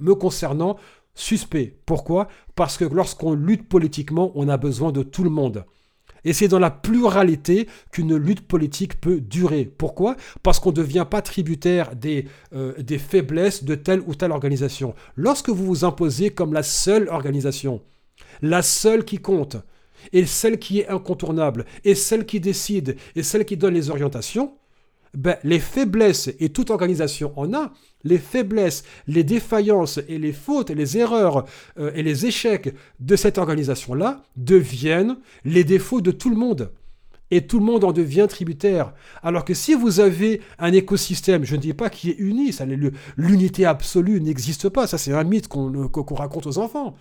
me 0.00 0.14
concernant, 0.14 0.76
suspect. 1.14 1.76
Pourquoi? 1.84 2.28
Parce 2.54 2.78
que 2.78 2.86
lorsqu'on 2.86 3.34
lutte 3.34 3.68
politiquement, 3.68 4.32
on 4.34 4.48
a 4.48 4.56
besoin 4.56 4.90
de 4.90 5.02
tout 5.02 5.22
le 5.22 5.28
monde. 5.30 5.66
Et 6.24 6.32
c'est 6.32 6.48
dans 6.48 6.58
la 6.58 6.70
pluralité 6.70 7.68
qu'une 7.90 8.16
lutte 8.16 8.46
politique 8.46 9.00
peut 9.00 9.20
durer. 9.20 9.64
Pourquoi? 9.64 10.16
Parce 10.42 10.60
qu'on 10.60 10.70
ne 10.70 10.76
devient 10.76 11.06
pas 11.08 11.22
tributaire 11.22 11.96
des, 11.96 12.26
euh, 12.54 12.74
des 12.78 12.98
faiblesses 12.98 13.64
de 13.64 13.74
telle 13.74 14.02
ou 14.06 14.14
telle 14.14 14.32
organisation. 14.32 14.94
Lorsque 15.16 15.48
vous 15.48 15.66
vous 15.66 15.84
imposez 15.84 16.30
comme 16.30 16.52
la 16.52 16.62
seule 16.62 17.08
organisation, 17.08 17.82
la 18.40 18.62
seule 18.62 19.04
qui 19.04 19.18
compte, 19.18 19.56
et 20.12 20.26
celle 20.26 20.58
qui 20.58 20.80
est 20.80 20.88
incontournable, 20.88 21.64
et 21.84 21.94
celle 21.94 22.26
qui 22.26 22.40
décide, 22.40 22.96
et 23.14 23.22
celle 23.22 23.44
qui 23.44 23.56
donne 23.56 23.74
les 23.74 23.90
orientations, 23.90 24.54
ben, 25.14 25.36
les 25.44 25.60
faiblesses, 25.60 26.30
et 26.40 26.48
toute 26.50 26.70
organisation 26.70 27.32
en 27.36 27.52
a, 27.52 27.72
les 28.04 28.18
faiblesses, 28.18 28.84
les 29.06 29.24
défaillances 29.24 30.00
et 30.08 30.18
les 30.18 30.32
fautes 30.32 30.70
et 30.70 30.74
les 30.74 30.96
erreurs 30.96 31.44
euh, 31.78 31.92
et 31.94 32.02
les 32.02 32.26
échecs 32.26 32.74
de 32.98 33.16
cette 33.16 33.38
organisation-là 33.38 34.22
deviennent 34.36 35.18
les 35.44 35.64
défauts 35.64 36.00
de 36.00 36.10
tout 36.10 36.30
le 36.30 36.36
monde. 36.36 36.72
et 37.30 37.46
tout 37.46 37.58
le 37.58 37.64
monde 37.64 37.82
en 37.82 37.92
devient 37.92 38.26
tributaire. 38.28 38.92
Alors 39.22 39.46
que 39.46 39.54
si 39.54 39.72
vous 39.72 40.00
avez 40.00 40.42
un 40.58 40.70
écosystème, 40.70 41.44
je 41.44 41.56
ne 41.56 41.62
dis 41.62 41.72
pas 41.72 41.88
qu'il 41.88 42.10
est 42.10 42.18
uni, 42.18 42.54
l'unité 43.16 43.64
absolue 43.64 44.20
n'existe 44.20 44.68
pas, 44.68 44.86
ça 44.86 44.98
c'est 44.98 45.14
un 45.14 45.24
mythe 45.24 45.48
qu'on 45.48 46.14
raconte 46.14 46.46
aux 46.46 46.58
enfants. 46.58 46.94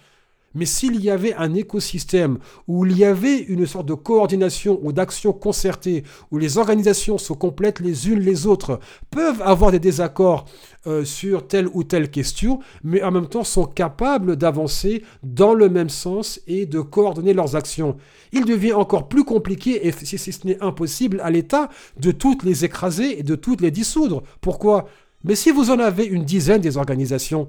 Mais 0.53 0.65
s'il 0.65 1.01
y 1.01 1.09
avait 1.09 1.33
un 1.33 1.53
écosystème 1.53 2.37
où 2.67 2.85
il 2.85 2.97
y 2.97 3.05
avait 3.05 3.37
une 3.37 3.65
sorte 3.65 3.85
de 3.85 3.93
coordination 3.93 4.79
ou 4.83 4.91
d'action 4.91 5.33
concertée, 5.33 6.03
où 6.31 6.37
les 6.37 6.57
organisations 6.57 7.17
se 7.17 7.33
complètent 7.33 7.79
les 7.79 8.09
unes 8.09 8.19
les 8.19 8.47
autres, 8.47 8.79
peuvent 9.09 9.41
avoir 9.41 9.71
des 9.71 9.79
désaccords 9.79 10.45
euh, 10.87 11.05
sur 11.05 11.47
telle 11.47 11.67
ou 11.73 11.83
telle 11.83 12.09
question, 12.09 12.59
mais 12.83 13.03
en 13.03 13.11
même 13.11 13.27
temps 13.27 13.43
sont 13.43 13.65
capables 13.65 14.35
d'avancer 14.35 15.03
dans 15.23 15.53
le 15.53 15.69
même 15.69 15.89
sens 15.89 16.41
et 16.47 16.65
de 16.65 16.81
coordonner 16.81 17.33
leurs 17.33 17.55
actions. 17.55 17.97
Il 18.31 18.45
devient 18.45 18.73
encore 18.73 19.07
plus 19.07 19.23
compliqué, 19.23 19.87
et 19.87 19.91
si 19.91 20.17
ce 20.17 20.47
n'est 20.47 20.61
impossible, 20.61 21.21
à 21.23 21.29
l'État 21.29 21.69
de 21.99 22.11
toutes 22.11 22.43
les 22.43 22.65
écraser 22.65 23.19
et 23.19 23.23
de 23.23 23.35
toutes 23.35 23.61
les 23.61 23.71
dissoudre. 23.71 24.23
Pourquoi? 24.41 24.87
Mais 25.23 25.35
si 25.35 25.51
vous 25.51 25.69
en 25.69 25.79
avez 25.79 26.05
une 26.05 26.25
dizaine 26.25 26.61
des 26.61 26.77
organisations, 26.77 27.47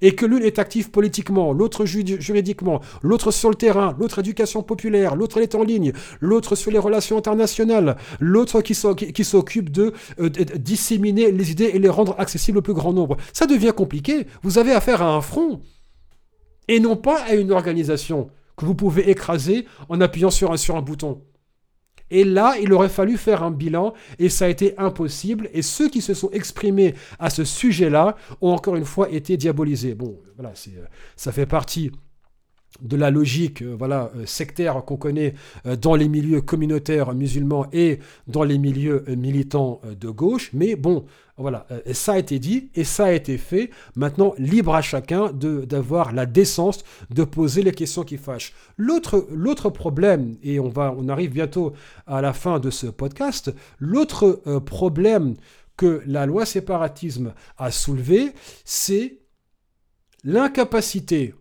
et 0.00 0.14
que 0.14 0.26
l'une 0.26 0.42
est 0.42 0.58
active 0.58 0.90
politiquement, 0.90 1.52
l'autre 1.52 1.84
juridiquement, 1.84 2.80
l'autre 3.02 3.30
sur 3.30 3.50
le 3.50 3.54
terrain, 3.54 3.96
l'autre 3.98 4.20
éducation 4.20 4.62
populaire, 4.62 5.16
l'autre 5.16 5.40
est 5.40 5.54
en 5.54 5.62
ligne, 5.62 5.92
l'autre 6.20 6.54
sur 6.54 6.70
les 6.70 6.78
relations 6.78 7.18
internationales, 7.18 7.96
l'autre 8.20 8.60
qui, 8.60 8.74
s'occupe 8.74 9.70
de, 9.70 9.92
euh, 10.20 10.28
disséminer 10.28 11.30
les 11.30 11.50
idées 11.50 11.70
et 11.74 11.78
les 11.78 11.88
rendre 11.88 12.14
accessibles 12.18 12.58
au 12.58 12.62
plus 12.62 12.74
grand 12.74 12.92
nombre. 12.92 13.16
Ça 13.32 13.46
devient 13.46 13.72
compliqué. 13.76 14.26
Vous 14.42 14.58
avez 14.58 14.72
affaire 14.72 15.02
à 15.02 15.14
un 15.14 15.20
front 15.20 15.60
et 16.68 16.80
non 16.80 16.96
pas 16.96 17.20
à 17.22 17.34
une 17.34 17.52
organisation 17.52 18.30
que 18.56 18.64
vous 18.64 18.74
pouvez 18.74 19.10
écraser 19.10 19.66
en 19.88 20.00
appuyant 20.00 20.30
sur 20.30 20.76
un 20.76 20.82
bouton. 20.82 21.22
Et 22.12 22.24
là, 22.24 22.56
il 22.60 22.74
aurait 22.74 22.90
fallu 22.90 23.16
faire 23.16 23.42
un 23.42 23.50
bilan 23.50 23.94
et 24.18 24.28
ça 24.28 24.44
a 24.44 24.48
été 24.48 24.74
impossible. 24.78 25.48
Et 25.54 25.62
ceux 25.62 25.88
qui 25.88 26.02
se 26.02 26.12
sont 26.12 26.30
exprimés 26.30 26.94
à 27.18 27.30
ce 27.30 27.42
sujet-là 27.42 28.16
ont 28.42 28.50
encore 28.52 28.76
une 28.76 28.84
fois 28.84 29.10
été 29.10 29.38
diabolisés. 29.38 29.94
Bon, 29.94 30.20
voilà, 30.36 30.50
euh, 30.50 30.84
ça 31.16 31.32
fait 31.32 31.46
partie 31.46 31.90
de 32.80 32.96
la 32.96 33.10
logique 33.10 33.62
euh, 33.62 33.74
voilà, 33.78 34.10
euh, 34.16 34.26
sectaire 34.26 34.82
qu'on 34.84 34.96
connaît 34.96 35.34
dans 35.80 35.94
les 35.94 36.08
milieux 36.08 36.40
communautaires 36.40 37.14
musulmans 37.14 37.66
et 37.72 37.98
dans 38.26 38.44
les 38.44 38.58
milieux 38.58 39.04
militants 39.08 39.80
de 39.98 40.08
gauche. 40.08 40.50
Mais 40.52 40.76
bon, 40.76 41.04
voilà, 41.38 41.66
euh, 41.70 41.80
ça 41.92 42.12
a 42.12 42.18
été 42.18 42.38
dit 42.38 42.70
et 42.74 42.84
ça 42.84 43.06
a 43.06 43.12
été 43.12 43.38
fait. 43.38 43.70
Maintenant, 43.96 44.34
libre 44.38 44.74
à 44.74 44.82
chacun 44.82 45.32
d'avoir 45.32 46.12
la 46.12 46.26
décence 46.26 46.84
de 47.10 47.24
poser 47.24 47.62
les 47.62 47.72
questions 47.72 48.04
qui 48.04 48.18
fâchent. 48.18 48.52
L'autre 48.76 49.70
problème, 49.70 50.36
et 50.42 50.60
on, 50.60 50.68
va, 50.68 50.94
on 50.96 51.08
arrive 51.08 51.32
bientôt 51.32 51.72
à 52.06 52.20
la 52.20 52.32
fin 52.32 52.60
de 52.60 52.70
ce 52.70 52.86
podcast, 52.86 53.52
l'autre 53.78 54.42
euh, 54.46 54.60
problème 54.60 55.34
que 55.76 56.02
la 56.06 56.26
loi 56.26 56.44
séparatisme 56.44 57.32
a 57.56 57.70
soulevé, 57.70 58.32
c'est 58.64 59.18
l'incapacité 60.22 61.34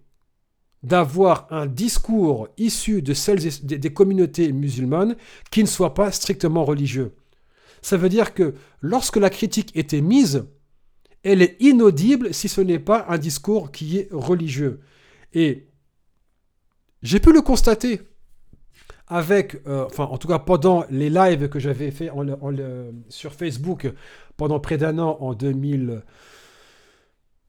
d'avoir 0.83 1.47
un 1.51 1.67
discours 1.67 2.47
issu 2.57 3.01
de 3.01 3.13
celles 3.13 3.41
des 3.63 3.93
communautés 3.93 4.51
musulmanes 4.51 5.15
qui 5.51 5.61
ne 5.61 5.67
soit 5.67 5.93
pas 5.93 6.11
strictement 6.11 6.65
religieux. 6.65 7.15
Ça 7.81 7.97
veut 7.97 8.09
dire 8.09 8.33
que 8.33 8.55
lorsque 8.81 9.17
la 9.17 9.29
critique 9.29 9.71
était 9.75 10.01
mise, 10.01 10.45
elle 11.23 11.41
est 11.41 11.55
inaudible 11.59 12.33
si 12.33 12.49
ce 12.49 12.61
n'est 12.61 12.79
pas 12.79 13.05
un 13.09 13.17
discours 13.17 13.71
qui 13.71 13.97
est 13.99 14.07
religieux. 14.11 14.81
Et 15.33 15.67
j'ai 17.03 17.19
pu 17.19 17.31
le 17.31 17.41
constater 17.41 18.01
avec, 19.07 19.61
euh, 19.67 19.85
enfin 19.85 20.05
en 20.05 20.17
tout 20.17 20.27
cas 20.27 20.39
pendant 20.39 20.85
les 20.89 21.09
lives 21.09 21.49
que 21.49 21.59
j'avais 21.59 21.91
fait 21.91 22.09
sur 23.09 23.33
Facebook 23.33 23.91
pendant 24.37 24.59
près 24.59 24.77
d'un 24.77 24.99
an 24.99 25.17
en 25.19 25.33
2000, 25.33 26.03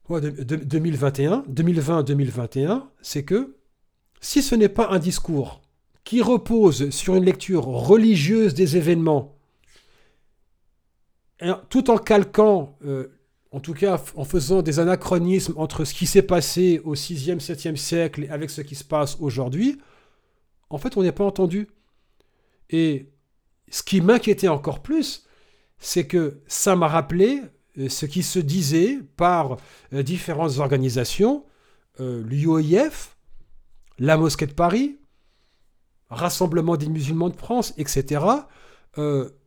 2021, 0.09 1.45
2020-2021, 1.49 2.83
c'est 3.01 3.23
que 3.23 3.55
si 4.19 4.41
ce 4.41 4.55
n'est 4.55 4.69
pas 4.69 4.89
un 4.89 4.99
discours 4.99 5.61
qui 6.03 6.21
repose 6.21 6.89
sur 6.89 7.15
une 7.15 7.23
lecture 7.23 7.65
religieuse 7.65 8.53
des 8.53 8.75
événements, 8.77 9.37
tout 11.69 11.89
en 11.89 11.97
calquant, 11.97 12.77
euh, 12.85 13.07
en 13.51 13.59
tout 13.59 13.73
cas 13.73 14.01
en 14.15 14.23
faisant 14.23 14.61
des 14.61 14.79
anachronismes 14.79 15.53
entre 15.57 15.85
ce 15.85 15.93
qui 15.93 16.05
s'est 16.05 16.21
passé 16.21 16.81
au 16.83 16.95
6e, 16.95 17.39
7e 17.39 17.75
siècle 17.75 18.27
avec 18.29 18.49
ce 18.49 18.61
qui 18.61 18.75
se 18.75 18.83
passe 18.83 19.17
aujourd'hui, 19.19 19.79
en 20.69 20.77
fait, 20.77 20.97
on 20.97 21.03
n'est 21.03 21.11
pas 21.11 21.25
entendu. 21.25 21.67
Et 22.69 23.13
ce 23.69 23.83
qui 23.83 24.01
m'inquiétait 24.01 24.47
encore 24.47 24.81
plus, 24.81 25.27
c'est 25.77 26.07
que 26.07 26.41
ça 26.47 26.75
m'a 26.75 26.87
rappelé 26.87 27.41
ce 27.75 28.05
qui 28.05 28.23
se 28.23 28.39
disait 28.39 28.99
par 29.17 29.57
euh, 29.93 30.03
différentes 30.03 30.57
organisations, 30.59 31.45
l'UOIF, 31.99 33.15
la 33.99 34.17
Mosquée 34.17 34.47
de 34.47 34.53
Paris, 34.53 34.97
Rassemblement 36.09 36.75
des 36.75 36.87
musulmans 36.87 37.29
de 37.29 37.35
France, 37.35 37.73
etc., 37.77 38.25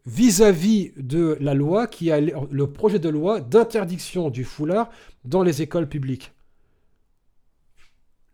vis-à-vis 0.06 0.92
de 0.96 1.36
la 1.40 1.54
loi 1.54 1.88
qui 1.88 2.12
a 2.12 2.20
le 2.20 2.66
projet 2.72 3.00
de 3.00 3.08
loi 3.08 3.40
d'interdiction 3.40 4.30
du 4.30 4.44
foulard 4.44 4.90
dans 5.24 5.42
les 5.42 5.62
écoles 5.62 5.88
publiques. 5.88 6.32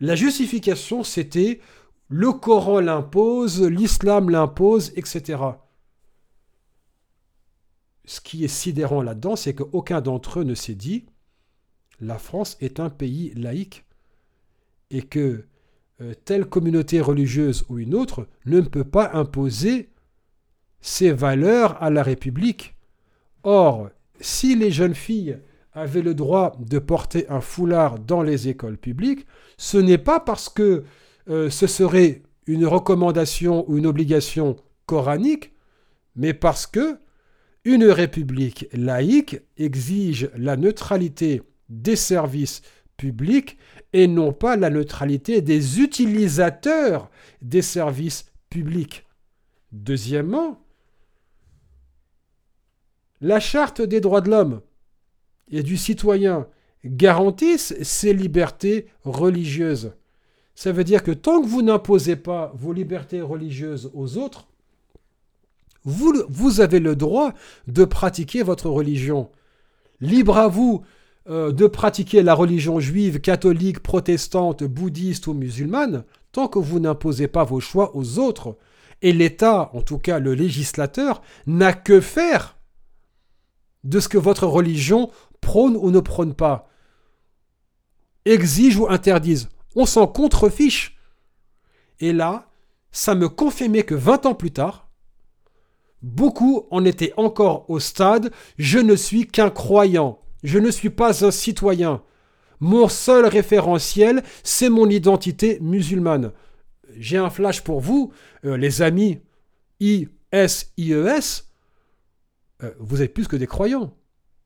La 0.03 0.15
justification, 0.17 1.05
c'était 1.05 1.61
le 2.09 2.33
Coran 2.33 2.81
l'impose, 2.81 3.63
l'islam 3.63 4.31
l'impose, 4.31 4.93
etc. 4.97 5.39
Ce 8.05 8.21
qui 8.21 8.45
est 8.45 8.49
sidérant 8.49 9.03
là-dedans, 9.03 9.37
c'est 9.37 9.55
qu'aucun 9.55 10.01
d'entre 10.01 10.41
eux 10.41 10.45
ne 10.45 10.55
s'est 10.55 10.75
dit 10.75 11.07
la 12.01 12.19
France 12.19 12.57
est 12.61 12.81
un 12.81 12.91
pays 12.91 13.33
laïque 13.37 13.85
et 14.91 15.03
que 15.03 15.45
euh, 16.01 16.15
telle 16.25 16.47
communauté 16.47 17.01
religieuse 17.01 17.65
ou 17.69 17.79
une 17.79 17.95
autre 17.95 18.27
ne 18.45 18.61
peut 18.61 18.85
pas 18.85 19.13
imposer 19.15 19.91
ses 20.81 21.13
valeurs 21.13 21.81
à 21.81 21.91
la 21.91 22.03
République. 22.03 22.75
Or, 23.45 23.89
si 24.21 24.57
les 24.57 24.73
jeunes 24.73 24.95
filles 24.95 25.39
avaient 25.73 26.03
le 26.03 26.15
droit 26.15 26.57
de 26.59 26.79
porter 26.79 27.29
un 27.31 27.41
foulard 27.41 27.99
dans 27.99 28.23
les 28.23 28.49
écoles 28.49 28.79
publiques, 28.79 29.27
ce 29.57 29.79
n'est 29.79 29.99
pas 29.99 30.19
parce 30.19 30.49
que 30.49 30.85
euh, 31.29 31.51
ce 31.51 31.67
serait 31.67 32.23
une 32.47 32.67
recommandation 32.67 33.65
ou 33.71 33.79
une 33.79 33.87
obligation 33.87 34.57
coranique, 34.87 35.53
mais 36.17 36.35
parce 36.35 36.67
que 36.67 36.99
une 37.65 37.85
république 37.85 38.67
laïque 38.73 39.41
exige 39.57 40.31
la 40.37 40.57
neutralité 40.57 41.43
des 41.69 41.97
services 41.97 42.63
publics 42.97 43.59
et 43.93 44.07
non 44.07 44.33
pas 44.33 44.57
la 44.57 44.71
neutralité 44.71 45.43
des 45.43 45.81
utilisateurs 45.81 47.11
des 47.41 47.63
services 47.63 48.27
publics. 48.51 49.07
Deuxièmement, 49.71 50.61
la 53.21 53.41
charte 53.41 53.81
des 53.81 54.01
droits 54.01 54.21
de 54.21 54.31
l'homme 54.31 54.61
et 55.49 55.63
du 55.63 55.77
citoyen 55.77 56.49
garantissent 56.85 57.75
ces 57.83 58.13
libertés 58.13 58.89
religieuses. 59.05 59.93
Ça 60.55 60.73
veut 60.73 60.85
dire 60.85 61.03
que 61.03 61.13
tant 61.13 61.41
que 61.41 61.47
vous 61.47 61.63
n'imposez 61.63 62.17
pas 62.17 62.53
vos 62.55 62.73
libertés 62.73 63.23
religieuses 63.23 63.91
aux 63.95 64.19
autres, 64.19 64.49
vous, 65.85 66.61
avez 66.61 66.79
le 66.79 66.97
droit 66.97 67.33
de 67.67 67.85
pratiquer 67.85 68.43
votre 68.43 68.69
religion. 68.69 69.31
Libre 70.01 70.39
à 70.39 70.49
vous 70.49 70.85
euh, 71.29 71.53
de 71.53 71.67
pratiquer 71.67 72.23
la 72.23 72.35
religion 72.35 72.81
juive, 72.81 73.21
catholique, 73.21 73.81
protestante, 73.81 74.65
bouddhiste 74.65 75.27
ou 75.27 75.35
musulmane, 75.35 76.05
tant 76.33 76.49
que 76.49 76.59
vous 76.59 76.81
n'imposez 76.81 77.29
pas 77.29 77.45
vos 77.45 77.61
choix 77.61 77.97
aux 77.97 78.19
autres. 78.19 78.57
Et 79.03 79.13
l'État, 79.13 79.71
en 79.75 79.83
tout 79.83 79.99
cas 79.99 80.19
le 80.19 80.35
législateur, 80.35 81.23
n'a 81.47 81.73
que 81.73 82.01
faire 82.01 82.57
de 83.85 83.99
ce 83.99 84.09
que 84.09 84.19
votre 84.19 84.47
religion 84.47 85.11
prône 85.41 85.77
ou 85.77 85.91
ne 85.91 86.01
prône 86.01 86.35
pas, 86.35 86.69
exige 88.25 88.77
ou 88.77 88.89
interdise. 88.89 89.49
On 89.75 89.87
s'en 89.87 90.07
contrefiche. 90.07 90.97
Et 91.99 92.13
là, 92.13 92.49
ça 92.93 93.15
me 93.15 93.29
confirmait 93.29 93.83
que 93.83 93.95
20 93.95 94.27
ans 94.27 94.35
plus 94.35 94.53
tard, 94.53 94.89
beaucoup 96.03 96.67
en 96.71 96.85
étaient 96.85 97.13
encore 97.17 97.69
au 97.71 97.79
stade 97.81 98.33
je 98.59 98.79
ne 98.79 98.97
suis 98.97 99.27
qu'un 99.27 99.51
croyant, 99.51 100.21
je 100.43 100.59
ne 100.59 100.71
suis 100.71 100.91
pas 100.91 101.25
un 101.25 101.31
citoyen. 101.31 102.03
Mon 102.61 102.89
seul 102.89 103.27
référentiel, 103.27 104.23
c'est 104.43 104.69
mon 104.69 104.89
identité 104.89 105.59
musulmane. 105.61 106.33
J'ai 106.97 107.17
un 107.17 107.31
flash 107.31 107.63
pour 107.63 107.81
vous, 107.81 108.13
euh, 108.45 108.57
les 108.57 108.83
amis 108.83 109.21
I-S-I-E-S. 109.81 111.49
Euh, 112.63 112.71
vous 112.79 113.03
êtes 113.03 113.15
plus 113.15 113.27
que 113.27 113.37
des 113.37 113.47
croyants, 113.47 113.95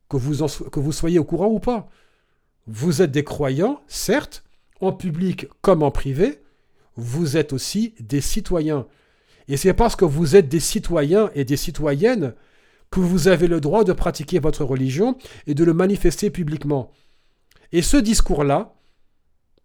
que 0.08 0.16
vous 0.16 0.92
soyez 0.92 1.18
au 1.18 1.24
courant 1.24 1.48
ou 1.48 1.58
pas. 1.58 1.88
Vous 2.66 3.02
êtes 3.02 3.10
des 3.10 3.24
croyants, 3.24 3.80
certes, 3.86 4.44
en 4.80 4.92
public 4.92 5.46
comme 5.60 5.82
en 5.82 5.90
privé, 5.90 6.40
vous 6.96 7.36
êtes 7.36 7.52
aussi 7.52 7.94
des 8.00 8.20
citoyens. 8.20 8.86
Et 9.48 9.56
c'est 9.56 9.74
parce 9.74 9.96
que 9.96 10.04
vous 10.04 10.36
êtes 10.36 10.48
des 10.48 10.60
citoyens 10.60 11.30
et 11.34 11.44
des 11.44 11.56
citoyennes 11.56 12.34
que 12.90 13.00
vous 13.00 13.28
avez 13.28 13.46
le 13.46 13.60
droit 13.60 13.84
de 13.84 13.92
pratiquer 13.92 14.38
votre 14.38 14.64
religion 14.64 15.16
et 15.46 15.54
de 15.54 15.64
le 15.64 15.74
manifester 15.74 16.30
publiquement. 16.30 16.92
Et 17.72 17.82
ce 17.82 17.96
discours-là, 17.96 18.74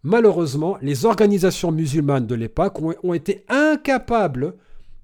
malheureusement, 0.02 0.76
les 0.82 1.04
organisations 1.04 1.72
musulmanes 1.72 2.26
de 2.26 2.34
l'époque 2.34 2.80
ont, 2.80 3.14
été 3.14 3.44
incapables 3.48 4.54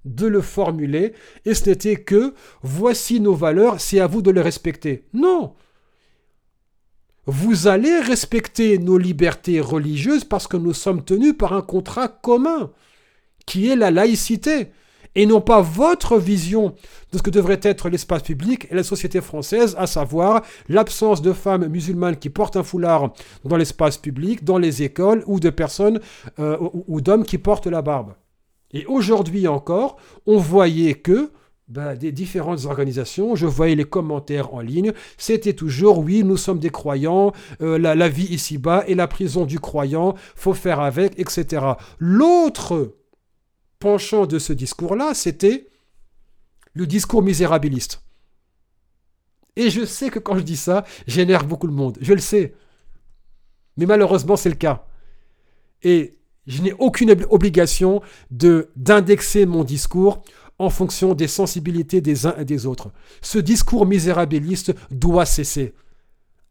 de 0.04 0.26
le 0.26 0.40
formuler, 0.40 1.12
et 1.44 1.54
ce 1.54 1.68
n'était 1.68 1.96
que 1.96 2.34
voici 2.62 3.20
nos 3.20 3.34
valeurs, 3.34 3.80
c'est 3.80 4.00
à 4.00 4.06
vous 4.06 4.22
de 4.22 4.30
les 4.30 4.40
respecter. 4.40 5.04
Non 5.12 5.54
Vous 7.26 7.66
allez 7.66 8.00
respecter 8.00 8.78
nos 8.78 8.98
libertés 8.98 9.60
religieuses 9.60 10.24
parce 10.24 10.46
que 10.46 10.56
nous 10.56 10.74
sommes 10.74 11.04
tenus 11.04 11.36
par 11.36 11.52
un 11.52 11.62
contrat 11.62 12.08
commun, 12.08 12.70
qui 13.48 13.70
est 13.70 13.76
la 13.76 13.90
laïcité 13.90 14.68
et 15.14 15.24
non 15.24 15.40
pas 15.40 15.62
votre 15.62 16.18
vision 16.18 16.74
de 17.12 17.18
ce 17.18 17.22
que 17.22 17.30
devrait 17.30 17.60
être 17.62 17.88
l'espace 17.88 18.22
public 18.22 18.68
et 18.70 18.74
la 18.74 18.82
société 18.82 19.22
française, 19.22 19.74
à 19.78 19.86
savoir 19.86 20.42
l'absence 20.68 21.22
de 21.22 21.32
femmes 21.32 21.66
musulmanes 21.66 22.16
qui 22.16 22.28
portent 22.28 22.56
un 22.56 22.62
foulard 22.62 23.14
dans 23.44 23.56
l'espace 23.56 23.96
public, 23.96 24.44
dans 24.44 24.58
les 24.58 24.82
écoles, 24.82 25.24
ou 25.26 25.40
de 25.40 25.48
personnes 25.48 25.98
euh, 26.38 26.58
ou, 26.86 27.00
d'hommes 27.00 27.24
qui 27.24 27.38
portent 27.38 27.66
la 27.66 27.80
barbe. 27.80 28.12
Et 28.72 28.84
aujourd'hui 28.84 29.48
encore, 29.48 29.96
on 30.26 30.36
voyait 30.36 30.94
que 30.94 31.30
ben, 31.68 31.94
des 31.94 32.12
différentes 32.12 32.66
organisations, 32.66 33.34
je 33.34 33.46
voyais 33.46 33.74
les 33.74 33.84
commentaires 33.84 34.54
en 34.54 34.60
ligne, 34.60 34.92
c'était 35.16 35.54
toujours 35.54 35.98
oui, 35.98 36.22
nous 36.22 36.36
sommes 36.36 36.58
des 36.58 36.70
croyants, 36.70 37.32
euh, 37.62 37.78
la, 37.78 37.94
la 37.94 38.08
vie 38.08 38.26
ici-bas 38.26 38.84
et 38.86 38.94
la 38.94 39.08
prison 39.08 39.46
du 39.46 39.58
croyant, 39.58 40.14
faut 40.36 40.54
faire 40.54 40.80
avec, 40.80 41.18
etc. 41.18 41.64
L'autre 41.98 42.98
penchant 43.78 44.26
de 44.26 44.38
ce 44.38 44.52
discours-là, 44.52 45.14
c'était 45.14 45.68
le 46.74 46.86
discours 46.86 47.22
misérabiliste. 47.22 48.02
Et 49.56 49.70
je 49.70 49.84
sais 49.84 50.10
que 50.10 50.18
quand 50.18 50.36
je 50.36 50.42
dis 50.42 50.56
ça, 50.56 50.84
j'énerve 51.06 51.46
beaucoup 51.46 51.66
le 51.66 51.72
monde. 51.72 51.98
Je 52.00 52.12
le 52.12 52.20
sais. 52.20 52.54
Mais 53.76 53.86
malheureusement, 53.86 54.36
c'est 54.36 54.48
le 54.48 54.54
cas. 54.54 54.86
Et 55.82 56.18
je 56.46 56.62
n'ai 56.62 56.72
aucune 56.78 57.14
obligation 57.30 58.00
de 58.30 58.70
d'indexer 58.76 59.46
mon 59.46 59.64
discours 59.64 60.22
en 60.58 60.70
fonction 60.70 61.14
des 61.14 61.28
sensibilités 61.28 62.00
des 62.00 62.26
uns 62.26 62.34
et 62.38 62.44
des 62.44 62.66
autres. 62.66 62.90
Ce 63.20 63.38
discours 63.38 63.86
misérabiliste 63.86 64.74
doit 64.90 65.26
cesser. 65.26 65.74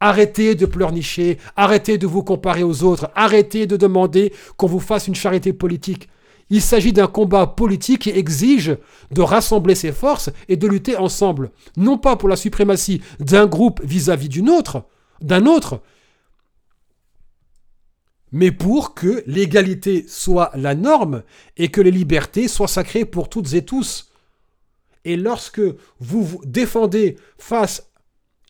Arrêtez 0.00 0.54
de 0.54 0.64
pleurnicher, 0.64 1.38
arrêtez 1.56 1.98
de 1.98 2.06
vous 2.06 2.22
comparer 2.22 2.62
aux 2.62 2.84
autres, 2.84 3.10
arrêtez 3.14 3.66
de 3.66 3.76
demander 3.76 4.32
qu'on 4.56 4.68
vous 4.68 4.80
fasse 4.80 5.08
une 5.08 5.14
charité 5.14 5.52
politique. 5.52 6.08
Il 6.50 6.62
s'agit 6.62 6.92
d'un 6.92 7.06
combat 7.06 7.46
politique 7.46 8.02
qui 8.02 8.10
exige 8.10 8.76
de 9.10 9.20
rassembler 9.20 9.74
ses 9.74 9.92
forces 9.92 10.30
et 10.48 10.56
de 10.56 10.66
lutter 10.66 10.96
ensemble, 10.96 11.50
non 11.76 11.98
pas 11.98 12.16
pour 12.16 12.28
la 12.28 12.36
suprématie 12.36 13.02
d'un 13.20 13.46
groupe 13.46 13.82
vis-à-vis 13.84 14.28
d'un 15.20 15.46
autre, 15.46 15.82
mais 18.32 18.50
pour 18.50 18.94
que 18.94 19.22
l'égalité 19.26 20.04
soit 20.08 20.50
la 20.54 20.74
norme 20.74 21.22
et 21.56 21.68
que 21.68 21.80
les 21.80 21.90
libertés 21.90 22.48
soient 22.48 22.68
sacrées 22.68 23.04
pour 23.04 23.28
toutes 23.28 23.52
et 23.54 23.64
tous. 23.64 24.10
Et 25.04 25.16
lorsque 25.16 25.60
vous 26.00 26.22
vous 26.22 26.40
défendez 26.44 27.16
face 27.38 27.90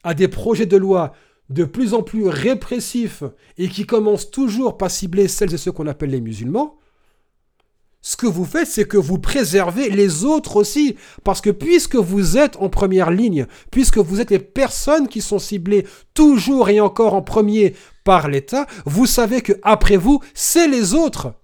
à 0.03 0.15
des 0.15 0.29
projets 0.29 0.67
de 0.67 0.77
loi 0.77 1.13
de 1.51 1.65
plus 1.65 1.95
en 1.95 2.03
plus 2.03 2.29
répressifs 2.29 3.23
et 3.57 3.69
qui 3.69 3.87
commencent 3.87 4.31
toujours 4.31 4.77
par 4.77 4.91
cibler 4.91 5.29
celles 5.29 5.55
et 5.55 5.59
ceux 5.59 5.73
qu'on 5.73 5.87
appelle 5.87 6.11
les 6.11 6.21
musulmans, 6.21 6.79
ce 8.09 8.17
que 8.17 8.27
vous 8.27 8.47
faites, 8.47 8.69
c'est 8.69 8.89
que 8.89 8.97
vous 8.97 9.19
préservez 9.19 9.91
les 9.91 10.25
autres 10.25 10.57
aussi. 10.57 10.97
Parce 11.25 11.43
que 11.43 11.51
puisque 11.51 11.97
vous 11.97 12.39
êtes 12.39 12.57
en 12.57 12.71
première 12.71 13.11
ligne, 13.11 13.45
puisque 13.71 13.99
vous 13.99 14.23
êtes 14.23 14.31
les 14.31 14.39
personnes 14.39 15.09
qui 15.09 15.21
sont 15.21 15.39
ciblées 15.39 15.87
toujours 16.15 16.71
et 16.71 16.81
encore 16.81 17.13
en 17.13 17.21
premier 17.21 17.75
par 18.05 18.29
l'État, 18.29 18.67
vous 18.87 19.05
savez 19.05 19.43
que 19.43 19.53
après 19.63 19.99
vous, 19.99 20.21
c'est 20.33 20.69
les 20.69 20.95
autres. 20.95 21.35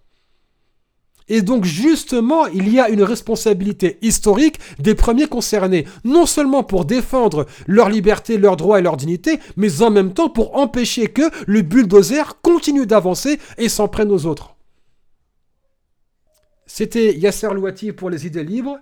Et 1.28 1.42
donc 1.42 1.66
justement, 1.66 2.46
il 2.46 2.72
y 2.72 2.80
a 2.80 2.88
une 2.88 3.02
responsabilité 3.02 3.98
historique 4.00 4.58
des 4.78 4.94
premiers 4.94 5.28
concernés, 5.28 5.84
non 6.02 6.24
seulement 6.24 6.62
pour 6.62 6.86
défendre 6.86 7.44
leur 7.66 7.90
liberté, 7.90 8.38
leurs 8.38 8.56
droits 8.56 8.78
et 8.78 8.82
leur 8.82 8.96
dignité, 8.96 9.38
mais 9.58 9.82
en 9.82 9.90
même 9.90 10.14
temps 10.14 10.30
pour 10.30 10.56
empêcher 10.56 11.08
que 11.08 11.30
le 11.46 11.60
bulldozer 11.60 12.40
continue 12.40 12.86
d'avancer 12.86 13.38
et 13.58 13.68
s'en 13.68 13.86
prenne 13.86 14.10
aux 14.10 14.24
autres. 14.24 14.53
C'était 16.76 17.16
Yasser 17.16 17.54
Louati 17.54 17.92
pour 17.92 18.10
les 18.10 18.26
idées 18.26 18.42
libres. 18.42 18.80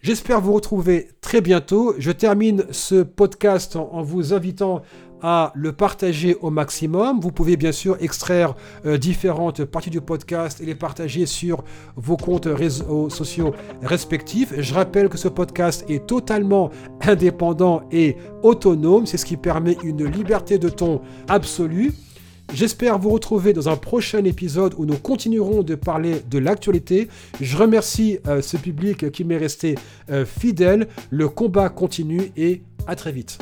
J'espère 0.00 0.40
vous 0.40 0.54
retrouver 0.54 1.10
très 1.20 1.42
bientôt. 1.42 1.94
Je 1.98 2.10
termine 2.10 2.64
ce 2.70 3.02
podcast 3.02 3.76
en, 3.76 4.00
vous 4.00 4.32
invitant 4.32 4.80
à 5.20 5.52
le 5.54 5.72
partager 5.72 6.36
au 6.40 6.48
maximum. 6.48 7.20
Vous 7.20 7.32
pouvez 7.32 7.58
bien 7.58 7.72
sûr 7.72 7.98
extraire 8.00 8.54
euh, 8.86 8.96
différentes 8.96 9.62
parties 9.66 9.90
du 9.90 10.00
podcast 10.00 10.62
et 10.62 10.64
les 10.64 10.74
partager 10.74 11.26
sur 11.26 11.64
vos 11.96 12.16
comptes 12.16 12.48
réseaux 12.50 13.10
sociaux 13.10 13.54
respectifs. 13.82 14.54
Je 14.56 14.72
rappelle 14.72 15.10
que 15.10 15.18
ce 15.18 15.28
podcast 15.28 15.84
est 15.90 16.06
totalement 16.06 16.70
indépendant 17.02 17.82
et 17.92 18.16
autonome. 18.42 19.04
C'est 19.04 19.18
ce 19.18 19.26
qui 19.26 19.36
permet 19.36 19.76
une 19.84 20.06
liberté 20.06 20.56
de 20.56 20.70
ton 20.70 21.02
absolue. 21.28 21.92
J'espère 22.54 22.98
vous 22.98 23.10
retrouver 23.10 23.52
dans 23.52 23.68
un 23.68 23.76
prochain 23.76 24.24
épisode 24.24 24.74
où 24.78 24.86
nous 24.86 24.96
continuerons 24.96 25.62
de 25.62 25.74
parler 25.74 26.22
de 26.30 26.38
l'actualité. 26.38 27.08
Je 27.40 27.56
remercie 27.56 28.18
euh, 28.26 28.40
ce 28.40 28.56
public 28.56 29.10
qui 29.10 29.24
m'est 29.24 29.36
resté 29.36 29.74
euh, 30.10 30.24
fidèle. 30.24 30.88
Le 31.10 31.28
combat 31.28 31.68
continue 31.68 32.32
et 32.36 32.62
à 32.86 32.96
très 32.96 33.12
vite. 33.12 33.38